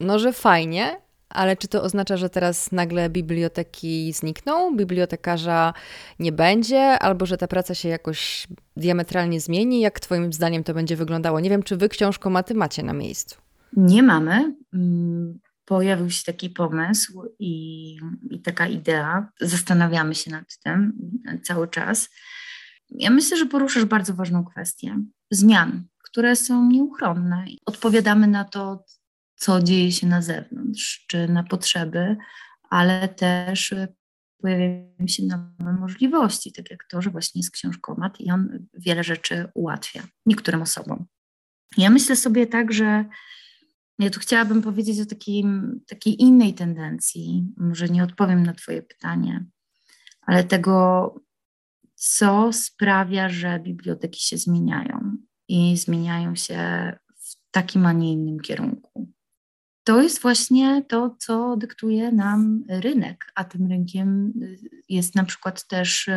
no 0.00 0.18
że 0.18 0.32
fajnie, 0.32 1.00
ale 1.30 1.56
czy 1.56 1.68
to 1.68 1.82
oznacza, 1.82 2.16
że 2.16 2.30
teraz 2.30 2.72
nagle 2.72 3.10
biblioteki 3.10 4.12
znikną, 4.12 4.76
bibliotekarza 4.76 5.74
nie 6.18 6.32
będzie, 6.32 6.98
albo 6.98 7.26
że 7.26 7.36
ta 7.36 7.48
praca 7.48 7.74
się 7.74 7.88
jakoś 7.88 8.46
diametralnie 8.76 9.40
zmieni? 9.40 9.80
Jak 9.80 10.00
Twoim 10.00 10.32
zdaniem 10.32 10.64
to 10.64 10.74
będzie 10.74 10.96
wyglądało? 10.96 11.40
Nie 11.40 11.50
wiem, 11.50 11.62
czy 11.62 11.76
Wy 11.76 11.88
książkomaty 11.88 12.54
macie 12.54 12.82
na 12.82 12.92
miejscu? 12.92 13.36
Nie 13.76 14.02
mamy. 14.02 14.54
Mm, 14.74 15.38
pojawił 15.64 16.10
się 16.10 16.24
taki 16.24 16.50
pomysł 16.50 17.22
i, 17.38 17.96
i 18.30 18.42
taka 18.42 18.66
idea. 18.66 19.28
Zastanawiamy 19.40 20.14
się 20.14 20.30
nad 20.30 20.58
tym 20.64 20.92
cały 21.42 21.68
czas. 21.68 22.08
Ja 22.90 23.10
myślę, 23.10 23.36
że 23.36 23.46
poruszasz 23.46 23.84
bardzo 23.84 24.14
ważną 24.14 24.44
kwestię 24.44 24.96
zmian, 25.30 25.84
które 25.98 26.36
są 26.36 26.68
nieuchronne. 26.68 27.44
Odpowiadamy 27.66 28.26
na 28.26 28.44
to 28.44 28.84
co 29.40 29.62
dzieje 29.62 29.92
się 29.92 30.06
na 30.06 30.22
zewnątrz, 30.22 31.04
czy 31.08 31.28
na 31.28 31.44
potrzeby, 31.44 32.16
ale 32.70 33.08
też 33.08 33.74
pojawiają 34.42 35.06
się 35.06 35.22
nowe 35.22 35.72
możliwości, 35.80 36.52
tak 36.52 36.70
jak 36.70 36.84
to, 36.90 37.02
że 37.02 37.10
właśnie 37.10 37.38
jest 37.38 37.50
książkomat 37.50 38.20
i 38.20 38.30
on 38.30 38.66
wiele 38.74 39.04
rzeczy 39.04 39.48
ułatwia 39.54 40.02
niektórym 40.26 40.62
osobom. 40.62 41.06
Ja 41.76 41.90
myślę 41.90 42.16
sobie 42.16 42.46
tak, 42.46 42.72
że 42.72 43.04
ja 43.98 44.10
tu 44.10 44.20
chciałabym 44.20 44.62
powiedzieć 44.62 45.00
o 45.00 45.06
takim, 45.06 45.80
takiej 45.88 46.22
innej 46.22 46.54
tendencji, 46.54 47.44
może 47.56 47.88
nie 47.88 48.04
odpowiem 48.04 48.42
na 48.42 48.54
Twoje 48.54 48.82
pytanie, 48.82 49.44
ale 50.22 50.44
tego, 50.44 51.14
co 51.94 52.52
sprawia, 52.52 53.28
że 53.28 53.60
biblioteki 53.60 54.24
się 54.24 54.38
zmieniają 54.38 55.16
i 55.48 55.76
zmieniają 55.76 56.36
się 56.36 56.92
w 57.16 57.50
takim, 57.50 57.86
a 57.86 57.92
nie 57.92 58.12
innym 58.12 58.40
kierunku 58.40 59.12
to 59.90 60.02
jest 60.02 60.22
właśnie 60.22 60.84
to, 60.88 61.16
co 61.18 61.56
dyktuje 61.56 62.12
nam 62.12 62.64
rynek, 62.68 63.32
a 63.34 63.44
tym 63.44 63.70
rynkiem 63.70 64.32
y, 64.42 64.58
jest 64.88 65.14
na 65.14 65.24
przykład 65.24 65.66
też 65.66 66.08
y, 66.08 66.12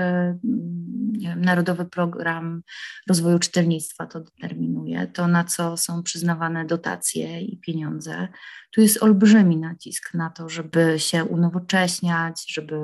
wiem, 1.11 1.41
Narodowy 1.41 1.85
Program 1.85 2.63
Rozwoju 3.07 3.39
Czytelnictwa, 3.39 4.05
to 4.05 4.19
determinuje, 4.19 5.07
to 5.07 5.27
na 5.27 5.43
co 5.43 5.77
są 5.77 6.03
przyznawane 6.03 6.65
dotacje 6.65 7.41
i 7.41 7.57
pieniądze. 7.57 8.27
Tu 8.71 8.81
jest 8.81 9.03
olbrzymi 9.03 9.57
nacisk 9.57 10.13
na 10.13 10.29
to, 10.29 10.49
żeby 10.49 10.95
się 10.99 11.25
unowocześniać, 11.25 12.53
żeby 12.53 12.75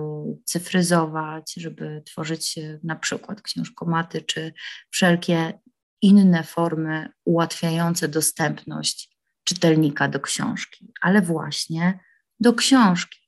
cyfryzować, 0.46 1.54
żeby 1.58 2.04
tworzyć 2.06 2.58
y, 2.58 2.80
na 2.84 2.96
przykład 2.96 3.42
książkomaty 3.42 4.22
czy 4.22 4.54
wszelkie 4.90 5.60
inne 6.02 6.44
formy 6.44 7.10
ułatwiające 7.26 8.08
dostępność 8.08 9.19
czytelnika 9.50 10.08
do 10.08 10.20
książki, 10.20 10.94
ale 11.02 11.22
właśnie 11.22 12.00
do 12.40 12.54
książki. 12.54 13.20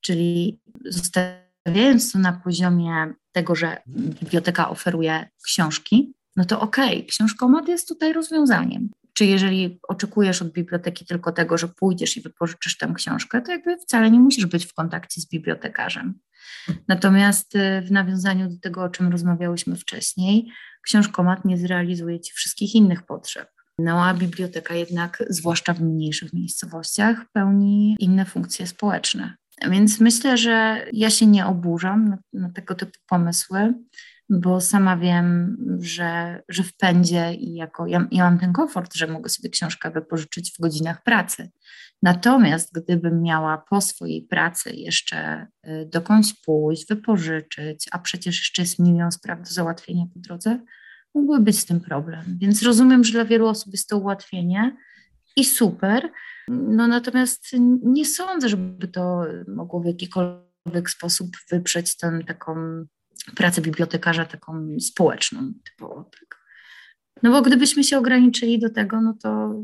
Czyli 0.00 0.60
zostawiając 0.84 2.12
to 2.12 2.18
na 2.18 2.32
poziomie 2.32 3.14
tego, 3.32 3.54
że 3.54 3.82
biblioteka 3.88 4.70
oferuje 4.70 5.28
książki, 5.44 6.14
no 6.36 6.44
to 6.44 6.60
okej, 6.60 6.96
okay, 6.96 7.06
książkomat 7.06 7.68
jest 7.68 7.88
tutaj 7.88 8.12
rozwiązaniem. 8.12 8.90
Czy 9.14 9.24
jeżeli 9.24 9.80
oczekujesz 9.88 10.42
od 10.42 10.52
biblioteki 10.52 11.06
tylko 11.06 11.32
tego, 11.32 11.58
że 11.58 11.68
pójdziesz 11.68 12.16
i 12.16 12.20
wypożyczysz 12.20 12.78
tę 12.78 12.92
książkę, 12.96 13.42
to 13.42 13.52
jakby 13.52 13.76
wcale 13.76 14.10
nie 14.10 14.20
musisz 14.20 14.46
być 14.46 14.66
w 14.66 14.74
kontakcie 14.74 15.20
z 15.20 15.28
bibliotekarzem. 15.28 16.14
Natomiast 16.88 17.54
y, 17.54 17.82
w 17.86 17.90
nawiązaniu 17.90 18.48
do 18.48 18.58
tego, 18.58 18.82
o 18.82 18.88
czym 18.88 19.08
rozmawiałyśmy 19.08 19.76
wcześniej, 19.76 20.52
książkomat 20.82 21.44
nie 21.44 21.58
zrealizuje 21.58 22.20
ci 22.20 22.32
wszystkich 22.32 22.74
innych 22.74 23.02
potrzeb. 23.02 23.61
No 23.84 24.04
a 24.04 24.14
biblioteka 24.14 24.74
jednak, 24.74 25.22
zwłaszcza 25.28 25.74
w 25.74 25.80
mniejszych 25.80 26.32
miejscowościach, 26.32 27.24
pełni 27.32 27.96
inne 27.98 28.24
funkcje 28.24 28.66
społeczne. 28.66 29.34
Więc 29.70 30.00
myślę, 30.00 30.38
że 30.38 30.86
ja 30.92 31.10
się 31.10 31.26
nie 31.26 31.46
oburzam 31.46 32.08
na, 32.08 32.18
na 32.32 32.50
tego 32.50 32.74
typu 32.74 32.98
pomysły, 33.08 33.74
bo 34.30 34.60
sama 34.60 34.96
wiem, 34.96 35.56
że, 35.80 36.42
że 36.48 36.62
w 36.62 36.76
pędzie 36.76 37.34
i 37.34 37.54
jako 37.54 37.86
ja, 37.86 38.06
ja 38.10 38.24
mam 38.24 38.38
ten 38.38 38.52
komfort, 38.52 38.94
że 38.94 39.06
mogę 39.06 39.28
sobie 39.28 39.50
książkę 39.50 39.90
wypożyczyć 39.90 40.52
w 40.52 40.60
godzinach 40.60 41.02
pracy. 41.02 41.50
Natomiast 42.02 42.72
gdybym 42.74 43.22
miała 43.22 43.58
po 43.70 43.80
swojej 43.80 44.22
pracy 44.22 44.70
jeszcze 44.74 45.46
y, 45.66 45.88
dokądś 45.92 46.34
pójść, 46.44 46.88
wypożyczyć, 46.88 47.88
a 47.92 47.98
przecież 47.98 48.38
jeszcze 48.38 48.62
jest 48.62 48.78
milion 48.78 49.12
spraw 49.12 49.38
do 49.38 49.54
załatwienia 49.54 50.04
po 50.14 50.20
drodze, 50.20 50.60
mógłby 51.14 51.40
być 51.40 51.58
z 51.58 51.66
tym 51.66 51.80
problem. 51.80 52.24
Więc 52.40 52.62
rozumiem, 52.62 53.04
że 53.04 53.12
dla 53.12 53.24
wielu 53.24 53.46
osób 53.46 53.72
jest 53.72 53.88
to 53.88 53.98
ułatwienie 53.98 54.76
i 55.36 55.44
super. 55.44 56.10
No 56.48 56.86
natomiast 56.86 57.46
nie 57.82 58.06
sądzę, 58.06 58.48
żeby 58.48 58.88
to 58.88 59.24
mogło 59.48 59.80
w 59.80 59.86
jakikolwiek 59.86 60.90
sposób 60.90 61.28
wyprzeć 61.50 61.96
tę 61.96 62.20
taką 62.26 62.54
pracę 63.36 63.60
bibliotekarza, 63.62 64.24
taką 64.24 64.76
społeczną 64.80 65.52
typowo. 65.64 66.04
Tak. 66.04 66.42
No 67.22 67.30
bo 67.30 67.42
gdybyśmy 67.42 67.84
się 67.84 67.98
ograniczyli 67.98 68.58
do 68.58 68.70
tego, 68.70 69.00
no 69.00 69.14
to 69.22 69.54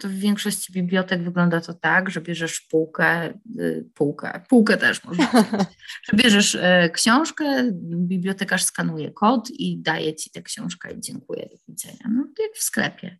to 0.00 0.08
w 0.08 0.12
większości 0.12 0.72
bibliotek 0.72 1.22
wygląda 1.22 1.60
to 1.60 1.74
tak, 1.74 2.10
że 2.10 2.20
bierzesz 2.20 2.60
półkę, 2.60 3.38
y, 3.60 3.88
półkę, 3.94 4.40
półkę 4.48 4.76
też 4.76 5.04
można 5.04 5.30
że 6.10 6.16
bierzesz 6.16 6.54
y, 6.54 6.90
książkę, 6.92 7.70
bibliotekarz 7.82 8.64
skanuje 8.64 9.10
kod 9.10 9.50
i 9.50 9.78
daje 9.82 10.14
ci 10.14 10.30
tę 10.30 10.42
książkę 10.42 10.92
i 10.92 11.00
dziękuję, 11.00 11.48
do 11.50 11.56
widzenia. 11.68 12.10
No 12.10 12.24
to 12.36 12.42
jak 12.42 12.54
w 12.54 12.62
sklepie. 12.62 13.18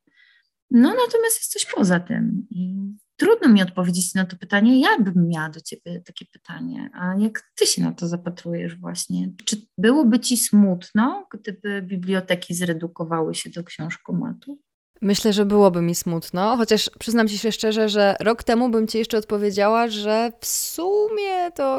No 0.70 0.88
natomiast 0.88 1.36
jest 1.36 1.52
coś 1.52 1.66
poza 1.66 2.00
tym 2.00 2.46
i 2.50 2.76
trudno 3.16 3.48
mi 3.48 3.62
odpowiedzieć 3.62 4.14
na 4.14 4.24
to 4.24 4.36
pytanie. 4.36 4.80
Ja 4.80 4.98
bym 4.98 5.28
miała 5.28 5.48
do 5.48 5.60
ciebie 5.60 6.00
takie 6.00 6.24
pytanie, 6.32 6.90
a 6.94 7.14
jak 7.18 7.50
ty 7.54 7.66
się 7.66 7.82
na 7.82 7.92
to 7.92 8.08
zapatrujesz 8.08 8.76
właśnie? 8.76 9.32
Czy 9.44 9.56
byłoby 9.78 10.20
ci 10.20 10.36
smutno, 10.36 11.26
gdyby 11.32 11.82
biblioteki 11.82 12.54
zredukowały 12.54 13.34
się 13.34 13.50
do 13.50 13.64
książkomatu? 13.64 14.58
Myślę, 15.00 15.32
że 15.32 15.44
byłoby 15.44 15.82
mi 15.82 15.94
smutno, 15.94 16.56
chociaż 16.56 16.90
przyznam 16.98 17.28
ci 17.28 17.38
się 17.38 17.52
szczerze, 17.52 17.88
że 17.88 18.16
rok 18.20 18.42
temu 18.42 18.68
bym 18.68 18.86
ci 18.86 18.98
jeszcze 18.98 19.18
odpowiedziała, 19.18 19.88
że 19.88 20.32
w 20.40 20.46
sumie 20.46 21.50
to. 21.54 21.76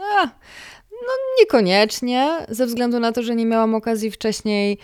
A, 0.00 0.26
no 0.90 1.12
niekoniecznie, 1.40 2.46
ze 2.48 2.66
względu 2.66 3.00
na 3.00 3.12
to, 3.12 3.22
że 3.22 3.34
nie 3.34 3.46
miałam 3.46 3.74
okazji 3.74 4.10
wcześniej 4.10 4.78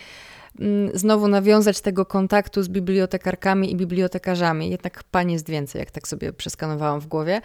mm, 0.59 0.91
znowu 0.93 1.27
nawiązać 1.27 1.81
tego 1.81 2.05
kontaktu 2.05 2.63
z 2.63 2.67
bibliotekarkami 2.67 3.71
i 3.71 3.75
bibliotekarzami. 3.75 4.69
Jednak 4.69 5.03
pani 5.03 5.33
jest 5.33 5.49
więcej, 5.49 5.79
jak 5.79 5.91
tak 5.91 6.07
sobie 6.07 6.33
przeskanowałam 6.33 6.99
w 6.99 7.07
głowie. 7.07 7.41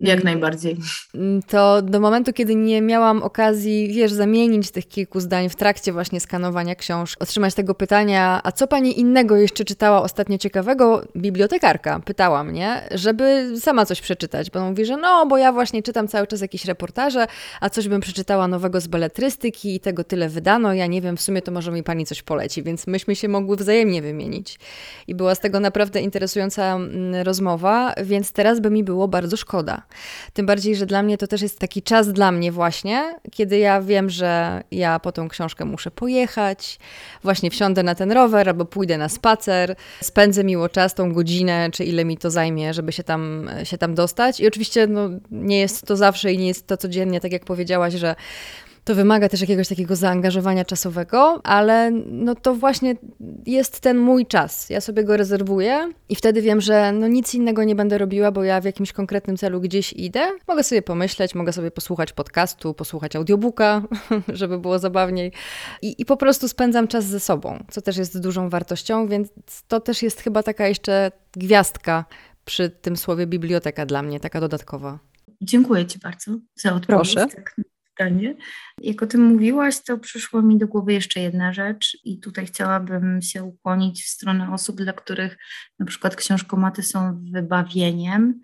Jak 0.00 0.24
najbardziej. 0.24 0.76
Mm, 1.14 1.42
to 1.42 1.82
do 1.82 2.00
momentu, 2.00 2.32
kiedy 2.32 2.54
nie 2.54 2.82
miałam 2.82 3.22
okazji, 3.22 3.88
wiesz, 3.88 4.12
zamienić 4.12 4.70
tych 4.70 4.88
kilku 4.88 5.20
zdań 5.20 5.48
w 5.48 5.56
trakcie 5.56 5.92
właśnie 5.92 6.20
skanowania 6.20 6.74
książek, 6.74 7.22
otrzymać 7.22 7.54
tego 7.54 7.74
pytania, 7.74 8.40
a 8.44 8.52
co 8.52 8.66
pani 8.66 9.00
innego 9.00 9.36
jeszcze 9.36 9.64
czytała 9.64 10.02
ostatnio 10.02 10.38
ciekawego? 10.38 11.02
Bibliotekarka 11.16 12.00
pytała 12.04 12.44
mnie, 12.44 12.88
żeby 12.90 13.52
sama 13.60 13.86
coś 13.86 14.00
przeczytać, 14.00 14.50
bo 14.50 14.60
mówi, 14.60 14.84
że 14.84 14.96
no, 14.96 15.26
bo 15.26 15.38
ja 15.38 15.52
właśnie 15.52 15.82
czytam 15.82 16.08
cały 16.08 16.26
czas 16.26 16.40
jakieś 16.40 16.64
reportaże, 16.64 17.26
a 17.60 17.70
coś 17.70 17.88
bym 17.88 18.00
przeczytała 18.00 18.48
nowego 18.48 18.80
z 18.80 18.86
beletrystyki 18.86 19.74
i 19.74 19.80
tego 19.80 20.04
tyle 20.04 20.28
wydano, 20.28 20.74
ja 20.74 20.86
nie 20.86 21.00
wiem, 21.00 21.16
w 21.16 21.20
sumie 21.20 21.42
to 21.42 21.52
może 21.52 21.72
mi 21.72 21.82
pani 21.82 22.06
coś 22.06 22.22
poleci, 22.22 22.62
więc 22.62 22.86
myśmy 22.86 23.16
się 23.16 23.28
mogły 23.28 23.56
wzajemnie 23.56 24.02
wymienić. 24.02 24.58
I 25.06 25.14
była 25.14 25.34
z 25.34 25.40
tego 25.40 25.60
naprawdę 25.60 26.00
interesująca 26.00 26.74
mm, 26.74 27.14
rozmowa, 27.22 27.94
więc 28.02 28.32
teraz 28.32 28.60
by 28.60 28.70
mi 28.70 28.84
było 28.84 29.08
bardzo 29.08 29.36
szkoda 29.36 29.89
Tym 30.32 30.46
bardziej, 30.46 30.76
że 30.76 30.86
dla 30.86 31.02
mnie 31.02 31.18
to 31.18 31.26
też 31.26 31.42
jest 31.42 31.58
taki 31.58 31.82
czas 31.82 32.12
dla 32.12 32.32
mnie 32.32 32.52
właśnie, 32.52 33.14
kiedy 33.30 33.58
ja 33.58 33.82
wiem, 33.82 34.10
że 34.10 34.62
ja 34.70 34.98
po 34.98 35.12
tą 35.12 35.28
książkę 35.28 35.64
muszę 35.64 35.90
pojechać, 35.90 36.78
właśnie 37.22 37.50
wsiądę 37.50 37.82
na 37.82 37.94
ten 37.94 38.12
rower 38.12 38.48
albo 38.48 38.64
pójdę 38.64 38.98
na 38.98 39.08
spacer, 39.08 39.76
spędzę 40.00 40.44
miło 40.44 40.68
czas, 40.68 40.94
tą 40.94 41.12
godzinę, 41.12 41.70
czy 41.72 41.84
ile 41.84 42.04
mi 42.04 42.18
to 42.18 42.30
zajmie, 42.30 42.74
żeby 42.74 42.92
się 42.92 43.02
tam, 43.02 43.50
się 43.64 43.78
tam 43.78 43.94
dostać. 43.94 44.40
I 44.40 44.46
oczywiście 44.46 44.86
no, 44.86 45.08
nie 45.30 45.60
jest 45.60 45.86
to 45.86 45.96
zawsze 45.96 46.32
i 46.32 46.38
nie 46.38 46.48
jest 46.48 46.66
to 46.66 46.76
codziennie, 46.76 47.20
tak 47.20 47.32
jak 47.32 47.44
powiedziałaś, 47.44 47.94
że 47.94 48.14
to 48.90 48.94
wymaga 48.94 49.28
też 49.28 49.40
jakiegoś 49.40 49.68
takiego 49.68 49.96
zaangażowania 49.96 50.64
czasowego, 50.64 51.40
ale 51.44 51.90
no 52.06 52.34
to 52.34 52.54
właśnie 52.54 52.96
jest 53.46 53.80
ten 53.80 53.98
mój 53.98 54.26
czas. 54.26 54.70
Ja 54.70 54.80
sobie 54.80 55.04
go 55.04 55.16
rezerwuję 55.16 55.92
i 56.08 56.16
wtedy 56.16 56.42
wiem, 56.42 56.60
że 56.60 56.92
no 56.92 57.08
nic 57.08 57.34
innego 57.34 57.64
nie 57.64 57.74
będę 57.74 57.98
robiła, 57.98 58.32
bo 58.32 58.44
ja 58.44 58.60
w 58.60 58.64
jakimś 58.64 58.92
konkretnym 58.92 59.36
celu 59.36 59.60
gdzieś 59.60 59.92
idę. 59.92 60.20
Mogę 60.48 60.62
sobie 60.62 60.82
pomyśleć, 60.82 61.34
mogę 61.34 61.52
sobie 61.52 61.70
posłuchać 61.70 62.12
podcastu, 62.12 62.74
posłuchać 62.74 63.16
audiobooka, 63.16 63.82
żeby 64.28 64.58
było 64.58 64.78
zabawniej 64.78 65.32
I, 65.82 65.94
i 65.98 66.04
po 66.04 66.16
prostu 66.16 66.48
spędzam 66.48 66.88
czas 66.88 67.04
ze 67.04 67.20
sobą, 67.20 67.64
co 67.70 67.82
też 67.82 67.96
jest 67.96 68.20
dużą 68.20 68.48
wartością, 68.48 69.08
więc 69.08 69.28
to 69.68 69.80
też 69.80 70.02
jest 70.02 70.20
chyba 70.20 70.42
taka 70.42 70.68
jeszcze 70.68 71.12
gwiazdka 71.32 72.04
przy 72.44 72.70
tym 72.70 72.96
słowie 72.96 73.26
biblioteka 73.26 73.86
dla 73.86 74.02
mnie, 74.02 74.20
taka 74.20 74.40
dodatkowa. 74.40 74.98
Dziękuję 75.40 75.86
Ci 75.86 75.98
bardzo 75.98 76.32
za 76.54 76.74
odpowiedź. 76.74 77.14
Proszę. 77.14 77.26
Pytanie. 77.96 78.34
Jak 78.82 79.02
o 79.02 79.06
tym 79.06 79.20
mówiłaś, 79.20 79.82
to 79.84 79.98
przyszła 79.98 80.42
mi 80.42 80.58
do 80.58 80.68
głowy 80.68 80.92
jeszcze 80.92 81.20
jedna 81.20 81.52
rzecz, 81.52 81.98
i 82.04 82.20
tutaj 82.20 82.46
chciałabym 82.46 83.22
się 83.22 83.44
ukłonić 83.44 84.04
w 84.04 84.08
stronę 84.08 84.52
osób, 84.52 84.76
dla 84.76 84.92
których 84.92 85.38
na 85.78 85.86
przykład 85.86 86.16
książkomaty 86.16 86.82
są 86.82 87.24
wybawieniem, 87.32 88.40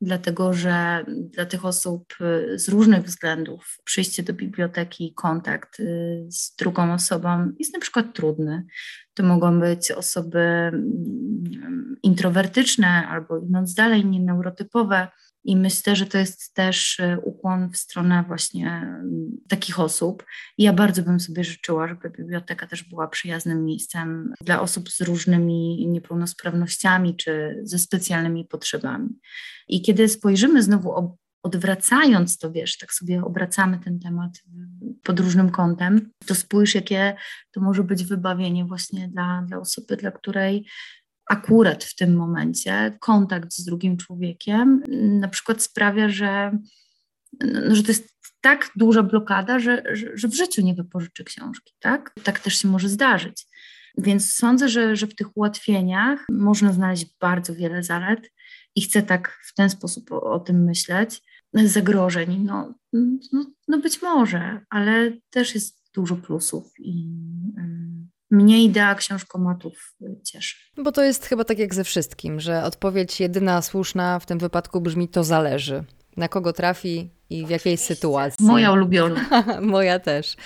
dlatego 0.00 0.52
że 0.52 1.04
dla 1.08 1.46
tych 1.46 1.64
osób 1.64 2.14
y, 2.20 2.58
z 2.58 2.68
różnych 2.68 3.02
względów 3.02 3.76
przyjście 3.84 4.22
do 4.22 4.32
biblioteki 4.32 5.14
kontakt 5.14 5.80
y, 5.80 6.26
z 6.30 6.56
drugą 6.56 6.92
osobą 6.92 7.52
jest 7.58 7.74
na 7.74 7.80
przykład 7.80 8.14
trudny. 8.14 8.66
To 9.14 9.22
mogą 9.22 9.60
być 9.60 9.90
osoby 9.90 10.38
mm, 10.38 11.96
introwertyczne 12.02 13.08
albo 13.08 13.38
idąc 13.38 13.74
dalej, 13.74 14.06
nieneurotypowe 14.06 15.08
i 15.44 15.56
myślę, 15.56 15.96
że 15.96 16.06
to 16.06 16.18
jest 16.18 16.54
też 16.54 17.00
e, 17.00 17.18
ukłon 17.18 17.70
w 17.70 17.76
stronę 17.76 18.24
właśnie 18.26 18.66
mm, 18.66 19.30
takich 19.48 19.80
osób. 19.80 20.24
I 20.58 20.62
ja 20.62 20.72
bardzo 20.72 21.02
bym 21.02 21.20
sobie 21.20 21.44
życzyła, 21.44 21.88
żeby 21.88 22.10
biblioteka 22.10 22.66
też 22.66 22.82
była 22.82 23.08
przyjaznym 23.08 23.64
miejscem 23.64 24.34
dla 24.40 24.60
osób 24.60 24.90
z 24.90 25.00
różnymi 25.00 25.86
niepełnosprawnościami 25.88 27.16
czy 27.16 27.60
ze 27.62 27.78
specjalnymi 27.78 28.44
potrzebami. 28.44 29.08
I 29.68 29.82
kiedy 29.82 30.08
spojrzymy 30.08 30.62
znowu 30.62 31.18
odwracając 31.42 32.38
to, 32.38 32.52
wiesz, 32.52 32.78
tak 32.78 32.92
sobie 32.92 33.24
obracamy 33.24 33.78
ten 33.78 34.00
temat 34.00 34.30
pod 35.02 35.20
różnym 35.20 35.50
kątem, 35.50 36.10
to 36.26 36.34
spójrz, 36.34 36.74
jakie 36.74 37.16
to 37.52 37.60
może 37.60 37.84
być 37.84 38.04
wybawienie 38.04 38.64
właśnie 38.64 39.08
dla, 39.08 39.44
dla 39.48 39.58
osoby, 39.58 39.96
dla 39.96 40.10
której 40.10 40.66
akurat 41.30 41.84
w 41.84 41.94
tym 41.94 42.16
momencie 42.16 42.96
kontakt 43.00 43.52
z 43.52 43.64
drugim 43.64 43.96
człowiekiem 43.96 44.82
na 45.20 45.28
przykład 45.28 45.62
sprawia, 45.62 46.08
że, 46.08 46.58
no, 47.40 47.74
że 47.74 47.82
to 47.82 47.88
jest 47.88 48.08
tak 48.40 48.70
duża 48.76 49.02
blokada, 49.02 49.58
że, 49.58 49.82
że, 50.14 50.28
w 50.28 50.34
życiu 50.34 50.62
nie 50.62 50.74
wypożyczy 50.74 51.24
książki, 51.24 51.74
tak? 51.80 52.14
Tak 52.22 52.40
też 52.40 52.58
się 52.58 52.68
może 52.68 52.88
zdarzyć. 52.88 53.46
Więc 53.98 54.32
sądzę, 54.32 54.68
że, 54.68 54.96
że 54.96 55.06
w 55.06 55.14
tych 55.14 55.36
ułatwieniach 55.36 56.26
można 56.30 56.72
znaleźć 56.72 57.06
bardzo 57.20 57.54
wiele 57.54 57.82
zalet 57.82 58.30
i 58.74 58.82
chcę 58.82 59.02
tak 59.02 59.40
w 59.44 59.54
ten 59.54 59.70
sposób 59.70 60.12
o, 60.12 60.22
o 60.22 60.40
tym 60.40 60.64
myśleć. 60.64 61.22
Zagrożeń, 61.64 62.42
no, 62.44 62.74
no, 63.32 63.46
no 63.68 63.78
być 63.78 64.02
może, 64.02 64.60
ale 64.70 65.12
też 65.30 65.54
jest 65.54 65.90
dużo 65.94 66.16
plusów 66.16 66.72
i 66.78 67.08
mnie 68.30 68.64
idea 68.64 68.94
książkomatów 68.94 69.94
cieszy. 70.24 70.56
Bo 70.76 70.92
to 70.92 71.02
jest 71.02 71.26
chyba 71.26 71.44
tak 71.44 71.58
jak 71.58 71.74
ze 71.74 71.84
wszystkim, 71.84 72.40
że 72.40 72.64
odpowiedź 72.64 73.20
jedyna 73.20 73.62
słuszna 73.62 74.18
w 74.18 74.26
tym 74.26 74.38
wypadku 74.38 74.80
brzmi 74.80 75.08
to 75.08 75.24
zależy. 75.24 75.84
Na 76.16 76.28
kogo 76.28 76.52
trafi 76.52 77.10
i 77.30 77.46
w 77.46 77.50
jakiej 77.50 77.76
sytuacji. 77.76 78.46
Moja 78.46 78.72
ulubiona. 78.72 79.44
Moja 79.60 79.98
też. 79.98 80.36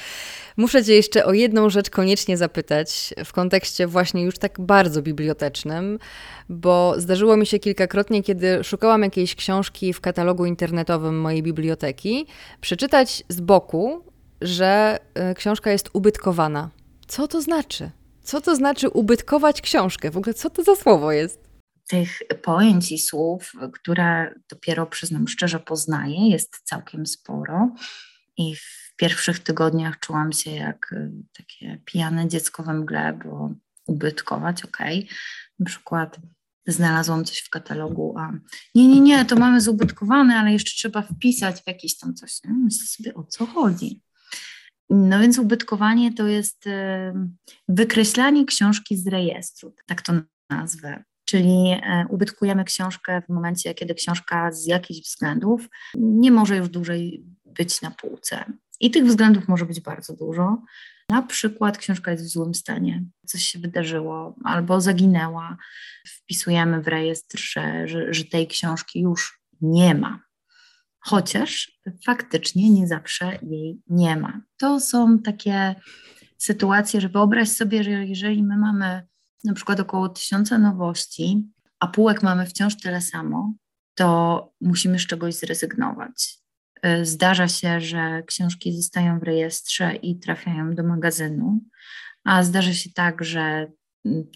Muszę 0.57 0.85
Cię 0.85 0.95
jeszcze 0.95 1.25
o 1.25 1.33
jedną 1.33 1.71
rzecz 1.71 1.91
koniecznie 1.91 2.37
zapytać 2.37 3.15
w 3.25 3.33
kontekście 3.33 3.87
właśnie 3.87 4.23
już 4.23 4.39
tak 4.39 4.61
bardzo 4.61 5.03
bibliotecznym, 5.03 5.99
bo 6.49 6.95
zdarzyło 6.97 7.37
mi 7.37 7.47
się 7.47 7.59
kilkakrotnie, 7.59 8.23
kiedy 8.23 8.65
szukałam 8.65 9.03
jakiejś 9.03 9.35
książki 9.35 9.93
w 9.93 10.01
katalogu 10.01 10.47
internetowym 10.47 11.21
mojej 11.21 11.43
biblioteki, 11.43 12.27
przeczytać 12.61 13.25
z 13.29 13.41
boku, 13.41 14.05
że 14.41 14.99
y, 15.31 15.35
książka 15.35 15.71
jest 15.71 15.91
ubytkowana 15.93 16.71
co 17.09 17.29
to 17.29 17.43
znaczy? 17.43 17.91
Co 18.23 18.41
to 18.41 18.57
znaczy 18.57 18.89
ubytkować 18.89 19.61
książkę? 19.61 20.11
W 20.11 20.17
ogóle 20.17 20.35
co 20.35 20.51
to 20.51 20.63
za 20.63 20.77
słowo 20.77 21.13
jest? 21.13 21.41
Tych 21.89 22.19
pojęć 22.43 22.93
i 22.93 22.99
słów, 22.99 23.53
które 23.73 24.35
dopiero 24.49 24.87
przyznam 24.87 25.29
szczerze 25.29 25.61
poznaję, 25.61 26.29
jest 26.31 26.61
całkiem 26.65 27.07
sporo. 27.07 27.75
I 28.37 28.57
w 28.57 28.95
pierwszych 28.97 29.39
tygodniach 29.39 29.99
czułam 30.01 30.33
się 30.33 30.51
jak 30.51 30.93
y, 30.93 31.13
takie 31.37 31.83
pijane 31.85 32.29
dziecko 32.29 32.63
we 32.63 32.75
mgle, 32.75 33.19
bo 33.25 33.51
ubytkować, 33.87 34.65
ok. 34.65 34.79
Na 35.59 35.67
przykład 35.67 36.19
znalazłam 36.67 37.25
coś 37.25 37.39
w 37.39 37.51
katalogu, 37.51 38.15
a 38.19 38.33
nie, 38.75 38.89
nie, 38.89 39.01
nie, 39.01 39.25
to 39.25 39.37
mamy 39.37 39.61
zubytkowane, 39.61 40.37
ale 40.37 40.53
jeszcze 40.53 40.71
trzeba 40.71 41.03
wpisać 41.03 41.63
w 41.63 41.67
jakieś 41.67 41.99
tam 41.99 42.15
coś. 42.15 42.41
Myślę 42.45 42.87
sobie, 42.87 43.15
o 43.15 43.25
co 43.25 43.47
chodzi. 43.47 44.01
No 44.91 45.21
więc 45.21 45.39
ubytkowanie 45.39 46.15
to 46.15 46.27
jest 46.27 46.65
wykreślanie 47.69 48.45
książki 48.45 48.97
z 48.97 49.07
rejestru, 49.07 49.75
tak 49.87 50.03
to 50.03 50.13
nazwę. 50.51 51.05
Czyli 51.25 51.77
e, 51.83 52.07
ubytkujemy 52.09 52.65
książkę 52.65 53.23
w 53.29 53.33
momencie, 53.33 53.75
kiedy 53.75 53.95
książka 53.95 54.53
z 54.53 54.67
jakichś 54.67 55.01
względów 55.01 55.69
nie 55.95 56.31
może 56.31 56.57
już 56.57 56.69
dłużej 56.69 57.25
być 57.45 57.83
na 57.83 57.91
półce. 57.91 58.45
I 58.81 58.91
tych 58.91 59.05
względów 59.05 59.49
może 59.49 59.67
być 59.67 59.81
bardzo 59.81 60.17
dużo. 60.17 60.63
Na 61.09 61.23
przykład 61.23 61.79
książka 61.79 62.11
jest 62.11 62.25
w 62.25 62.29
złym 62.29 62.55
stanie, 62.55 63.05
coś 63.27 63.43
się 63.43 63.59
wydarzyło 63.59 64.37
albo 64.45 64.81
zaginęła. 64.81 65.57
Wpisujemy 66.09 66.83
w 66.83 66.89
rejestr, 66.89 67.39
że, 67.39 67.89
że, 67.89 68.15
że 68.15 68.25
tej 68.25 68.47
książki 68.47 69.01
już 69.01 69.41
nie 69.61 69.95
ma 69.95 70.24
chociaż 71.05 71.81
faktycznie 72.07 72.71
nie 72.71 72.87
zawsze 72.87 73.39
jej 73.43 73.83
nie 73.87 74.17
ma. 74.17 74.41
To 74.57 74.81
są 74.81 75.19
takie 75.19 75.75
sytuacje, 76.39 77.01
że 77.01 77.09
wyobraź 77.09 77.49
sobie, 77.49 77.85
że 77.85 77.91
jeżeli 77.91 78.43
my 78.43 78.57
mamy 78.57 79.07
na 79.45 79.55
przykład 79.55 79.81
około 79.81 80.09
tysiąca 80.09 80.59
nowości, 80.59 81.49
a 81.81 81.87
półek 81.87 82.23
mamy 82.23 82.47
wciąż 82.47 82.77
tyle 82.77 83.01
samo, 83.01 83.55
to 83.95 84.53
musimy 84.61 84.99
z 84.99 85.07
czegoś 85.07 85.35
zrezygnować. 85.35 86.39
Y, 86.87 87.07
zdarza 87.07 87.49
się, 87.49 87.81
że 87.81 88.23
książki 88.27 88.77
zostają 88.77 89.19
w 89.19 89.23
rejestrze 89.23 89.95
i 89.95 90.19
trafiają 90.19 90.75
do 90.75 90.83
magazynu, 90.83 91.61
a 92.25 92.43
zdarza 92.43 92.73
się 92.73 92.91
tak, 92.93 93.25
że 93.25 93.67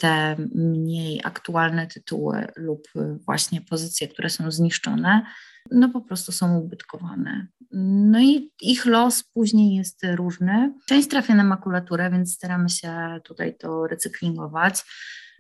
te 0.01 0.37
mniej 0.55 1.21
aktualne 1.25 1.87
tytuły 1.87 2.47
lub 2.57 2.89
właśnie 3.27 3.61
pozycje, 3.61 4.09
które 4.09 4.31
są 4.31 4.51
zniszczone, 4.51 5.23
no 5.71 5.89
po 5.89 6.01
prostu 6.01 6.33
są 6.33 6.59
ubytkowane. 6.59 7.47
No 7.73 8.21
i 8.21 8.53
ich 8.61 8.87
los 8.87 9.25
później 9.25 9.77
jest 9.77 10.07
różny. 10.15 10.75
Część 10.87 11.09
trafia 11.09 11.35
na 11.35 11.45
makulaturę, 11.45 12.11
więc 12.11 12.35
staramy 12.35 12.69
się 12.69 13.21
tutaj 13.25 13.57
to 13.57 13.87
recyklingować. 13.87 14.85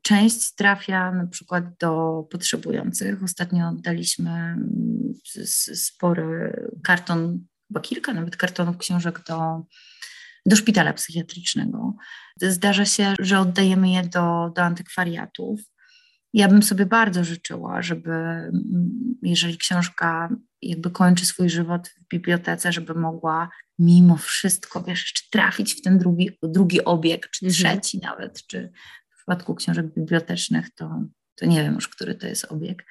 Część 0.03 0.55
trafia 0.55 1.12
na 1.12 1.26
przykład 1.26 1.64
do 1.81 2.22
potrzebujących. 2.31 3.22
Ostatnio 3.22 3.68
oddaliśmy 3.68 4.57
spory 5.74 6.68
karton, 6.85 7.47
chyba 7.68 7.81
kilka 7.81 8.14
nawet 8.14 8.37
kartonów 8.37 8.79
książek 8.79 9.20
do, 9.29 9.62
do 10.47 10.57
szpitala 10.57 10.93
psychiatrycznego. 10.93 11.95
Zdarza 12.43 12.85
się, 12.85 13.14
że 13.20 13.41
oddajemy 13.41 13.91
je 13.91 14.03
do, 14.03 14.53
do 14.57 14.62
antykwariatów. 14.62 15.61
Ja 16.39 16.49
bym 16.49 16.62
sobie 16.62 16.86
bardzo 16.86 17.24
życzyła, 17.24 17.82
żeby 17.82 18.11
mm, 18.12 19.18
jeżeli 19.22 19.59
książka 19.59 20.28
jakby 20.62 20.91
kończy 20.91 21.26
swój 21.26 21.51
żywot 21.51 21.89
w 21.89 22.09
bibliotece, 22.09 22.72
żeby 22.72 22.95
mogła 22.95 23.51
mimo 23.78 24.16
wszystko, 24.16 24.82
wiesz, 24.82 25.03
jeszcze 25.03 25.30
trafić 25.30 25.74
w 25.74 25.82
ten 25.82 25.99
drugi, 25.99 26.30
drugi 26.43 26.84
obieg, 26.84 27.30
czy 27.30 27.47
mhm. 27.47 27.55
trzeci 27.55 27.99
nawet, 28.03 28.47
czy 28.47 28.72
w 29.11 29.16
przypadku 29.16 29.55
książek 29.55 29.95
bibliotecznych 29.95 30.74
to, 30.74 31.03
to 31.34 31.47
nie 31.47 31.62
wiem 31.62 31.74
już, 31.74 31.89
który 31.89 32.14
to 32.14 32.26
jest 32.26 32.45
obieg, 32.45 32.84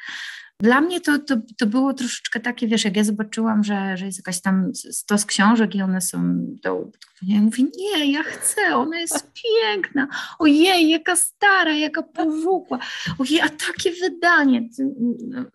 Dla 0.62 0.82
mnie 0.82 1.01
to, 1.01 1.20
to, 1.20 1.38
to 1.58 1.66
było 1.66 1.93
troszeczkę 1.93 2.39
takie, 2.39 2.68
wiesz, 2.68 2.86
jak 2.86 2.97
ja 2.97 3.03
zobaczyłam, 3.03 3.64
że, 3.64 3.97
że 3.97 4.05
jest 4.05 4.18
jakaś 4.18 4.41
tam 4.41 4.72
stos 4.76 5.26
książek 5.26 5.76
i 5.76 5.82
one 5.82 6.01
są 6.01 6.38
do 6.64 6.91
ja 7.22 7.41
mówię, 7.41 7.64
nie, 7.78 8.12
ja 8.12 8.24
chcę, 8.24 8.76
ona 8.76 8.99
jest 8.99 9.32
piękna. 9.43 10.08
Ojej, 10.39 10.89
jaka 10.89 11.16
stara, 11.16 11.74
jaka 11.74 12.03
powłókła. 12.03 12.80
Ojej, 13.20 13.41
a 13.41 13.49
takie 13.49 13.91
wydanie. 13.91 14.70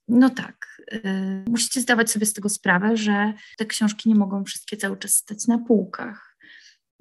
No 0.09 0.31
tak, 0.31 0.83
yy, 0.93 1.01
musicie 1.49 1.81
zdawać 1.81 2.11
sobie 2.11 2.27
z 2.27 2.33
tego 2.33 2.49
sprawę, 2.49 2.97
że 2.97 3.33
te 3.59 3.67
książki 3.67 4.09
nie 4.09 4.15
mogą 4.15 4.45
wszystkie 4.45 4.77
cały 4.77 4.97
czas 4.97 5.15
stać 5.15 5.47
na 5.47 5.59
półkach. 5.59 6.37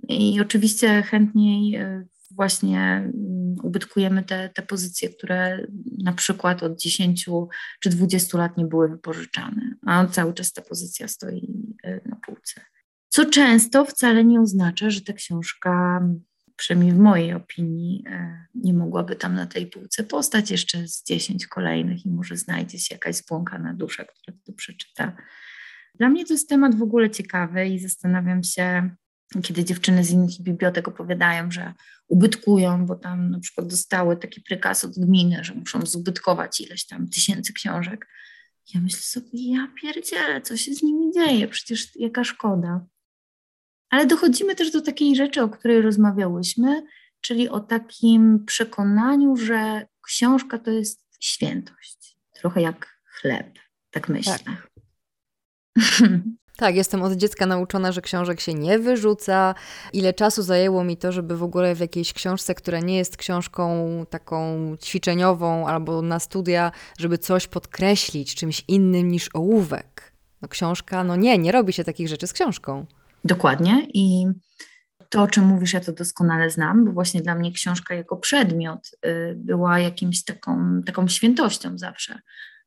I 0.10 0.41
oczywiście 0.41 1.02
chętniej 1.02 1.70
yy, 1.70 2.08
właśnie 2.36 2.80
mm, 2.82 3.56
ubytkujemy 3.64 4.24
te, 4.24 4.50
te 4.50 4.62
pozycje, 4.62 5.10
które 5.10 5.68
na 6.04 6.14
przykład 6.14 6.64
od 6.64 6.80
10 6.80 7.26
czy 7.80 7.90
20 7.90 8.38
lat 8.38 8.58
nie 8.58 8.66
były 8.66 8.90
wypożyczane, 8.90 9.76
a 9.86 10.06
cały 10.06 10.34
czas 10.34 10.54
ta 10.54 10.62
pozycja 10.62 11.08
stoi 11.08 11.74
y, 11.86 12.02
na 12.06 12.16
półce. 12.16 12.62
Co 13.10 13.26
często 13.26 13.86
wcale 13.86 14.26
nie 14.26 14.42
oznacza, 14.42 14.90
że 14.90 15.02
ta 15.02 15.14
książka, 15.14 16.02
przynajmniej 16.56 16.94
w 16.94 17.00
mojej 17.00 17.34
opinii, 17.34 18.04
y, 18.08 18.48
nie 18.56 18.74
mogłaby 18.74 19.16
tam 19.16 19.36
na 19.36 19.46
tej 19.46 19.68
półce 19.68 20.04
postać 20.04 20.52
jeszcze 20.52 20.88
z 20.88 21.04
10 21.04 21.48
kolejnych 21.48 22.06
i 22.06 22.10
może 22.10 22.38
znajdzie 22.38 22.80
się 22.80 22.96
jakaś 22.96 23.16
zbłąkana 23.16 23.74
dusza, 23.74 24.04
która 24.06 24.38
to 24.46 24.54
przeczyta. 24.54 25.18
Dla 25.96 26.10
mnie 26.10 26.26
to 26.26 26.34
jest 26.34 26.50
temat 26.50 26.76
w 26.76 26.84
ogóle 26.84 27.10
ciekawy 27.10 27.68
i 27.68 27.80
zastanawiam 27.80 28.44
się, 28.44 28.96
kiedy 29.44 29.66
dziewczyny 29.66 30.04
z 30.04 30.12
innych 30.12 30.42
bibliotek 30.42 30.88
opowiadają, 30.88 31.52
że 31.52 31.74
ubytkują, 32.08 32.86
bo 32.86 32.96
tam 32.96 33.32
na 33.32 33.40
przykład 33.40 33.68
dostały 33.68 34.18
taki 34.18 34.42
prykaz 34.42 34.86
od 34.86 35.00
gminy, 35.00 35.44
że 35.44 35.54
muszą 35.54 35.86
zubytkować 35.86 36.62
ileś 36.62 36.86
tam 36.86 37.08
tysięcy 37.08 37.54
książek. 37.54 38.08
Ja 38.74 38.82
myślę 38.82 39.00
sobie, 39.00 39.30
ja 39.34 39.68
pierdzielę, 39.82 40.42
co 40.42 40.58
się 40.58 40.74
z 40.74 40.84
nimi 40.84 41.14
dzieje, 41.14 41.48
przecież 41.48 41.96
jaka 41.96 42.24
szkoda. 42.24 42.86
Ale 43.90 44.06
dochodzimy 44.06 44.56
też 44.56 44.72
do 44.72 44.82
takiej 44.82 45.16
rzeczy, 45.16 45.42
o 45.42 45.50
której 45.50 45.82
rozmawiałyśmy, 45.82 46.84
czyli 47.22 47.50
o 47.50 47.60
takim 47.60 48.46
przekonaniu, 48.46 49.38
że 49.38 49.88
książka 50.06 50.60
to 50.60 50.72
jest 50.72 51.08
świętość. 51.20 52.18
Trochę 52.34 52.62
jak 52.62 53.00
chleb, 53.06 53.60
tak 53.92 54.10
myślę. 54.10 54.40
Tak. 54.40 54.72
Tak, 56.62 56.76
jestem 56.76 57.03
od 57.03 57.14
dziecka 57.14 57.45
nauczona, 57.45 57.91
że 57.91 58.01
książek 58.01 58.39
się 58.39 58.53
nie 58.53 58.80
wyrzuca. 58.80 59.55
Ile 59.93 60.14
czasu 60.14 60.43
zajęło 60.43 60.84
mi 60.84 60.97
to, 60.97 61.12
żeby 61.12 61.38
w 61.38 61.43
ogóle 61.43 61.76
w 61.76 61.80
jakiejś 61.80 62.14
książce, 62.14 62.55
która 62.55 62.80
nie 62.80 62.97
jest 62.97 63.18
książką 63.18 63.88
taką 64.09 64.76
ćwiczeniową 64.84 65.68
albo 65.68 66.01
na 66.01 66.20
studia, 66.20 66.72
żeby 66.97 67.18
coś 67.18 67.47
podkreślić 67.47 68.36
czymś 68.36 68.64
innym 68.68 69.12
niż 69.12 69.30
ołówek. 69.34 70.14
No 70.41 70.47
książka, 70.47 71.03
no 71.03 71.16
nie, 71.16 71.38
nie 71.38 71.51
robi 71.51 71.74
się 71.74 71.84
takich 71.84 72.07
rzeczy 72.07 72.28
z 72.28 72.34
książką. 72.34 72.86
Dokładnie 73.26 73.88
i 73.93 74.26
to, 75.09 75.22
o 75.22 75.28
czym 75.28 75.43
mówisz, 75.43 75.74
ja 75.74 75.80
to 75.80 75.91
doskonale 75.91 76.49
znam, 76.49 76.86
bo 76.86 76.91
właśnie 76.91 77.22
dla 77.22 77.36
mnie 77.36 77.51
książka 77.51 77.95
jako 77.95 78.18
przedmiot 78.18 78.91
y, 79.05 79.36
była 79.38 79.80
jakimś 79.80 80.24
taką, 80.24 80.82
taką 80.86 81.07
świętością 81.07 81.78
zawsze 81.78 82.20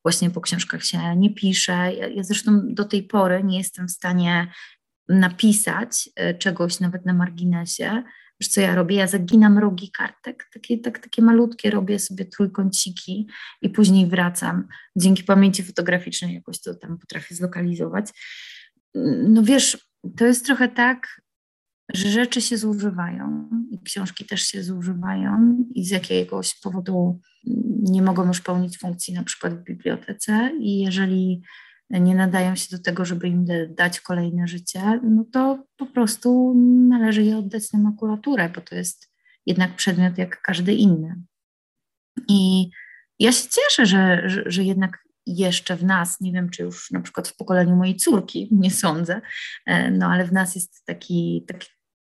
właśnie 0.05 0.31
po 0.31 0.41
książkach 0.41 0.85
się 0.85 1.17
nie 1.17 1.35
pisze. 1.35 1.73
Ja, 1.73 2.09
ja 2.09 2.23
zresztą 2.23 2.61
do 2.65 2.85
tej 2.85 3.03
pory 3.03 3.45
nie 3.45 3.59
jestem 3.59 3.89
w 3.89 3.91
stanie 3.91 4.53
napisać 5.09 6.11
e, 6.17 6.35
czegoś 6.35 6.81
nawet 6.81 7.07
na 7.07 7.15
marginesie. 7.15 8.03
Wiesz 8.41 8.49
co 8.49 8.61
ja 8.61 8.75
robię? 8.75 8.97
Ja 8.97 9.07
zaginam 9.07 9.59
rogi 9.59 9.91
kartek, 9.91 10.49
takie, 10.53 10.79
tak, 10.79 10.99
takie 10.99 11.23
malutkie 11.23 11.71
robię 11.71 11.99
sobie 11.99 12.25
trójkąciki 12.25 13.29
i 13.63 13.71
później 13.71 14.07
wracam. 14.07 14.69
Dzięki 14.97 15.25
pamięci 15.25 15.63
fotograficznej 15.63 16.35
jakoś 16.35 16.61
to 16.61 16.75
tam 16.75 16.99
potrafię 16.99 17.35
zlokalizować. 17.35 18.07
No 19.29 19.43
wiesz, 19.43 19.89
to 20.17 20.27
jest 20.27 20.47
trochę 20.47 20.69
tak, 20.69 21.21
że 21.95 22.09
rzeczy 22.09 22.41
się 22.41 22.59
zużywają 22.59 23.49
i 23.71 23.81
książki 23.81 24.25
też 24.25 24.43
się 24.43 24.63
zużywają 24.63 25.57
i 25.75 25.85
z 25.85 25.91
jakiegoś 25.91 26.61
powodu 26.61 27.21
nie 27.83 28.03
mogą 28.03 28.27
już 28.27 28.41
pełnić 28.41 28.79
funkcji 28.79 29.15
na 29.15 29.25
przykład 29.25 29.55
w 29.55 29.65
bibliotece 29.65 30.51
i 30.61 30.79
jeżeli 30.79 31.43
nie 31.91 32.15
nadają 32.15 32.57
się 32.57 32.77
do 32.77 32.83
tego, 32.83 33.05
żeby 33.05 33.29
im 33.29 33.47
dać 33.69 34.01
kolejne 34.01 34.49
życie, 34.49 35.01
no 35.03 35.25
to 35.33 35.65
po 35.77 35.87
prostu 35.87 36.55
należy 36.89 37.23
je 37.23 37.39
oddać 37.39 37.73
na 37.73 37.79
makulaturę, 37.79 38.49
bo 38.49 38.61
to 38.61 38.75
jest 38.75 39.13
jednak 39.47 39.77
przedmiot 39.77 40.19
jak 40.19 40.43
każdy 40.43 40.75
inny. 40.75 41.23
I 42.29 42.71
ja 43.19 43.33
się 43.33 43.49
cieszę, 43.49 43.87
że, 43.87 44.23
że, 44.29 44.43
że 44.47 44.65
jednak 44.65 45.04
jeszcze 45.27 45.77
w 45.77 45.85
nas, 45.85 46.21
nie 46.21 46.33
wiem 46.33 46.51
czy 46.51 46.63
już 46.63 46.91
na 46.91 47.01
przykład 47.01 47.29
w 47.29 47.37
pokoleniu 47.37 47.77
mojej 47.77 47.97
córki, 47.97 48.49
nie 48.53 48.71
sądzę, 48.71 49.21
e, 49.67 49.91
no 49.91 50.07
ale 50.07 50.25
w 50.25 50.33
nas 50.33 50.55
jest 50.55 50.85
taki, 50.85 51.45
taki, 51.49 51.69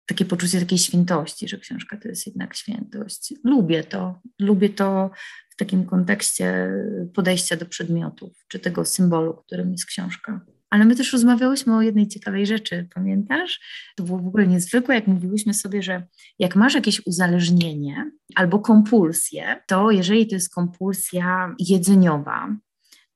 takie 0.06 0.24
poczucie 0.24 0.60
takiej 0.60 0.78
świętości, 0.78 1.48
że 1.48 1.58
książka 1.58 1.96
to 1.96 2.08
jest 2.08 2.26
jednak 2.26 2.54
świętość. 2.54 3.34
Lubię 3.44 3.84
to, 3.84 4.20
lubię 4.38 4.68
to 4.68 5.10
w 5.50 5.56
takim 5.56 5.86
kontekście 5.86 6.72
podejścia 7.14 7.56
do 7.56 7.66
przedmiotów, 7.66 8.44
czy 8.48 8.58
tego 8.58 8.84
symbolu, 8.84 9.34
którym 9.34 9.72
jest 9.72 9.86
książka. 9.86 10.40
Ale 10.70 10.84
my 10.84 10.96
też 10.96 11.12
rozmawiałyśmy 11.12 11.76
o 11.76 11.82
jednej 11.82 12.08
ciekawej 12.08 12.46
rzeczy, 12.46 12.88
pamiętasz? 12.94 13.60
To 13.96 14.02
było 14.02 14.18
w 14.18 14.26
ogóle 14.26 14.46
niezwykłe, 14.46 14.94
jak 14.94 15.06
mówiłyśmy 15.06 15.54
sobie, 15.54 15.82
że 15.82 16.06
jak 16.38 16.56
masz 16.56 16.74
jakieś 16.74 17.06
uzależnienie 17.06 18.10
albo 18.34 18.58
kompulsję, 18.58 19.62
to 19.66 19.90
jeżeli 19.90 20.26
to 20.26 20.34
jest 20.34 20.54
kompulsja 20.54 21.54
jedzeniowa, 21.58 22.56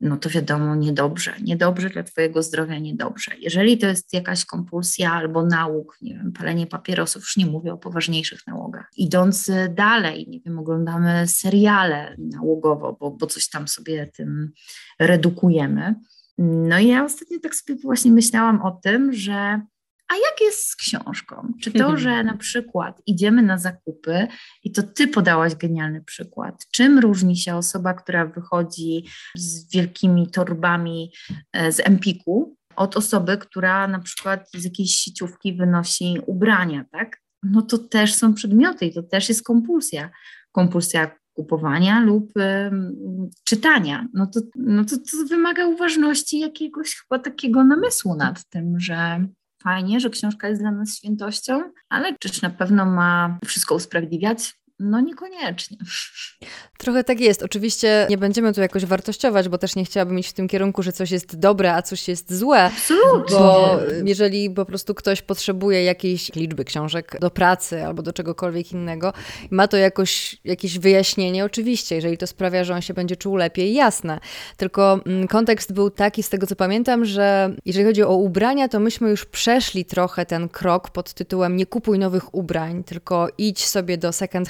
no 0.01 0.17
to 0.17 0.31
wiadomo, 0.31 0.75
niedobrze, 0.75 1.35
niedobrze 1.43 1.91
dla 1.91 2.03
Twojego 2.03 2.43
zdrowia, 2.43 2.79
niedobrze. 2.79 3.33
Jeżeli 3.39 3.79
to 3.79 3.87
jest 3.87 4.13
jakaś 4.13 4.45
kompulsja 4.45 5.13
albo 5.13 5.47
nałóg, 5.47 5.99
nie 6.03 6.15
wiem, 6.15 6.33
palenie 6.33 6.67
papierosów, 6.67 7.23
już 7.23 7.37
nie 7.37 7.47
mówię 7.47 7.73
o 7.73 7.79
poważniejszych 7.79 8.47
nałogach. 8.47 8.91
Idąc 8.97 9.51
dalej, 9.71 10.27
nie 10.29 10.41
wiem, 10.41 10.59
oglądamy 10.59 11.29
seriale 11.29 12.17
nałogowo, 12.19 12.97
bo, 13.01 13.11
bo 13.11 13.27
coś 13.27 13.49
tam 13.49 13.69
sobie 13.69 14.07
tym 14.07 14.53
redukujemy. 14.99 15.95
No 16.39 16.79
i 16.79 16.89
ja 16.89 17.05
ostatnio 17.05 17.39
tak 17.41 17.55
sobie 17.55 17.81
właśnie 17.83 18.13
myślałam 18.13 18.63
o 18.63 18.71
tym, 18.71 19.13
że 19.13 19.61
a 20.09 20.15
jak 20.15 20.41
jest 20.41 20.69
z 20.69 20.77
książką? 20.77 21.53
Czy 21.63 21.73
to, 21.73 21.97
że 21.97 22.25
na 22.25 22.37
przykład 22.37 23.03
idziemy 23.07 23.43
na 23.43 23.59
zakupy 23.59 24.27
i 24.63 24.73
to 24.73 24.83
ty 24.83 25.09
podałaś 25.09 25.55
genialny 25.55 26.03
przykład. 26.03 26.67
Czym 26.73 26.99
różni 26.99 27.37
się 27.37 27.55
osoba, 27.55 27.95
która 27.95 28.27
wychodzi 28.27 29.05
z 29.37 29.73
wielkimi 29.73 30.31
torbami 30.31 31.13
e, 31.53 31.73
z 31.73 31.81
Empiku 31.81 32.57
od 32.77 32.97
osoby, 32.97 33.39
która 33.39 33.89
na 33.89 33.99
przykład 33.99 34.51
z 34.55 34.65
jakiejś 34.65 34.95
sieciówki 34.95 35.53
wynosi 35.57 36.19
ubrania, 36.27 36.85
tak? 36.93 37.21
No 37.43 37.63
to 37.63 37.79
też 37.79 38.15
są 38.15 38.35
przedmioty 38.35 38.87
i 38.87 38.95
to 38.95 39.03
też 39.03 39.29
jest 39.29 39.43
kompulsja. 39.43 40.11
Kompulsja 40.53 41.11
kupowania 41.35 42.01
lub 42.01 42.33
czytania. 43.45 44.09
No 44.15 44.27
to, 44.27 44.41
no 44.57 44.85
to, 44.85 44.97
to 44.97 45.27
wymaga 45.29 45.67
uważności 45.67 46.39
jakiegoś 46.39 46.97
chyba 46.97 47.23
takiego 47.23 47.65
namysłu 47.65 48.17
nad 48.17 48.49
tym, 48.49 48.81
że 48.81 49.27
fajnie, 49.65 50.01
że 50.01 50.11
książka 50.11 50.49
jest 50.49 50.61
dla 50.63 50.71
nas 50.71 50.97
świętością, 50.97 51.73
ale 51.89 52.19
czyż 52.19 52.43
na 52.43 52.51
pewno 52.51 52.87
ma 52.87 53.39
wszystko 53.45 53.75
usprawiedliwiać? 53.75 54.64
No 54.79 55.01
niekoniecznie. 55.01 55.77
Trochę 56.79 57.05
tak 57.05 57.21
jest. 57.21 57.43
Oczywiście 57.43 58.07
nie 58.11 58.19
będziemy 58.19 58.53
tu 58.53 58.61
jakoś 58.61 58.85
wartościować, 58.85 59.49
bo 59.49 59.59
też 59.59 59.77
nie 59.77 59.85
chciałabym 59.85 60.19
iść 60.19 60.31
w 60.31 60.33
tym 60.33 60.49
kierunku, 60.49 60.83
że 60.83 60.93
coś 60.93 61.11
jest 61.11 61.39
dobre, 61.39 61.75
a 61.75 61.83
coś 61.83 62.09
jest 62.09 62.35
złe. 62.35 62.63
Absolutnie. 62.63 63.37
Bo 63.37 63.79
jeżeli 64.05 64.51
po 64.51 64.65
prostu 64.65 64.95
ktoś 64.95 65.23
potrzebuje 65.23 65.85
jakiejś 65.85 66.35
liczby 66.35 66.65
książek 66.65 67.17
do 67.21 67.31
pracy 67.31 67.85
albo 67.85 68.03
do 68.03 68.13
czegokolwiek 68.13 68.73
innego, 68.73 69.13
ma 69.51 69.69
to 69.69 69.77
jakoś, 69.77 70.37
jakieś 70.45 70.79
wyjaśnienie, 70.79 71.45
oczywiście, 71.45 71.95
jeżeli 71.95 72.19
to 72.19 72.27
sprawia, 72.27 72.65
że 72.65 72.75
on 72.75 72.83
się 72.83 72.95
będzie 72.95 73.17
czuł 73.17 73.37
lepiej, 73.37 73.75
jasne. 73.75 74.21
Tylko 74.57 75.01
mm, 75.07 75.29
kontekst 75.29 75.73
był 75.73 75.91
taki, 75.91 76.23
z 76.23 76.29
tego 76.29 76.47
co 76.47 76.57
pamiętam, 76.57 77.05
że 77.05 77.57
jeżeli 77.65 77.87
chodzi 77.87 78.03
o 78.03 78.15
ubrania, 78.15 78.69
to 78.69 78.81
myśmy 78.81 79.11
już 79.11 79.25
przeszli 79.25 79.85
trochę 79.85 80.27
ten 80.27 80.49
krok 80.49 80.91
pod 80.91 81.15
tytułem 81.15 81.57
nie 81.57 81.67
kupuj 81.67 81.99
nowych 81.99 82.35
ubrań, 82.35 82.85
tylko 82.85 83.29
idź 83.39 83.67
sobie 83.67 83.99
do 83.99 84.13
second 84.13 84.49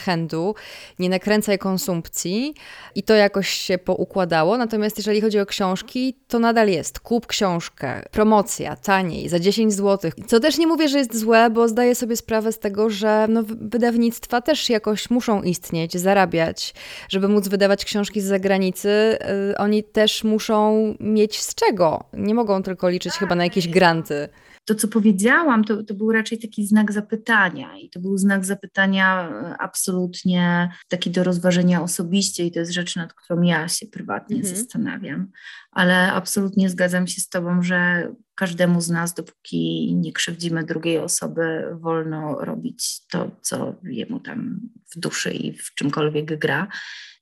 nie 0.98 1.08
nakręcaj 1.08 1.58
konsumpcji 1.58 2.54
i 2.94 3.02
to 3.02 3.14
jakoś 3.14 3.48
się 3.48 3.78
poukładało. 3.78 4.58
Natomiast 4.58 4.96
jeżeli 4.96 5.20
chodzi 5.20 5.38
o 5.38 5.46
książki, 5.46 6.16
to 6.28 6.38
nadal 6.38 6.68
jest 6.68 7.00
kup 7.00 7.26
książkę, 7.26 8.02
promocja, 8.10 8.76
taniej, 8.76 9.28
za 9.28 9.38
10 9.38 9.72
zł. 9.72 10.10
Co 10.26 10.40
też 10.40 10.58
nie 10.58 10.66
mówię, 10.66 10.88
że 10.88 10.98
jest 10.98 11.16
złe, 11.16 11.50
bo 11.50 11.68
zdaję 11.68 11.94
sobie 11.94 12.16
sprawę 12.16 12.52
z 12.52 12.58
tego, 12.58 12.90
że 12.90 13.26
no, 13.28 13.42
wydawnictwa 13.46 14.40
też 14.40 14.70
jakoś 14.70 15.10
muszą 15.10 15.42
istnieć, 15.42 15.98
zarabiać, 15.98 16.74
żeby 17.08 17.28
móc 17.28 17.48
wydawać 17.48 17.84
książki 17.84 18.20
z 18.20 18.24
zagranicy. 18.24 19.18
Yy, 19.48 19.58
oni 19.58 19.82
też 19.82 20.24
muszą 20.24 20.94
mieć 21.00 21.40
z 21.40 21.54
czego. 21.54 22.04
Nie 22.12 22.34
mogą 22.34 22.62
tylko 22.62 22.88
liczyć 22.88 23.12
chyba 23.12 23.34
na 23.34 23.44
jakieś 23.44 23.68
granty 23.68 24.28
to, 24.64 24.74
co 24.74 24.88
powiedziałam, 24.88 25.64
to, 25.64 25.82
to 25.82 25.94
był 25.94 26.12
raczej 26.12 26.38
taki 26.38 26.66
znak 26.66 26.92
zapytania 26.92 27.78
i 27.78 27.90
to 27.90 28.00
był 28.00 28.18
znak 28.18 28.44
zapytania 28.44 29.28
e, 29.28 29.56
absolutnie 29.58 30.04
absolutnie 30.14 30.68
taki 30.88 31.10
do 31.10 31.24
rozważenia 31.24 31.82
osobiście 31.82 32.46
i 32.46 32.52
to 32.52 32.58
jest 32.58 32.72
rzecz, 32.72 32.96
nad 32.96 33.12
którą 33.12 33.42
ja 33.42 33.68
się 33.68 33.86
prywatnie 33.86 34.36
mhm. 34.36 34.56
zastanawiam, 34.56 35.30
ale 35.70 36.12
absolutnie 36.12 36.70
zgadzam 36.70 37.06
się 37.06 37.20
z 37.20 37.28
Tobą, 37.28 37.62
że 37.62 38.08
każdemu 38.34 38.80
z 38.80 38.90
nas, 38.90 39.14
dopóki 39.14 39.94
nie 39.94 40.12
krzywdzimy 40.12 40.64
drugiej 40.64 40.98
osoby, 40.98 41.64
wolno 41.80 42.38
robić 42.40 43.06
to, 43.10 43.30
co 43.40 43.74
jemu 43.82 44.20
tam 44.20 44.60
w 44.94 45.00
duszy 45.00 45.30
i 45.30 45.52
w 45.52 45.74
czymkolwiek 45.74 46.38
gra. 46.38 46.68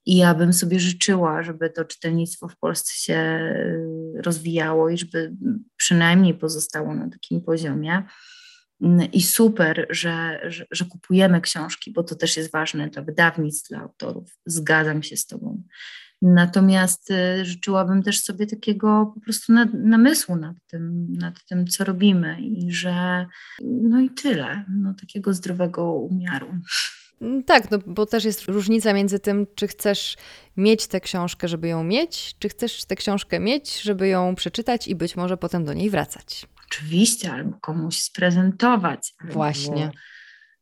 I 0.07 0.17
ja 0.17 0.35
bym 0.35 0.53
sobie 0.53 0.81
życzyła, 0.81 1.43
żeby 1.43 1.71
to 1.71 1.85
czytelnictwo 1.85 2.49
w 2.49 2.57
Polsce 2.57 2.93
się 2.95 3.15
y, 3.15 4.23
rozwijało 4.23 4.91
i 4.91 4.99
żeby 4.99 5.33
przynajmniej 5.77 6.35
pozostało 6.35 6.95
na 6.95 7.11
takim 7.11 7.41
poziomie. 7.41 8.03
I 9.13 9.23
super, 9.23 9.87
że, 9.91 10.41
że, 10.51 10.67
że, 10.71 10.85
kupujemy 10.85 11.41
książki, 11.41 11.93
bo 11.93 12.03
to 12.03 12.15
też 12.15 12.37
jest 12.37 12.53
ważne 12.53 12.89
dla 12.89 13.03
wydawnictw, 13.03 13.69
dla 13.69 13.81
autorów. 13.81 14.39
Zgadzam 14.47 15.03
się 15.03 15.17
z 15.17 15.27
Tobą. 15.27 15.63
Natomiast 16.23 17.11
y, 17.11 17.45
życzyłabym 17.45 18.03
też 18.03 18.21
sobie 18.21 18.47
takiego 18.47 19.13
po 19.15 19.21
prostu 19.21 19.53
namysłu 19.75 20.37
nad 20.37 20.57
tym, 20.67 21.13
nad 21.13 21.45
tym, 21.45 21.67
co 21.67 21.85
robimy 21.85 22.41
i 22.41 22.73
że 22.73 23.27
no 23.63 24.01
i 24.01 24.11
tyle, 24.11 24.65
no, 24.69 24.95
takiego 24.95 25.35
zdrowego 25.35 25.93
umiaru. 25.93 26.59
Mm, 27.23 27.45
tak, 27.45 27.71
no 27.71 27.79
bo 27.87 28.07
też 28.07 28.25
jest 28.25 28.45
różnica 28.45 28.93
między 28.93 29.19
tym, 29.19 29.47
czy 29.55 29.69
chcesz 29.69 30.17
mieć 30.57 30.87
tę 30.87 31.01
książkę, 31.01 31.49
żeby 31.49 31.69
ją 31.69 31.85
mieć, 31.85 32.35
czy 32.39 32.49
chcesz 32.49 32.85
tę 32.85 32.97
książkę 32.97 33.41
mieć, 33.41 33.83
żeby 33.83 34.09
ją 34.09 34.35
przeczytać 34.35 34.89
i 34.89 34.95
być 34.95 35.17
może 35.17 35.37
potem 35.37 35.65
do 35.65 35.73
niej 35.73 35.91
wracać. 35.91 36.47
Oczywiście, 36.67 37.33
albo 37.33 37.59
komuś 37.61 37.99
sprezentować. 37.99 39.15
Właśnie. 39.31 39.91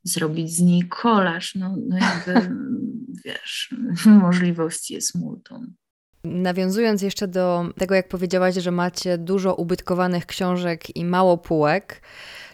Zrobić 0.05 0.57
z 0.57 0.61
niej 0.61 0.83
kolaż. 0.89 1.55
No, 1.55 1.77
no 1.89 1.97
jakby, 1.97 2.55
wiesz, 3.25 3.75
możliwości 4.07 4.95
jest 4.95 5.15
multum. 5.15 5.75
Nawiązując 6.25 7.03
jeszcze 7.03 7.29
do 7.29 7.65
tego, 7.79 7.95
jak 7.95 8.09
powiedziałaś, 8.09 8.55
że 8.55 8.71
macie 8.71 9.19
dużo 9.19 9.55
ubytkowanych 9.55 10.27
książek 10.27 10.97
i 10.97 11.05
mało 11.05 11.39
półek, 11.39 12.03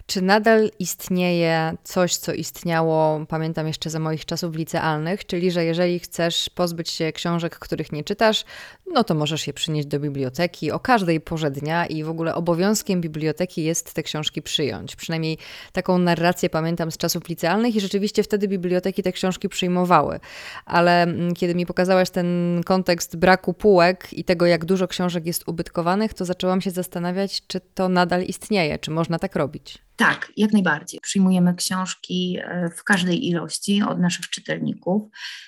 czy 0.07 0.22
nadal 0.22 0.70
istnieje 0.78 1.76
coś, 1.84 2.16
co 2.16 2.32
istniało, 2.32 3.26
pamiętam 3.28 3.66
jeszcze 3.66 3.90
za 3.90 3.98
moich 3.98 4.24
czasów 4.24 4.54
licealnych, 4.54 5.26
czyli 5.26 5.50
że 5.50 5.64
jeżeli 5.64 5.98
chcesz 5.98 6.50
pozbyć 6.54 6.90
się 6.90 7.12
książek, 7.12 7.59
których 7.59 7.92
nie 7.92 8.04
czytasz, 8.04 8.44
no 8.92 9.04
to 9.04 9.14
możesz 9.14 9.46
je 9.46 9.52
przynieść 9.52 9.88
do 9.88 10.00
biblioteki 10.00 10.70
o 10.72 10.80
każdej 10.80 11.20
porze 11.20 11.50
dnia 11.50 11.86
i 11.86 12.04
w 12.04 12.09
ogóle 12.09 12.34
obowiązkiem 12.34 13.00
biblioteki 13.00 13.64
jest 13.64 13.92
te 13.92 14.02
książki 14.02 14.42
przyjąć. 14.42 14.96
Przynajmniej 14.96 15.38
taką 15.72 15.98
narrację 15.98 16.50
pamiętam 16.50 16.90
z 16.90 16.96
czasów 16.96 17.28
licealnych 17.28 17.76
i 17.76 17.80
rzeczywiście 17.80 18.22
wtedy 18.22 18.48
biblioteki 18.48 19.02
te 19.02 19.12
książki 19.12 19.48
przyjmowały. 19.48 20.20
Ale 20.64 21.02
mm, 21.02 21.34
kiedy 21.34 21.54
mi 21.54 21.66
pokazałaś 21.66 22.11
ten 22.11 22.61
kontekst 22.64 23.16
braku 23.16 23.54
półek 23.54 24.12
i 24.12 24.24
tego, 24.24 24.46
jak 24.46 24.64
dużo 24.64 24.88
książek 24.88 25.26
jest 25.26 25.48
ubytkowanych, 25.48 26.14
to 26.14 26.24
zaczęłam 26.24 26.61
się 26.61 26.70
zastanawiać, 26.70 27.42
czy 27.46 27.61
to 27.61 27.88
nadal 27.88 28.22
istnieje, 28.22 28.78
czy 28.78 28.90
można 28.90 29.18
tak 29.18 29.36
robić. 29.36 29.86
Tak, 29.97 30.32
jak 30.36 30.53
najbardziej. 30.53 31.01
Przyjmujemy 31.01 31.55
książki 31.55 32.38
e, 32.42 32.70
w 32.70 32.84
każdej 32.84 33.28
ilości 33.28 33.82
od 33.82 33.99
naszych 33.99 34.28
czytelników 34.28 35.03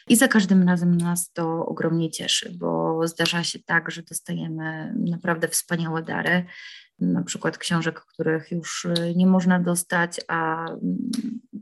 i 0.09 0.16
za 0.16 0.28
każdym 0.28 0.68
razem 0.68 0.96
nas 0.96 1.32
to 1.32 1.66
ogromnie 1.66 2.11
cieszy, 2.11 2.53
bo 2.59 3.01
zdarza 3.07 3.44
się 3.44 3.59
tak, 3.59 3.90
że 3.90 4.03
dostajemy 4.03 4.94
naprawdę 4.96 5.49
wspaniałe 5.49 6.03
dary, 6.03 6.44
na 7.01 7.22
przykład 7.22 7.59
książek, 7.59 8.01
których 8.01 8.51
już 8.51 8.84
e, 8.84 9.14
nie 9.14 9.26
można 9.26 9.61
dostać, 9.61 10.20
a 10.28 10.70
mm, 10.70 11.11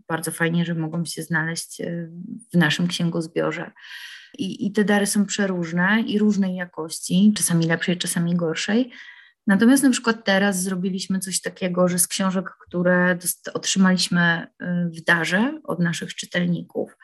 bardzo 0.09 0.31
fajnie, 0.31 0.65
że 0.65 0.75
mogą 0.75 1.05
się 1.05 1.23
znaleźć 1.23 1.81
e, 1.81 2.09
w 2.53 2.57
naszym 2.57 2.89
księgozbiorze. 2.89 3.71
I, 4.39 4.67
I 4.67 4.73
te 4.73 4.85
dary 4.85 5.07
są 5.07 5.27
przeróżne 5.27 6.01
i 6.07 6.19
różnej 6.19 6.55
jakości, 6.55 7.33
czasami 7.37 7.67
lepszej, 7.67 7.99
czasami 7.99 8.37
gorszej 8.37 8.91
Natomiast 9.47 9.83
na 9.83 9.91
przykład 9.91 10.25
teraz 10.25 10.63
zrobiliśmy 10.63 11.19
coś 11.19 11.41
takiego, 11.41 11.89
że 11.89 11.99
z 11.99 12.09
książek, 12.09 12.45
które 12.67 13.19
otrzymaliśmy 13.55 14.47
y, 14.63 14.67
w 14.91 15.05
darze 15.05 15.61
od 15.65 15.81
naszych 15.81 16.15
czytelników, 16.15 16.97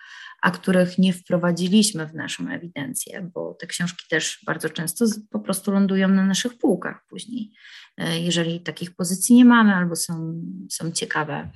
a 0.42 0.50
których 0.50 0.98
nie 0.98 1.12
wprowadziliśmy 1.12 2.06
w 2.06 2.14
naszą 2.14 2.48
ewidencję, 2.48 3.30
bo 3.34 3.54
te 3.54 3.66
książki 3.66 4.06
też 4.10 4.42
bardzo 4.46 4.70
często 4.70 5.04
po 5.30 5.40
prostu 5.40 5.72
lądują 5.72 6.08
na 6.08 6.26
naszych 6.26 6.58
półkach 6.58 7.04
później, 7.08 7.52
y, 8.00 8.18
jeżeli 8.20 8.60
takich 8.60 8.94
pozycji 8.96 9.36
nie 9.36 9.44
mamy 9.44 9.74
albo 9.74 9.96
są, 9.96 10.42
są 10.70 10.92
ciekawe 10.92 11.50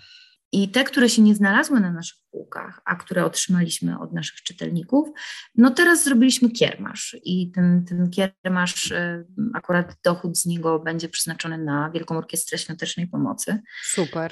i 0.52 0.68
te, 0.68 0.84
które 0.84 1.08
się 1.08 1.22
nie 1.22 1.34
znalazły 1.34 1.80
na 1.80 1.92
naszych 1.92 2.18
półkach, 2.30 2.80
a 2.84 2.96
które 2.96 3.24
otrzymaliśmy 3.24 3.98
od 3.98 4.12
naszych 4.12 4.42
czytelników, 4.42 5.08
no 5.54 5.70
teraz 5.70 6.04
zrobiliśmy 6.04 6.50
kiermasz 6.50 7.16
i 7.24 7.50
ten, 7.50 7.84
ten 7.84 8.10
kiermasz, 8.10 8.90
y, 8.90 9.26
akurat 9.54 9.96
dochód 10.04 10.38
z 10.38 10.46
niego 10.46 10.78
będzie 10.78 11.08
przeznaczony 11.08 11.58
na 11.58 11.90
Wielką 11.90 12.16
Orkiestrę 12.16 12.58
Świątecznej 12.58 13.06
Pomocy. 13.06 13.60
Super. 13.84 14.30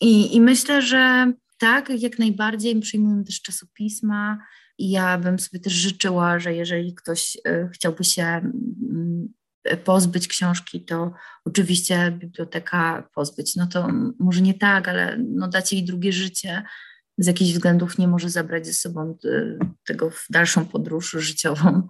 I, 0.00 0.36
I 0.36 0.40
myślę, 0.40 0.82
że 0.82 1.32
tak, 1.58 1.90
jak 1.90 2.18
najbardziej 2.18 2.80
przyjmujemy 2.80 3.24
też 3.24 3.42
czasopisma 3.42 4.38
i 4.78 4.90
ja 4.90 5.18
bym 5.18 5.38
sobie 5.38 5.60
też 5.60 5.72
życzyła, 5.72 6.38
że 6.38 6.54
jeżeli 6.54 6.94
ktoś 6.94 7.36
y, 7.36 7.68
chciałby 7.72 8.04
się 8.04 8.22
mm, 8.22 9.28
pozbyć 9.84 10.28
książki, 10.28 10.84
to 10.84 11.12
oczywiście 11.44 12.12
biblioteka 12.18 13.08
pozbyć. 13.14 13.56
No 13.56 13.66
to 13.66 13.88
może 14.18 14.40
nie 14.40 14.54
tak, 14.54 14.88
ale 14.88 15.18
no 15.18 15.48
dać 15.48 15.72
jej 15.72 15.84
drugie 15.84 16.12
życie. 16.12 16.62
Z 17.18 17.26
jakichś 17.26 17.52
względów 17.52 17.98
nie 17.98 18.08
może 18.08 18.30
zabrać 18.30 18.66
ze 18.66 18.72
sobą 18.72 19.18
y, 19.24 19.58
tego 19.86 20.10
w 20.10 20.26
dalszą 20.30 20.66
podróż 20.66 21.10
życiową. 21.10 21.88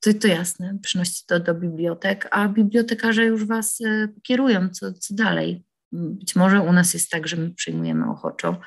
To, 0.00 0.14
to 0.14 0.28
jasne, 0.28 0.78
przynoście 0.82 1.24
to 1.26 1.40
do 1.40 1.54
bibliotek, 1.54 2.28
a 2.30 2.48
bibliotekarze 2.48 3.24
już 3.24 3.44
Was 3.44 3.80
y, 3.80 4.14
kierują, 4.22 4.68
co, 4.68 4.92
co 4.92 5.14
dalej. 5.14 5.64
Być 5.92 6.36
może 6.36 6.60
u 6.60 6.72
nas 6.72 6.94
jest 6.94 7.10
tak, 7.10 7.28
że 7.28 7.36
my 7.36 7.54
przyjmujemy 7.54 8.10
ochoczo, 8.10 8.60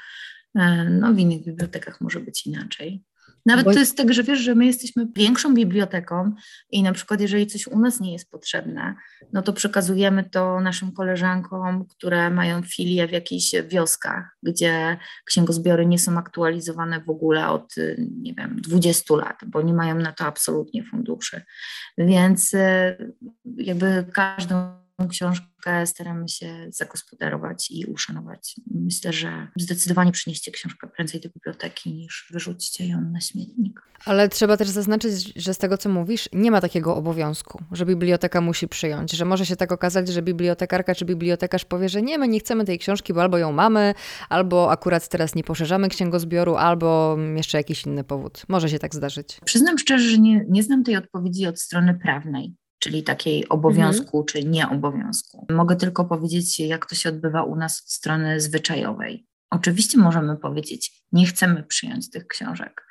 e, 0.56 0.84
no 0.90 1.14
w 1.14 1.20
innych 1.20 1.44
bibliotekach 1.46 2.02
może 2.02 2.20
być 2.20 2.48
inaczej. 2.48 3.04
Nawet 3.46 3.66
Bo... 3.66 3.74
to 3.74 3.80
jest 3.80 3.98
tak, 3.98 4.14
że 4.14 4.24
wiesz, 4.24 4.40
że 4.40 4.56
my 4.56 4.66
jesteśmy 4.66 5.08
większą 5.16 5.54
biblioteką 5.54 6.36
i 6.72 6.84
na 6.84 6.94
przykład 6.94 7.22
jeżeli 7.22 7.48
coś 7.48 7.68
u 7.68 7.80
nas 7.80 8.00
nie 8.00 8.14
jest 8.14 8.32
potrzebne, 8.32 8.96
no 9.34 9.42
to 9.42 9.54
przekazujemy 9.54 10.24
to 10.30 10.60
naszym 10.60 10.92
koleżankom, 10.92 11.86
które 11.88 12.30
mają 12.30 12.62
filię 12.62 13.08
w 13.08 13.12
jakichś 13.12 13.52
wioskach, 13.68 14.38
gdzie 14.44 14.98
księgozbiory 15.26 15.86
nie 15.86 16.00
są 16.00 16.18
aktualizowane 16.18 17.02
w 17.02 17.10
ogóle 17.10 17.50
od, 17.50 17.76
nie 18.22 18.34
wiem, 18.34 18.62
20 18.62 19.16
lat, 19.16 19.40
bo 19.48 19.62
nie 19.62 19.74
mają 19.74 19.96
na 19.96 20.12
to 20.12 20.26
absolutnie 20.26 20.84
funduszy. 20.84 21.42
Więc 21.98 22.54
e, 22.54 22.98
jakby 23.58 24.06
każdą 24.14 24.85
książkę 25.10 25.86
staramy 25.86 26.30
się 26.30 26.68
zagospodarować 26.70 27.72
i 27.72 27.86
uszanować. 27.86 28.56
Myślę, 28.72 29.14
że 29.14 29.48
zdecydowanie 29.56 30.12
przynieście 30.12 30.52
książkę 30.52 30.88
prędzej 30.88 31.22
do 31.22 31.30
biblioteki 31.30 31.94
niż 31.94 32.28
wyrzucicie 32.32 32.88
ją 32.88 33.02
na 33.02 33.22
śmietnik. 33.22 33.82
Ale 34.06 34.30
trzeba 34.30 34.58
też 34.58 34.70
zaznaczyć, 34.70 35.34
że 35.36 35.54
z 35.54 35.58
tego 35.58 35.78
co 35.78 35.90
mówisz, 35.90 36.30
nie 36.34 36.52
ma 36.52 36.62
takiego 36.62 36.96
obowiązku, 36.96 37.64
że 37.72 37.86
biblioteka 37.86 38.42
musi 38.42 38.68
przyjąć, 38.68 39.12
że 39.12 39.26
może 39.26 39.46
się 39.46 39.56
tak 39.56 39.72
okazać, 39.72 40.08
że 40.08 40.22
bibliotekarka 40.22 40.96
czy 40.96 41.06
bibliotekarz 41.06 41.66
powie, 41.66 41.90
że 41.90 42.02
nie, 42.02 42.18
my 42.18 42.28
nie 42.28 42.40
chcemy 42.40 42.66
tej 42.66 42.80
książki, 42.80 43.14
bo 43.14 43.22
albo 43.22 43.38
ją 43.38 43.52
mamy, 43.52 43.94
albo 44.30 44.72
akurat 44.72 45.10
teraz 45.10 45.36
nie 45.36 45.44
poszerzamy 45.44 45.90
księgozbioru, 45.90 46.56
albo 46.56 47.18
jeszcze 47.36 47.58
jakiś 47.58 47.86
inny 47.86 48.04
powód. 48.04 48.44
Może 48.48 48.70
się 48.70 48.80
tak 48.80 48.96
zdarzyć. 48.96 49.40
Przyznam 49.46 49.78
szczerze, 49.78 50.10
że 50.10 50.18
nie, 50.18 50.46
nie 50.50 50.64
znam 50.64 50.84
tej 50.84 50.98
odpowiedzi 50.98 51.48
od 51.48 51.62
strony 51.62 52.00
prawnej 52.04 52.56
czyli 52.80 53.04
takiej 53.04 53.50
obowiązku 53.50 54.18
mhm. 54.18 54.26
czy 54.26 54.44
nieobowiązku. 54.44 55.46
Mogę 55.50 55.76
tylko 55.76 56.06
powiedzieć, 56.06 56.60
jak 56.60 56.86
to 56.86 56.96
się 56.96 57.10
odbywa 57.10 57.44
u 57.44 57.56
nas 57.56 57.82
od 57.82 57.92
strony 57.92 58.42
zwyczajowej. 58.42 59.28
Oczywiście 59.50 59.98
możemy 59.98 60.38
powiedzieć, 60.38 61.04
nie 61.12 61.26
chcemy 61.26 61.64
przyjąć 61.64 62.10
tych 62.10 62.28
książek, 62.28 62.88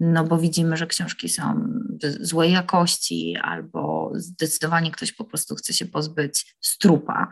no 0.00 0.24
bo 0.24 0.38
widzimy, 0.38 0.76
że 0.76 0.86
książki 0.86 1.28
są 1.28 1.68
złej 2.20 2.52
jakości, 2.52 3.36
albo 3.42 4.12
zdecydowanie 4.14 4.90
ktoś 4.90 5.12
po 5.12 5.24
prostu 5.24 5.54
chce 5.54 5.72
się 5.72 5.86
pozbyć 5.86 6.56
strupa 6.60 7.28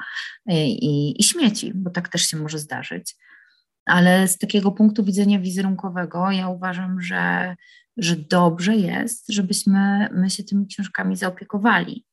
i, 0.47 0.87
i, 0.87 1.21
i 1.21 1.25
śmieci, 1.25 1.73
bo 1.75 1.91
tak 1.91 2.09
też 2.09 2.23
się 2.23 2.37
może 2.37 2.59
zdarzyć. 2.59 3.17
Ale 3.87 4.29
z 4.29 4.39
takiego 4.39 4.73
punktu 4.73 5.05
widzenia 5.05 5.41
wizerunkowego, 5.41 6.31
ja 6.31 6.49
uważam, 6.49 7.01
że 7.01 7.55
że 7.97 8.17
dobrze 8.17 8.77
jest, 8.77 9.25
żebyśmy 9.29 10.09
my 10.13 10.31
się 10.31 10.45
tymi 10.45 10.67
książkami 10.67 11.17
zaopiekowali. 11.17 12.07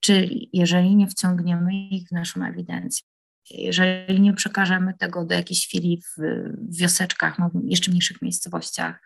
Czyli 0.00 0.50
jeżeli 0.52 0.96
nie 0.96 1.06
wciągniemy 1.06 1.74
ich 1.74 2.08
w 2.08 2.12
naszą 2.12 2.44
ewidencję, 2.44 3.06
jeżeli 3.50 4.20
nie 4.20 4.32
przekażemy 4.32 4.94
tego 4.98 5.24
do 5.24 5.34
jakiejś 5.34 5.68
w, 5.68 6.22
w 6.70 6.76
wioseczkach, 6.76 7.38
no, 7.38 7.50
jeszcze 7.64 7.90
mniejszych 7.90 8.22
miejscowościach, 8.22 9.00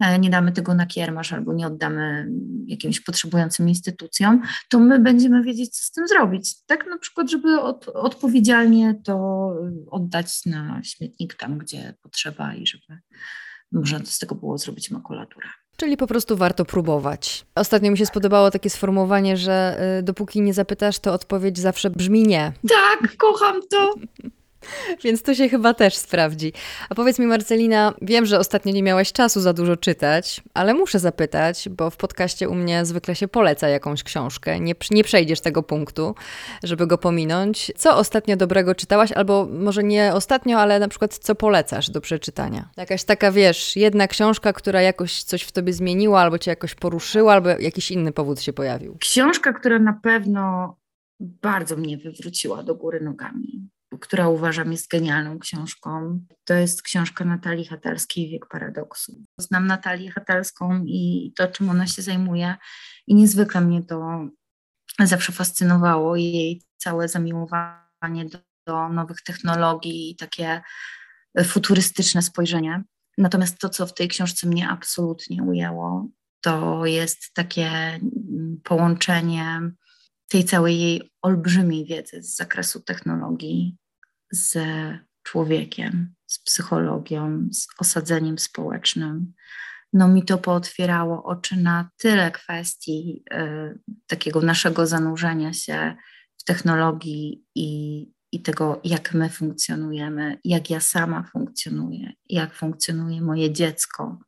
e, 0.00 0.18
nie 0.18 0.30
damy 0.30 0.52
tego 0.52 0.74
na 0.74 0.86
kiermasz 0.86 1.32
albo 1.32 1.52
nie 1.52 1.66
oddamy 1.66 2.28
jakimś 2.66 3.00
potrzebującym 3.00 3.68
instytucjom, 3.68 4.42
to 4.68 4.78
my 4.78 4.98
będziemy 4.98 5.42
wiedzieć, 5.42 5.76
co 5.76 5.84
z 5.84 5.90
tym 5.90 6.08
zrobić. 6.08 6.64
Tak 6.66 6.86
na 6.86 6.98
przykład, 6.98 7.30
żeby 7.30 7.60
od, 7.60 7.88
odpowiedzialnie 7.88 8.94
to 9.04 9.48
oddać 9.90 10.46
na 10.46 10.80
śmietnik 10.84 11.34
tam, 11.34 11.58
gdzie 11.58 11.94
potrzeba 12.02 12.54
i 12.54 12.66
żeby 12.66 12.98
można 13.72 13.98
z 14.04 14.18
tego 14.18 14.34
było 14.34 14.58
zrobić 14.58 14.90
makulaturę. 14.90 15.48
Czyli 15.76 15.96
po 15.96 16.06
prostu 16.06 16.36
warto 16.36 16.64
próbować. 16.64 17.46
Ostatnio 17.54 17.90
mi 17.90 17.98
się 17.98 18.06
spodobało 18.06 18.50
takie 18.50 18.70
sformułowanie, 18.70 19.36
że 19.36 19.80
y, 19.98 20.02
dopóki 20.02 20.40
nie 20.40 20.54
zapytasz, 20.54 20.98
to 20.98 21.12
odpowiedź 21.12 21.58
zawsze 21.58 21.90
brzmi 21.90 22.22
nie. 22.22 22.52
Tak, 22.68 23.16
kocham 23.16 23.60
to. 23.70 23.94
Więc 25.04 25.22
to 25.22 25.34
się 25.34 25.48
chyba 25.48 25.74
też 25.74 25.96
sprawdzi. 25.96 26.52
A 26.88 26.94
powiedz 26.94 27.18
mi, 27.18 27.26
Marcelina, 27.26 27.94
wiem, 28.02 28.26
że 28.26 28.38
ostatnio 28.38 28.72
nie 28.72 28.82
miałaś 28.82 29.12
czasu 29.12 29.40
za 29.40 29.52
dużo 29.52 29.76
czytać, 29.76 30.40
ale 30.54 30.74
muszę 30.74 30.98
zapytać, 30.98 31.68
bo 31.68 31.90
w 31.90 31.96
podcaście 31.96 32.48
u 32.48 32.54
mnie 32.54 32.84
zwykle 32.84 33.16
się 33.16 33.28
poleca 33.28 33.68
jakąś 33.68 34.02
książkę. 34.02 34.60
Nie, 34.60 34.74
nie 34.90 35.04
przejdziesz 35.04 35.40
tego 35.40 35.62
punktu, 35.62 36.14
żeby 36.62 36.86
go 36.86 36.98
pominąć. 36.98 37.72
Co 37.76 37.96
ostatnio 37.96 38.36
dobrego 38.36 38.74
czytałaś, 38.74 39.12
albo 39.12 39.48
może 39.50 39.84
nie 39.84 40.14
ostatnio, 40.14 40.58
ale 40.58 40.78
na 40.78 40.88
przykład 40.88 41.18
co 41.18 41.34
polecasz 41.34 41.90
do 41.90 42.00
przeczytania? 42.00 42.68
Jakaś 42.76 43.04
taka, 43.04 43.32
wiesz, 43.32 43.76
jedna 43.76 44.08
książka, 44.08 44.52
która 44.52 44.82
jakoś 44.82 45.22
coś 45.22 45.42
w 45.42 45.52
tobie 45.52 45.72
zmieniła, 45.72 46.20
albo 46.20 46.38
cię 46.38 46.50
jakoś 46.50 46.74
poruszyła, 46.74 47.32
albo 47.32 47.48
jakiś 47.48 47.90
inny 47.90 48.12
powód 48.12 48.40
się 48.40 48.52
pojawił. 48.52 48.96
Książka, 49.00 49.52
która 49.52 49.78
na 49.78 49.92
pewno 49.92 50.76
bardzo 51.20 51.76
mnie 51.76 51.98
wywróciła 51.98 52.62
do 52.62 52.74
góry 52.74 53.00
nogami 53.00 53.68
która 53.98 54.28
uważam 54.28 54.72
jest 54.72 54.90
genialną 54.90 55.38
książką. 55.38 56.20
To 56.44 56.54
jest 56.54 56.82
książka 56.82 57.24
Natalii 57.24 57.64
Hatalskiej 57.64 58.30
Wiek 58.30 58.46
Paradoksu. 58.46 59.24
Znam 59.38 59.66
Natalię 59.66 60.10
Hatalską 60.10 60.84
i 60.86 61.32
to, 61.36 61.48
czym 61.48 61.70
ona 61.70 61.86
się 61.86 62.02
zajmuje 62.02 62.54
i 63.06 63.14
niezwykle 63.14 63.60
mnie 63.60 63.82
to 63.82 64.20
zawsze 65.00 65.32
fascynowało. 65.32 66.16
Jej 66.16 66.62
całe 66.76 67.08
zamiłowanie 67.08 68.24
do, 68.24 68.38
do 68.66 68.88
nowych 68.88 69.22
technologii 69.22 70.10
i 70.10 70.16
takie 70.16 70.62
futurystyczne 71.44 72.22
spojrzenie. 72.22 72.82
Natomiast 73.18 73.58
to, 73.58 73.68
co 73.68 73.86
w 73.86 73.94
tej 73.94 74.08
książce 74.08 74.46
mnie 74.46 74.68
absolutnie 74.68 75.42
ujęło, 75.42 76.08
to 76.40 76.86
jest 76.86 77.34
takie 77.34 77.68
mm, 77.68 78.60
połączenie 78.64 79.60
tej 80.28 80.44
całej 80.44 80.80
jej 80.80 81.12
olbrzymiej 81.22 81.86
wiedzy 81.86 82.22
z 82.22 82.36
zakresu 82.36 82.80
technologii 82.80 83.76
ze 84.32 84.98
człowiekiem, 85.22 86.14
z 86.26 86.38
psychologią, 86.38 87.48
z 87.52 87.66
osadzeniem 87.78 88.38
społecznym. 88.38 89.32
No 89.92 90.08
mi 90.08 90.24
to 90.24 90.38
pootwierało 90.38 91.24
oczy 91.24 91.56
na 91.56 91.90
tyle 91.96 92.30
kwestii 92.30 93.24
y, 93.34 93.78
takiego 94.06 94.40
naszego 94.40 94.86
zanurzenia 94.86 95.52
się 95.52 95.96
w 96.36 96.44
technologii 96.44 97.44
i, 97.54 98.02
i 98.32 98.42
tego, 98.42 98.80
jak 98.84 99.14
my 99.14 99.30
funkcjonujemy, 99.30 100.38
jak 100.44 100.70
ja 100.70 100.80
sama 100.80 101.22
funkcjonuję, 101.22 102.12
jak 102.28 102.54
funkcjonuje 102.54 103.20
moje 103.20 103.52
dziecko. 103.52 104.18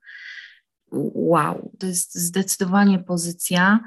Wow, 1.14 1.72
to 1.78 1.86
jest 1.86 2.14
zdecydowanie 2.14 2.98
pozycja, 2.98 3.80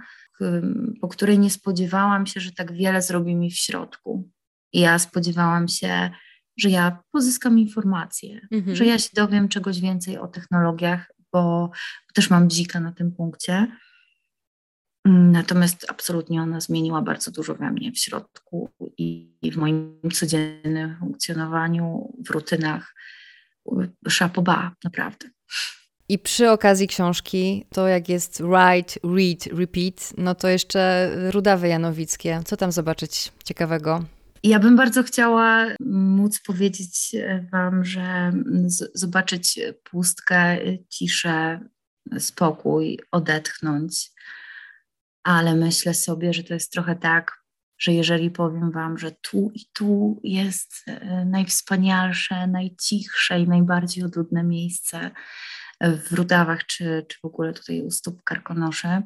po 1.01 1.07
której 1.07 1.39
nie 1.39 1.49
spodziewałam 1.49 2.25
się, 2.25 2.39
że 2.39 2.51
tak 2.51 2.73
wiele 2.73 3.01
zrobi 3.01 3.35
mi 3.35 3.51
w 3.51 3.57
środku. 3.57 4.29
Ja 4.73 4.99
spodziewałam 4.99 5.67
się, 5.67 6.09
że 6.57 6.69
ja 6.69 6.99
pozyskam 7.11 7.59
informacje, 7.59 8.41
mhm. 8.51 8.75
że 8.75 8.85
ja 8.85 8.99
się 8.99 9.09
dowiem 9.13 9.49
czegoś 9.49 9.79
więcej 9.79 10.17
o 10.17 10.27
technologiach, 10.27 11.11
bo 11.33 11.71
też 12.13 12.29
mam 12.29 12.49
dzika 12.49 12.79
na 12.79 12.91
tym 12.91 13.11
punkcie. 13.11 13.67
Natomiast 15.05 15.85
absolutnie 15.89 16.41
ona 16.41 16.59
zmieniła 16.59 17.01
bardzo 17.01 17.31
dużo 17.31 17.55
we 17.55 17.71
mnie 17.71 17.91
w 17.91 17.97
środku 17.97 18.69
i, 18.97 19.33
w 19.53 19.57
moim 19.57 19.99
codziennym 20.13 20.95
funkcjonowaniu, 20.99 22.13
w 22.27 22.29
rutynach. 22.29 22.95
Szapoba, 24.07 24.71
naprawdę. 24.83 25.29
I 26.09 26.19
przy 26.19 26.51
okazji 26.51 26.87
książki, 26.87 27.65
to 27.73 27.87
jak 27.87 28.09
jest 28.09 28.41
write, 28.41 28.99
read, 29.03 29.59
repeat, 29.59 30.13
no 30.17 30.35
to 30.35 30.47
jeszcze 30.47 31.11
Rudawy 31.31 31.67
Janowickie. 31.67 32.41
Co 32.45 32.57
tam 32.57 32.71
zobaczyć 32.71 33.31
ciekawego? 33.43 34.03
Ja 34.43 34.59
bym 34.59 34.75
bardzo 34.75 35.03
chciała 35.03 35.65
móc 35.79 36.39
powiedzieć 36.39 37.15
Wam, 37.51 37.85
że 37.85 38.31
zobaczyć 38.93 39.59
pustkę, 39.83 40.57
ciszę, 40.89 41.59
spokój, 42.19 42.99
odetchnąć, 43.11 44.11
ale 45.23 45.55
myślę 45.55 45.93
sobie, 45.93 46.33
że 46.33 46.43
to 46.43 46.53
jest 46.53 46.71
trochę 46.71 46.95
tak, 46.95 47.43
że 47.77 47.93
jeżeli 47.93 48.31
powiem 48.31 48.71
Wam, 48.71 48.97
że 48.97 49.11
tu 49.11 49.51
i 49.53 49.65
tu 49.73 50.21
jest 50.23 50.83
e, 50.87 51.25
najwspanialsze, 51.25 52.47
najcichsze 52.47 53.39
i 53.39 53.47
najbardziej 53.47 54.03
odludne 54.03 54.43
miejsce 54.43 55.11
w 55.81 56.13
Rudawach, 56.13 56.65
czy, 56.65 57.05
czy 57.09 57.19
w 57.21 57.25
ogóle 57.25 57.53
tutaj 57.53 57.81
u 57.81 57.91
stóp 57.91 58.23
Karkonosze, 58.23 59.01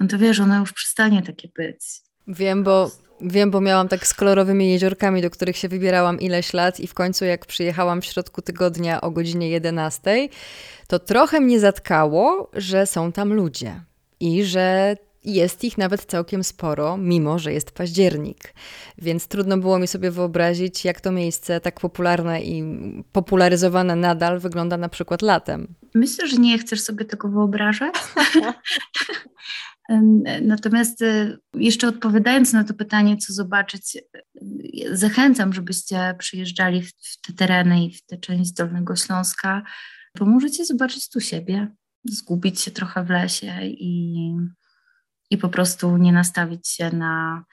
no 0.00 0.06
to 0.06 0.18
wiesz, 0.18 0.40
ona 0.40 0.58
już 0.58 0.72
przestanie 0.72 1.22
takie 1.22 1.48
być. 1.56 2.03
Wiem, 2.28 2.64
bo 2.64 2.90
Wiem, 3.20 3.50
bo 3.50 3.60
miałam 3.60 3.88
tak 3.88 4.06
z 4.06 4.14
kolorowymi 4.14 4.70
jeziorkami, 4.70 5.22
do 5.22 5.30
których 5.30 5.56
się 5.56 5.68
wybierałam 5.68 6.20
ileś 6.20 6.52
lat 6.52 6.80
i 6.80 6.86
w 6.86 6.94
końcu 6.94 7.24
jak 7.24 7.46
przyjechałam 7.46 8.00
w 8.00 8.04
środku 8.04 8.42
tygodnia 8.42 9.00
o 9.00 9.10
godzinie 9.10 9.50
11, 9.50 10.28
to 10.88 10.98
trochę 10.98 11.40
mnie 11.40 11.60
zatkało, 11.60 12.50
że 12.52 12.86
są 12.86 13.12
tam 13.12 13.32
ludzie 13.32 13.80
i 14.20 14.44
że 14.44 14.96
jest 15.24 15.64
ich 15.64 15.78
nawet 15.78 16.04
całkiem 16.04 16.44
sporo, 16.44 16.96
mimo 16.96 17.38
że 17.38 17.52
jest 17.52 17.70
październik. 17.70 18.54
Więc 18.98 19.26
trudno 19.26 19.58
było 19.58 19.78
mi 19.78 19.86
sobie 19.86 20.10
wyobrazić, 20.10 20.84
jak 20.84 21.00
to 21.00 21.12
miejsce 21.12 21.60
tak 21.60 21.80
popularne 21.80 22.42
i 22.42 22.64
popularyzowane 23.12 23.96
nadal 23.96 24.38
wygląda 24.38 24.76
na 24.76 24.88
przykład 24.88 25.22
latem. 25.22 25.74
Myślę, 25.94 26.28
że 26.28 26.36
nie 26.36 26.58
chcesz 26.58 26.80
sobie 26.80 27.04
tego 27.04 27.28
wyobrażać. 27.28 27.94
Natomiast 30.42 31.02
e, 31.02 31.36
jeszcze 31.54 31.88
odpowiadając 31.88 32.52
na 32.52 32.64
to 32.64 32.74
pytanie, 32.74 33.16
co 33.16 33.32
zobaczyć, 33.32 33.96
e, 33.96 34.96
zachęcam, 34.96 35.52
żebyście 35.52 36.14
przyjeżdżali 36.18 36.82
w, 36.82 36.92
te 37.26 37.32
tereny 37.32 37.84
i 37.84 37.94
w 37.94 38.06
tę 38.06 38.16
część 38.16 38.52
Dolnego 38.52 38.96
Śląska, 38.96 39.62
bo 40.18 40.26
możecie 40.26 40.64
zobaczyć 40.64 41.08
tu 41.08 41.20
siebie, 41.20 41.68
zgubić 42.04 42.60
się 42.60 42.70
trochę 42.70 43.04
w 43.04 43.10
lesie 43.10 43.60
i, 43.62 44.30
i 45.30 45.38
po 45.38 45.48
prostu 45.48 45.96
nie 45.96 46.12
nastawić 46.12 46.68
się 46.68 46.90
na, 46.90 47.44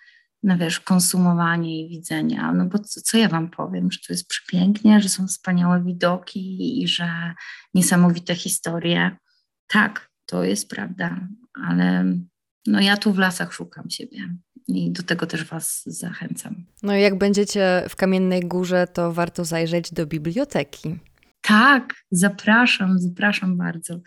na 0.43 0.57
wiesz, 0.57 0.79
konsumowanie 0.79 1.86
i 1.86 1.89
widzenia. 1.89 2.51
No 2.51 2.65
bo 2.65 2.79
co, 2.79 3.01
co 3.01 3.17
ja 3.17 3.29
wam 3.29 3.49
powiem, 3.49 3.91
że 3.91 3.99
tu 3.99 4.13
jest 4.13 4.27
przepięknie, 4.27 5.01
że 5.01 5.09
są 5.09 5.27
wspaniałe 5.27 5.84
widoki 5.84 6.84
i 6.84 6.88
że 6.88 7.34
niesamowite 7.73 8.36
historie. 8.36 9.17
Tak, 9.67 10.09
to 10.25 10.43
jest 10.43 10.69
prawda, 10.69 11.27
ale 11.54 12.06
no 12.68 12.80
ja 12.80 12.97
tu 12.97 13.14
w 13.14 13.18
lasach 13.18 13.54
szukam 13.54 13.89
siebie 13.89 14.36
i 14.68 14.91
do 14.91 15.04
tego 15.04 15.26
też 15.26 15.45
Was 15.45 15.84
zachęcam. 15.86 16.66
No 16.84 16.95
i 16.95 17.02
jak 17.02 17.18
będziecie 17.18 17.86
w 17.89 17.95
Kamiennej 17.95 18.39
Górze, 18.39 18.88
to 18.93 19.14
warto 19.14 19.45
zajrzeć 19.45 19.93
do 19.93 20.06
biblioteki. 20.06 20.99
Tak, 21.52 21.93
zapraszam, 22.12 22.99
zapraszam 22.99 23.58
bardzo. 23.58 23.99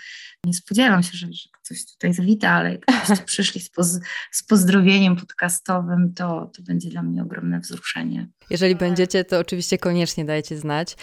Nie 0.45 0.55
spodziewam 0.55 1.03
się, 1.03 1.11
że, 1.13 1.27
że 1.27 1.49
ktoś 1.65 1.87
tutaj 1.93 2.15
zawita, 2.15 2.51
ale 2.51 2.71
jakbyście 2.71 3.25
przyszli 3.33 3.61
z, 3.61 3.71
poz, 3.71 4.01
z 4.33 4.43
pozdrowieniem 4.43 5.17
podcastowym, 5.17 6.15
to, 6.15 6.51
to 6.57 6.63
będzie 6.63 6.91
dla 6.91 7.03
mnie 7.03 7.23
ogromne 7.23 7.61
wzruszenie. 7.61 8.29
Jeżeli 8.51 8.75
będziecie, 8.75 9.25
to 9.25 9.39
oczywiście 9.39 9.79
koniecznie 9.79 10.25
dajcie 10.25 10.59
znać. 10.59 10.97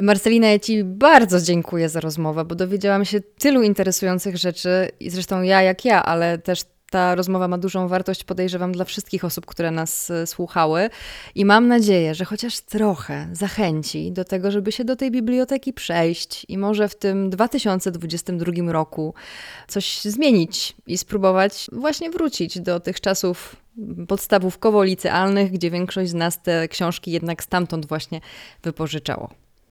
Marcelina, 0.00 0.48
ja 0.48 0.58
Ci 0.58 0.84
bardzo 0.84 1.40
dziękuję 1.40 1.88
za 1.88 2.00
rozmowę, 2.00 2.44
bo 2.44 2.54
dowiedziałam 2.54 3.04
się 3.04 3.20
tylu 3.20 3.62
interesujących 3.62 4.36
rzeczy 4.36 4.88
i 5.00 5.10
zresztą 5.10 5.42
ja 5.42 5.62
jak 5.62 5.84
ja, 5.84 6.02
ale 6.04 6.38
też 6.38 6.64
ta 6.92 7.14
rozmowa 7.14 7.48
ma 7.48 7.58
dużą 7.58 7.88
wartość, 7.88 8.24
podejrzewam, 8.24 8.72
dla 8.72 8.84
wszystkich 8.84 9.24
osób, 9.24 9.46
które 9.46 9.70
nas 9.70 10.10
e, 10.10 10.26
słuchały. 10.26 10.90
I 11.34 11.44
mam 11.44 11.68
nadzieję, 11.68 12.14
że 12.14 12.24
chociaż 12.24 12.60
trochę 12.60 13.28
zachęci 13.32 14.12
do 14.12 14.24
tego, 14.24 14.50
żeby 14.50 14.72
się 14.72 14.84
do 14.84 14.96
tej 14.96 15.10
biblioteki 15.10 15.72
przejść 15.72 16.46
i 16.48 16.58
może 16.58 16.88
w 16.88 16.94
tym 16.94 17.30
2022 17.30 18.72
roku 18.72 19.14
coś 19.68 20.00
zmienić 20.02 20.76
i 20.86 20.98
spróbować 20.98 21.66
właśnie 21.72 22.10
wrócić 22.10 22.60
do 22.60 22.80
tych 22.80 23.00
czasów 23.00 23.56
podstawówkowo-licealnych, 24.08 25.50
gdzie 25.50 25.70
większość 25.70 26.10
z 26.10 26.14
nas 26.14 26.42
te 26.42 26.68
książki 26.68 27.10
jednak 27.10 27.42
stamtąd 27.42 27.86
właśnie 27.86 28.20
wypożyczało. 28.62 29.30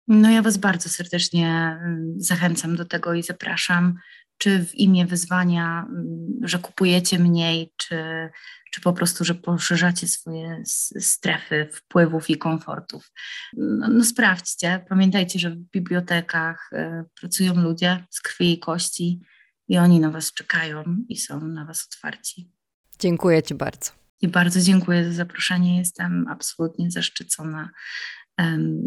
No 0.08 0.30
ja 0.30 0.42
Was 0.42 0.58
bardzo 0.58 0.90
serdecznie 0.90 1.48
mm, 1.48 2.14
zachęcam 2.18 2.76
do 2.76 2.86
tego 2.86 3.14
i 3.14 3.24
zapraszam 3.24 4.00
czy 4.38 4.66
w 4.66 4.76
imię 4.76 5.06
wyzwania, 5.06 5.86
mm, 5.90 6.28
że 6.44 6.60
kupujecie 6.60 7.20
mniej, 7.20 7.74
czy, 7.78 8.30
czy 8.72 8.82
po 8.82 8.94
prostu, 8.94 9.26
że 9.26 9.36
poszerzacie 9.36 10.08
swoje 10.08 10.62
strefy 11.00 11.70
wpływów 11.74 12.30
i 12.30 12.38
komfortów. 12.38 13.12
No, 13.58 13.88
no 13.88 14.04
sprawdźcie. 14.04 14.86
Pamiętajcie, 14.90 15.40
że 15.40 15.50
w 15.50 15.58
bibliotekach 15.58 16.70
y, 16.74 17.04
pracują 17.20 17.56
ludzie 17.56 18.06
z 18.10 18.22
krwi 18.22 18.54
i 18.54 18.60
kości 18.60 19.22
i 19.68 19.78
oni 19.78 20.00
na 20.00 20.12
Was 20.12 20.34
czekają 20.34 20.84
i 21.10 21.18
są 21.18 21.48
na 21.48 21.66
Was 21.66 21.88
otwarci. 21.88 22.52
Dziękuję 23.00 23.44
Ci 23.44 23.56
bardzo. 23.56 23.92
I 24.22 24.28
bardzo 24.28 24.62
dziękuję 24.62 25.06
za 25.06 25.12
zaproszenie. 25.12 25.78
Jestem 25.78 26.26
absolutnie 26.30 26.92
zaszczycona. 26.92 27.70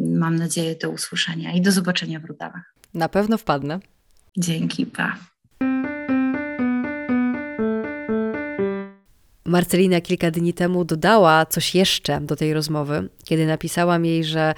Mam 0.07 0.37
nadzieję 0.37 0.77
do 0.77 0.91
usłyszenia 0.91 1.53
i 1.53 1.61
do 1.61 1.73
zobaczenia 1.73 2.21
w 2.21 2.25
Rudawach. 2.25 2.75
Na 2.95 3.09
pewno 3.09 3.39
wpadnę. 3.39 3.81
Dzięki, 4.37 4.87
pa. 4.87 5.19
Marcelina 9.51 10.01
kilka 10.01 10.31
dni 10.31 10.55
temu 10.55 10.85
dodała 10.85 11.47
coś 11.47 11.75
jeszcze 11.75 12.21
do 12.21 12.37
tej 12.37 12.55
rozmowy, 12.55 13.09
kiedy 13.25 13.47
napisałam 13.47 14.05
jej, 14.05 14.25
że 14.25 14.55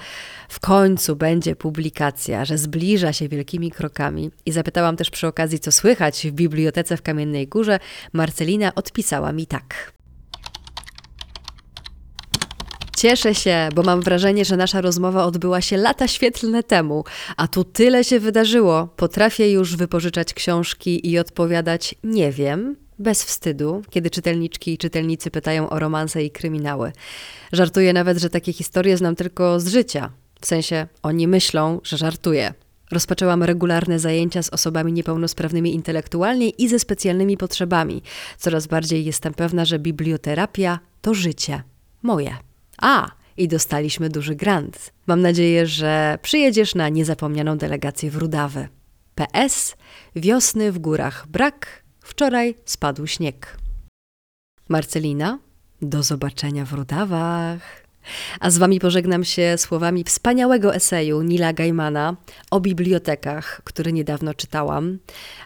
w 0.49 0.59
końcu 0.59 1.15
będzie 1.15 1.55
publikacja, 1.55 2.45
że 2.45 2.57
zbliża 2.57 3.13
się 3.13 3.29
wielkimi 3.29 3.71
krokami. 3.71 4.31
I 4.45 4.51
zapytałam 4.51 4.97
też 4.97 5.09
przy 5.09 5.27
okazji, 5.27 5.59
co 5.59 5.71
słychać 5.71 6.27
w 6.27 6.31
bibliotece 6.31 6.97
w 6.97 7.01
Kamiennej 7.01 7.47
Górze. 7.47 7.79
Marcelina 8.13 8.75
odpisała 8.75 9.31
mi 9.31 9.47
tak. 9.47 9.93
Cieszę 12.97 13.35
się, 13.35 13.69
bo 13.75 13.83
mam 13.83 14.01
wrażenie, 14.01 14.45
że 14.45 14.57
nasza 14.57 14.81
rozmowa 14.81 15.25
odbyła 15.25 15.61
się 15.61 15.77
lata 15.77 16.07
świetlne 16.07 16.63
temu, 16.63 17.03
a 17.37 17.47
tu 17.47 17.63
tyle 17.63 18.03
się 18.03 18.19
wydarzyło. 18.19 18.87
Potrafię 18.87 19.51
już 19.51 19.75
wypożyczać 19.75 20.33
książki 20.33 21.09
i 21.11 21.19
odpowiadać 21.19 21.95
nie 22.03 22.31
wiem, 22.31 22.82
bez 23.03 23.23
wstydu, 23.23 23.81
kiedy 23.89 24.09
czytelniczki 24.09 24.73
i 24.73 24.77
czytelnicy 24.77 25.31
pytają 25.31 25.69
o 25.69 25.79
romanse 25.79 26.23
i 26.23 26.31
kryminały. 26.31 26.91
Żartuję 27.51 27.93
nawet, 27.93 28.17
że 28.17 28.29
takie 28.29 28.53
historie 28.53 28.97
znam 28.97 29.15
tylko 29.15 29.59
z 29.59 29.67
życia. 29.67 30.11
W 30.41 30.45
sensie 30.45 30.87
oni 31.03 31.27
myślą, 31.27 31.79
że 31.83 31.97
żartuję. 31.97 32.53
Rozpoczęłam 32.91 33.43
regularne 33.43 33.99
zajęcia 33.99 34.43
z 34.43 34.49
osobami 34.49 34.93
niepełnosprawnymi 34.93 35.75
intelektualnie 35.75 36.49
i 36.49 36.67
ze 36.67 36.79
specjalnymi 36.79 37.37
potrzebami. 37.37 38.01
Coraz 38.37 38.67
bardziej 38.67 39.05
jestem 39.05 39.33
pewna, 39.33 39.65
że 39.65 39.79
biblioterapia 39.79 40.79
to 41.01 41.13
życie. 41.13 41.63
Moje. 42.01 42.37
A, 42.77 43.11
i 43.37 43.47
dostaliśmy 43.47 44.09
duży 44.09 44.35
grant. 44.35 44.93
Mam 45.07 45.21
nadzieję, 45.21 45.67
że 45.67 46.19
przyjedziesz 46.21 46.75
na 46.75 46.89
niezapomnianą 46.89 47.57
delegację 47.57 48.11
w 48.11 48.15
Rudawy. 48.15 48.67
PS. 49.15 49.75
Wiosny 50.15 50.71
w 50.71 50.79
górach 50.79 51.27
brak, 51.27 51.82
wczoraj 52.03 52.55
spadł 52.65 53.07
śnieg. 53.07 53.57
Marcelina, 54.69 55.39
do 55.81 56.03
zobaczenia 56.03 56.65
w 56.65 56.73
Rudawach. 56.73 57.83
A 58.39 58.49
z 58.49 58.57
wami 58.57 58.79
pożegnam 58.79 59.23
się 59.23 59.55
słowami 59.57 60.03
wspaniałego 60.03 60.75
eseju 60.75 61.21
Nila 61.21 61.53
Gaimana 61.53 62.15
o 62.51 62.59
bibliotekach, 62.59 63.61
który 63.63 63.93
niedawno 63.93 64.33
czytałam, 64.33 64.99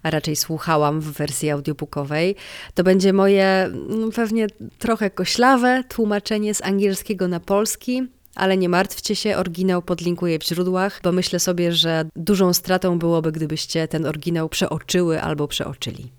a 0.03 0.09
raczej 0.09 0.35
słuchałam 0.35 1.01
w 1.01 1.11
wersji 1.11 1.49
audiobookowej. 1.49 2.35
To 2.73 2.83
będzie 2.83 3.13
moje 3.13 3.69
no, 3.89 4.11
pewnie 4.11 4.47
trochę 4.79 5.09
koślawe 5.09 5.83
tłumaczenie 5.89 6.53
z 6.53 6.61
angielskiego 6.61 7.27
na 7.27 7.39
polski, 7.39 8.07
ale 8.35 8.57
nie 8.57 8.69
martwcie 8.69 9.15
się, 9.15 9.37
oryginał 9.37 9.81
podlinkuję 9.81 10.39
w 10.39 10.43
źródłach, 10.43 10.99
bo 11.03 11.11
myślę 11.11 11.39
sobie, 11.39 11.71
że 11.71 12.05
dużą 12.15 12.53
stratą 12.53 12.99
byłoby, 12.99 13.31
gdybyście 13.31 13.87
ten 13.87 14.05
oryginał 14.05 14.49
przeoczyły 14.49 15.21
albo 15.21 15.47
przeoczyli. 15.47 16.16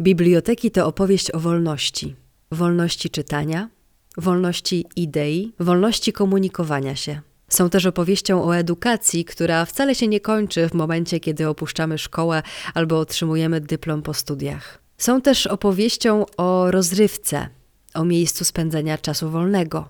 Biblioteki 0.00 0.70
to 0.70 0.86
opowieść 0.86 1.30
o 1.30 1.40
wolności. 1.40 2.16
Wolności 2.50 3.10
czytania, 3.10 3.68
wolności 4.16 4.86
idei, 4.96 5.52
wolności 5.58 6.12
komunikowania 6.12 6.96
się. 6.96 7.20
Są 7.48 7.70
też 7.70 7.86
opowieścią 7.86 8.44
o 8.44 8.56
edukacji, 8.56 9.24
która 9.24 9.64
wcale 9.64 9.94
się 9.94 10.08
nie 10.08 10.20
kończy 10.20 10.68
w 10.68 10.74
momencie, 10.74 11.20
kiedy 11.20 11.48
opuszczamy 11.48 11.98
szkołę 11.98 12.42
albo 12.74 12.98
otrzymujemy 12.98 13.60
dyplom 13.60 14.02
po 14.02 14.14
studiach. 14.14 14.78
Są 14.98 15.20
też 15.20 15.46
opowieścią 15.46 16.26
o 16.36 16.70
rozrywce, 16.70 17.48
o 17.94 18.04
miejscu 18.04 18.44
spędzania 18.44 18.98
czasu 18.98 19.30
wolnego, 19.30 19.88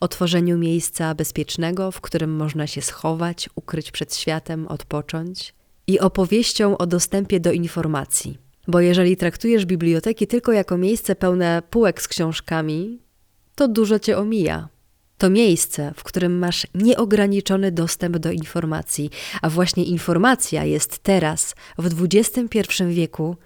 o 0.00 0.08
tworzeniu 0.08 0.58
miejsca 0.58 1.14
bezpiecznego, 1.14 1.90
w 1.90 2.00
którym 2.00 2.36
można 2.36 2.66
się 2.66 2.82
schować, 2.82 3.50
ukryć 3.54 3.90
przed 3.90 4.16
światem, 4.16 4.68
odpocząć, 4.68 5.54
i 5.86 6.00
opowieścią 6.00 6.78
o 6.78 6.86
dostępie 6.86 7.40
do 7.40 7.52
informacji. 7.52 8.43
Bo 8.68 8.80
jeżeli 8.80 9.16
traktujesz 9.16 9.66
biblioteki 9.66 10.26
tylko 10.26 10.52
jako 10.52 10.78
miejsce 10.78 11.16
pełne 11.16 11.62
półek 11.70 12.02
z 12.02 12.08
książkami, 12.08 12.98
to 13.54 13.68
dużo 13.68 13.98
cię 13.98 14.18
omija. 14.18 14.68
To 15.18 15.30
miejsce, 15.30 15.92
w 15.96 16.02
którym 16.02 16.38
masz 16.38 16.66
nieograniczony 16.74 17.72
dostęp 17.72 18.18
do 18.18 18.30
informacji, 18.30 19.10
a 19.42 19.50
właśnie 19.50 19.84
informacja 19.84 20.64
jest 20.64 20.98
teraz, 20.98 21.54
w 21.78 22.04
XXI 22.04 22.84
wieku, 22.88 23.36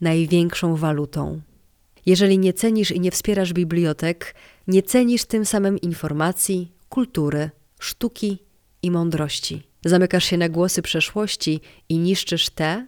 największą 0.00 0.76
walutą. 0.76 1.40
Jeżeli 2.06 2.38
nie 2.38 2.52
cenisz 2.52 2.90
i 2.90 3.00
nie 3.00 3.10
wspierasz 3.10 3.52
bibliotek, 3.52 4.34
nie 4.66 4.82
cenisz 4.82 5.24
tym 5.24 5.44
samym 5.44 5.78
informacji, 5.78 6.72
kultury, 6.88 7.50
sztuki 7.78 8.38
i 8.82 8.90
mądrości. 8.90 9.62
Zamykasz 9.84 10.24
się 10.24 10.36
na 10.36 10.48
głosy 10.48 10.82
przeszłości 10.82 11.60
i 11.88 11.98
niszczysz 11.98 12.50
te, 12.50 12.86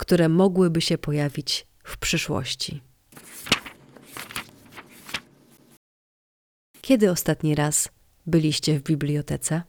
które 0.00 0.28
mogłyby 0.28 0.80
się 0.80 0.98
pojawić 0.98 1.66
w 1.84 1.98
przyszłości. 1.98 2.80
Kiedy 6.80 7.10
ostatni 7.10 7.54
raz 7.54 7.88
byliście 8.26 8.78
w 8.78 8.82
bibliotece? 8.82 9.62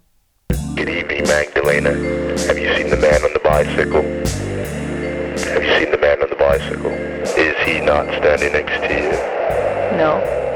Good 0.50 0.90
evening, 0.90 1.28
Magdalena. 1.28 1.90
Have 2.48 2.60
you 2.60 2.76
seen 2.76 2.90
the 2.90 2.98
man 2.98 3.24
on 3.24 3.34
the 3.34 3.44
bicycle? 3.50 4.04
Have 5.54 5.64
you 5.66 5.74
seen 5.80 5.92
the 5.92 6.02
man 6.02 6.18
on 6.22 6.30
the 6.30 6.36
bicycle? 6.36 6.92
Is 7.24 7.56
he 7.66 7.86
not 7.86 8.06
standing 8.20 8.54
next 8.54 8.80
to 8.88 8.94
you? 8.94 9.12
No. 9.98 10.51